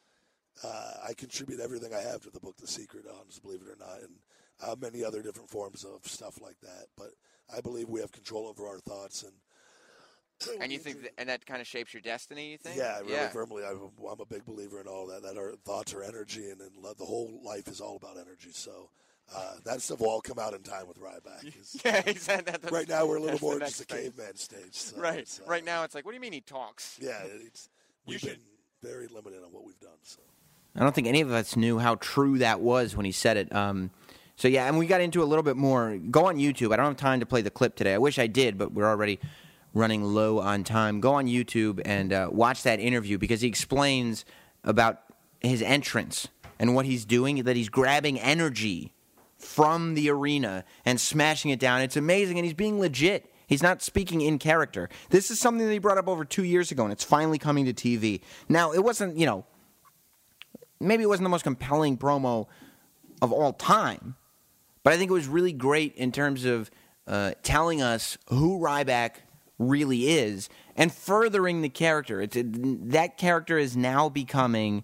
Uh, 0.63 0.93
I 1.09 1.13
contribute 1.15 1.59
everything 1.59 1.95
I 1.95 2.01
have 2.01 2.21
to 2.21 2.29
the 2.29 2.39
book, 2.39 2.57
The 2.57 2.67
Secret, 2.67 3.05
honest, 3.19 3.41
believe 3.41 3.61
it 3.61 3.67
or 3.67 3.77
not, 3.79 4.01
and 4.01 4.11
uh, 4.61 4.75
many 4.79 5.03
other 5.03 5.23
different 5.23 5.49
forms 5.49 5.83
of 5.83 6.05
stuff 6.05 6.39
like 6.39 6.59
that. 6.61 6.85
But 6.95 7.09
I 7.55 7.59
believe 7.59 7.89
we 7.89 8.01
have 8.01 8.11
control 8.11 8.45
over 8.47 8.67
our 8.67 8.77
thoughts, 8.77 9.23
and 9.23 9.33
And 10.61 10.71
you 10.71 10.79
think, 10.79 11.01
that, 11.03 11.11
and 11.17 11.29
that 11.29 11.45
kind 11.45 11.61
of 11.61 11.67
shapes 11.67 11.93
your 11.93 12.01
destiny. 12.01 12.51
You 12.51 12.57
think? 12.57 12.77
yeah, 12.77 12.99
really 12.99 13.13
yeah. 13.13 13.29
firmly, 13.29 13.63
I'm, 13.65 13.89
I'm 14.09 14.19
a 14.19 14.25
big 14.25 14.45
believer 14.45 14.79
in 14.81 14.87
all 14.87 15.07
that. 15.07 15.23
That 15.23 15.37
our 15.37 15.53
thoughts 15.65 15.93
are 15.93 16.03
energy, 16.03 16.49
and, 16.49 16.61
and 16.61 16.71
lo- 16.81 16.93
the 16.97 17.05
whole 17.05 17.39
life 17.43 17.67
is 17.67 17.81
all 17.81 17.95
about 17.97 18.17
energy. 18.17 18.49
So. 18.51 18.89
Uh, 19.33 19.53
that 19.63 19.81
stuff 19.81 20.01
will 20.01 20.09
all 20.09 20.19
come 20.19 20.37
out 20.37 20.53
in 20.53 20.61
time 20.63 20.85
with 20.85 20.99
Ryback. 20.99 21.43
It's- 21.47 21.77
Yeah, 21.85 22.01
he 22.01 22.13
said 22.15 22.45
that. 22.45 22.69
right 22.69 22.87
now, 22.89 23.05
we're 23.05 23.15
a 23.15 23.21
little 23.21 23.29
that's 23.31 23.39
the 23.39 23.45
more 23.47 23.57
next 23.59 23.77
just 23.77 23.81
a 23.91 23.95
caveman 23.95 24.35
stage. 24.35 24.73
So 24.73 24.99
Right. 24.99 25.19
it's, 25.19 25.39
uh, 25.39 25.43
Right 25.47 25.63
now, 25.63 25.83
it's 25.85 25.95
like, 25.95 26.03
what 26.03 26.11
do 26.11 26.15
you 26.15 26.19
mean 26.21 26.33
he 26.33 26.41
talks? 26.41 26.99
Yeah, 27.01 27.21
it's, 27.23 27.69
we've 28.05 28.19
should- 28.19 28.31
been 28.31 28.91
very 28.91 29.07
limited 29.07 29.41
on 29.41 29.53
what 29.53 29.63
we've 29.65 29.79
done. 29.79 29.97
So. 30.01 30.19
I 30.75 30.81
don't 30.81 30.93
think 30.93 31.07
any 31.07 31.21
of 31.21 31.31
us 31.31 31.55
knew 31.55 31.79
how 31.79 31.95
true 31.95 32.37
that 32.39 32.59
was 32.59 32.97
when 32.97 33.05
he 33.05 33.13
said 33.13 33.37
it. 33.37 33.55
Um, 33.55 33.91
so 34.35 34.49
yeah, 34.49 34.67
and 34.67 34.77
we 34.77 34.87
got 34.87 34.99
into 34.99 35.23
a 35.23 35.25
little 35.25 35.41
bit 35.43 35.55
more. 35.55 35.97
Go 36.11 36.25
on 36.25 36.35
YouTube. 36.35 36.73
I 36.73 36.75
don't 36.75 36.87
have 36.87 36.97
time 36.97 37.21
to 37.21 37.25
play 37.25 37.41
the 37.41 37.49
clip 37.49 37.75
today. 37.75 37.93
I 37.93 37.99
wish 37.99 38.19
I 38.19 38.27
did, 38.27 38.57
but 38.57 38.73
we're 38.73 38.89
already 38.89 39.19
running 39.74 40.03
low 40.03 40.39
on 40.39 40.63
time. 40.63 40.99
Go 40.99 41.13
on 41.15 41.26
YouTube 41.26 41.82
and 41.86 42.13
uh, 42.13 42.30
watch 42.32 42.63
that 42.63 42.80
interview 42.80 43.17
because 43.17 43.41
he 43.41 43.47
explains 43.47 44.26
about 44.63 45.01
his 45.41 45.61
entrance 45.61 46.28
and 46.59 46.76
what 46.76 46.86
he's 46.86 47.05
doing. 47.05 47.43
That 47.43 47.55
he's 47.55 47.69
grabbing 47.69 48.19
energy 48.19 48.93
from 49.38 49.93
the 49.93 50.09
arena 50.09 50.63
and 50.86 50.99
smashing 50.99 51.51
it 51.51 51.59
down. 51.59 51.82
It's 51.82 51.97
amazing, 51.97 52.38
and 52.38 52.45
he's 52.45 52.53
being 52.53 52.80
legit. 52.80 53.30
He's 53.47 53.61
not 53.61 53.82
speaking 53.82 54.21
in 54.21 54.39
character. 54.39 54.89
This 55.09 55.30
is 55.30 55.39
something 55.39 55.65
that 55.65 55.74
he 55.74 55.80
brought 55.80 55.97
up 55.97 56.07
over 56.07 56.24
two 56.26 56.43
years 56.43 56.71
ago, 56.71 56.84
and 56.84 56.93
it's 56.93 57.03
finally 57.03 57.38
coming 57.38 57.65
to 57.65 57.74
TV. 57.74 58.21
Now, 58.47 58.71
it 58.71 58.84
wasn't, 58.84 59.17
you 59.17 59.26
know, 59.26 59.45
maybe 60.80 61.03
it 61.03 61.07
wasn't 61.07 61.26
the 61.26 61.30
most 61.30 61.43
compelling 61.43 61.97
promo 61.97 62.47
of 63.21 63.32
all 63.32 63.53
time, 63.53 64.15
but 64.84 64.93
I 64.93 64.97
think 64.97 65.11
it 65.11 65.13
was 65.13 65.28
really 65.28 65.53
great 65.53 65.93
in 65.95 66.11
terms 66.11 66.45
of 66.45 66.71
uh, 67.05 67.34
telling 67.43 67.82
us 67.82 68.17
who 68.30 68.59
Ryback 68.59 69.15
really 69.70 70.09
is 70.09 70.49
and 70.76 70.91
furthering 70.91 71.61
the 71.61 71.70
character. 71.70 72.22
It's 72.22 72.36
it, 72.36 72.91
that 72.91 73.18
character 73.18 73.57
is 73.57 73.76
now 73.78 74.09
becoming 74.09 74.84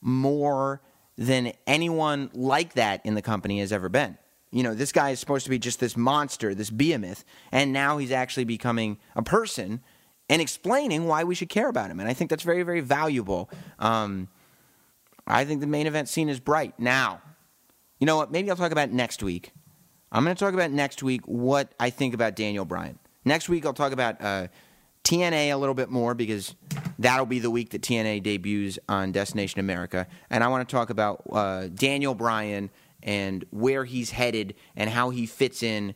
more 0.00 0.80
than 1.16 1.52
anyone 1.66 2.30
like 2.32 2.74
that 2.74 3.04
in 3.04 3.14
the 3.14 3.22
company 3.22 3.60
has 3.60 3.72
ever 3.72 3.88
been. 3.88 4.16
You 4.50 4.62
know, 4.62 4.74
this 4.74 4.90
guy 4.90 5.10
is 5.10 5.20
supposed 5.20 5.44
to 5.44 5.50
be 5.50 5.58
just 5.58 5.78
this 5.78 5.96
monster, 5.96 6.54
this 6.54 6.70
behemoth, 6.70 7.24
and 7.52 7.72
now 7.72 7.98
he's 7.98 8.10
actually 8.10 8.44
becoming 8.44 8.98
a 9.14 9.22
person 9.22 9.80
and 10.28 10.40
explaining 10.40 11.06
why 11.06 11.24
we 11.24 11.34
should 11.34 11.48
care 11.48 11.68
about 11.68 11.90
him. 11.90 12.00
And 12.00 12.08
I 12.08 12.14
think 12.14 12.30
that's 12.30 12.42
very, 12.42 12.62
very 12.62 12.80
valuable. 12.80 13.50
Um, 13.78 14.28
I 15.26 15.44
think 15.44 15.60
the 15.60 15.66
main 15.66 15.86
event 15.86 16.08
scene 16.08 16.28
is 16.28 16.40
bright. 16.40 16.78
Now, 16.78 17.20
you 17.98 18.06
know 18.06 18.16
what? 18.16 18.32
Maybe 18.32 18.50
I'll 18.50 18.56
talk 18.56 18.72
about 18.72 18.90
next 18.90 19.22
week. 19.22 19.52
I'm 20.10 20.24
going 20.24 20.34
to 20.34 20.40
talk 20.40 20.54
about 20.54 20.72
next 20.72 21.02
week 21.02 21.20
what 21.26 21.72
I 21.78 21.90
think 21.90 22.14
about 22.14 22.34
Daniel 22.34 22.64
Bryan. 22.64 22.98
Next 23.24 23.48
week, 23.48 23.66
I'll 23.66 23.72
talk 23.72 23.92
about 23.92 24.20
uh, 24.20 24.48
TNA 25.04 25.52
a 25.52 25.56
little 25.56 25.74
bit 25.74 25.90
more 25.90 26.14
because 26.14 26.54
that'll 26.98 27.26
be 27.26 27.38
the 27.38 27.50
week 27.50 27.70
that 27.70 27.82
TNA 27.82 28.22
debuts 28.22 28.78
on 28.88 29.12
Destination 29.12 29.60
America. 29.60 30.06
And 30.30 30.42
I 30.44 30.48
want 30.48 30.68
to 30.68 30.72
talk 30.72 30.90
about 30.90 31.22
uh, 31.30 31.68
Daniel 31.68 32.14
Bryan 32.14 32.70
and 33.02 33.44
where 33.50 33.84
he's 33.84 34.10
headed 34.10 34.54
and 34.76 34.90
how 34.90 35.10
he 35.10 35.26
fits 35.26 35.62
in 35.62 35.94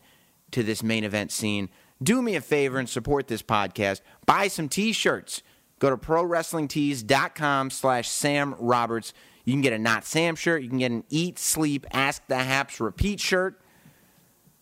to 0.53 0.63
this 0.63 0.83
main 0.83 1.05
event 1.05 1.33
scene. 1.33 1.69
Do 2.03 2.23
me 2.23 2.35
a 2.37 2.41
favor 2.41 2.79
and 2.79 2.89
support 2.89 3.29
this 3.29 3.43
podcast. 3.43 4.01
Buy 4.27 4.49
some 4.49 4.69
t-shirts. 4.69 5.43
Go 5.79 5.91
to 5.91 5.97
prowrestlingtees.com 5.97 7.71
slash 7.71 8.09
Sam 8.09 8.55
Roberts. 8.59 9.13
You 9.45 9.53
can 9.53 9.61
get 9.61 9.73
a 9.73 9.79
Not 9.79 10.05
Sam 10.05 10.35
shirt. 10.35 10.63
You 10.63 10.69
can 10.69 10.79
get 10.79 10.91
an 10.91 11.05
Eat, 11.11 11.39
Sleep, 11.39 11.87
Ask 11.93 12.27
the 12.27 12.39
Haps 12.39 12.81
Repeat 12.81 13.21
shirt. 13.21 13.61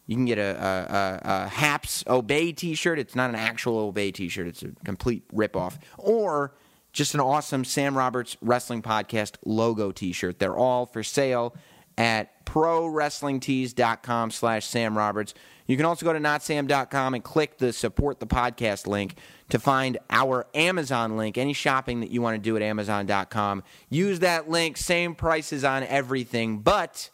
You 0.06 0.16
can 0.16 0.24
get 0.24 0.38
a, 0.38 0.42
a, 0.42 0.94
a, 0.94 1.44
a 1.44 1.48
Haps 1.48 2.04
Obey 2.06 2.52
t 2.52 2.74
shirt. 2.74 2.98
It's 2.98 3.14
not 3.14 3.30
an 3.30 3.36
actual 3.36 3.78
Obey 3.78 4.10
t 4.10 4.28
shirt, 4.28 4.46
it's 4.46 4.62
a 4.62 4.70
complete 4.84 5.26
ripoff. 5.28 5.78
Or 5.96 6.54
just 6.92 7.14
an 7.14 7.20
awesome 7.20 7.64
Sam 7.64 7.96
Roberts 7.96 8.36
Wrestling 8.40 8.82
Podcast 8.82 9.36
logo 9.44 9.92
t 9.92 10.12
shirt. 10.12 10.38
They're 10.38 10.56
all 10.56 10.86
for 10.86 11.02
sale 11.02 11.54
at 11.96 12.44
prowrestlingtees.com 12.46 14.30
slash 14.30 14.66
Sam 14.66 14.96
Roberts. 14.96 15.34
You 15.66 15.76
can 15.76 15.86
also 15.86 16.04
go 16.04 16.12
to 16.12 16.18
notsam.com 16.18 17.14
and 17.14 17.22
click 17.22 17.58
the 17.58 17.72
support 17.72 18.18
the 18.20 18.26
podcast 18.26 18.86
link 18.86 19.16
to 19.50 19.58
find 19.58 19.98
our 20.10 20.46
Amazon 20.54 21.16
link. 21.16 21.38
Any 21.38 21.52
shopping 21.52 22.00
that 22.00 22.10
you 22.10 22.20
want 22.20 22.34
to 22.34 22.42
do 22.42 22.56
at 22.56 22.62
amazon.com, 22.62 23.62
use 23.88 24.18
that 24.20 24.50
link. 24.50 24.76
Same 24.76 25.14
prices 25.14 25.64
on 25.64 25.84
everything, 25.84 26.58
but 26.58 27.10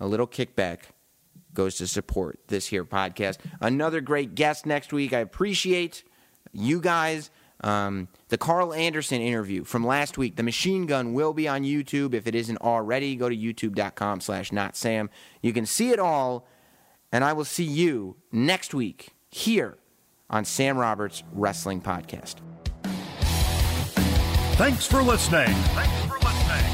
a 0.00 0.06
little 0.06 0.26
kickback 0.26 0.78
goes 1.54 1.76
to 1.76 1.86
support 1.86 2.38
this 2.48 2.66
here 2.66 2.84
podcast. 2.84 3.38
Another 3.60 4.00
great 4.00 4.34
guest 4.34 4.66
next 4.66 4.92
week. 4.92 5.12
I 5.12 5.18
appreciate 5.18 6.04
you 6.52 6.80
guys. 6.80 7.30
Um, 7.62 8.08
the 8.28 8.38
Karl 8.38 8.72
Anderson 8.72 9.20
interview 9.20 9.64
from 9.64 9.86
last 9.86 10.16
week, 10.16 10.36
the 10.36 10.42
machine 10.42 10.86
gun 10.86 11.12
will 11.12 11.34
be 11.34 11.46
on 11.46 11.62
YouTube. 11.62 12.14
If 12.14 12.26
it 12.26 12.34
isn't 12.34 12.58
already, 12.58 13.16
go 13.16 13.28
to 13.28 13.36
youtube.com 13.36 14.20
slash 14.20 14.50
not 14.50 14.76
Sam. 14.76 15.10
You 15.42 15.52
can 15.52 15.66
see 15.66 15.90
it 15.90 15.98
all, 15.98 16.46
and 17.12 17.22
I 17.22 17.34
will 17.34 17.44
see 17.44 17.64
you 17.64 18.16
next 18.32 18.72
week 18.72 19.10
here 19.28 19.76
on 20.30 20.44
Sam 20.44 20.78
Roberts 20.78 21.22
Wrestling 21.32 21.82
Podcast. 21.82 22.36
Thanks 24.60 24.84
for 24.84 25.02
listening. 25.02 25.54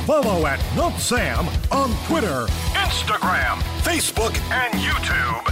Follow 0.06 0.44
at 0.44 0.58
Not 0.74 0.98
Sam 0.98 1.46
on 1.70 1.94
Twitter, 2.08 2.46
Instagram, 2.74 3.60
Facebook, 3.82 4.36
and 4.50 4.74
YouTube. 4.74 5.46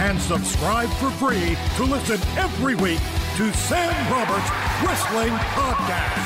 And 0.00 0.18
subscribe 0.18 0.88
for 0.94 1.10
free 1.10 1.58
to 1.76 1.84
listen 1.84 2.18
every 2.38 2.74
week 2.76 3.00
to 3.36 3.52
Sam 3.52 4.10
Roberts 4.10 4.48
Wrestling 4.82 5.34
Podcast. 5.52 6.22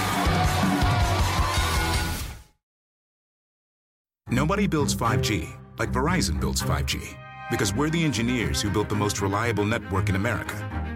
Nobody 4.30 4.68
builds 4.68 4.94
5G 4.94 5.48
like 5.80 5.90
Verizon 5.90 6.38
builds 6.38 6.62
5G 6.62 7.16
because 7.50 7.74
we're 7.74 7.90
the 7.90 8.04
engineers 8.04 8.62
who 8.62 8.70
built 8.70 8.88
the 8.88 8.94
most 8.94 9.20
reliable 9.20 9.64
network 9.64 10.08
in 10.08 10.14
America. 10.14 10.85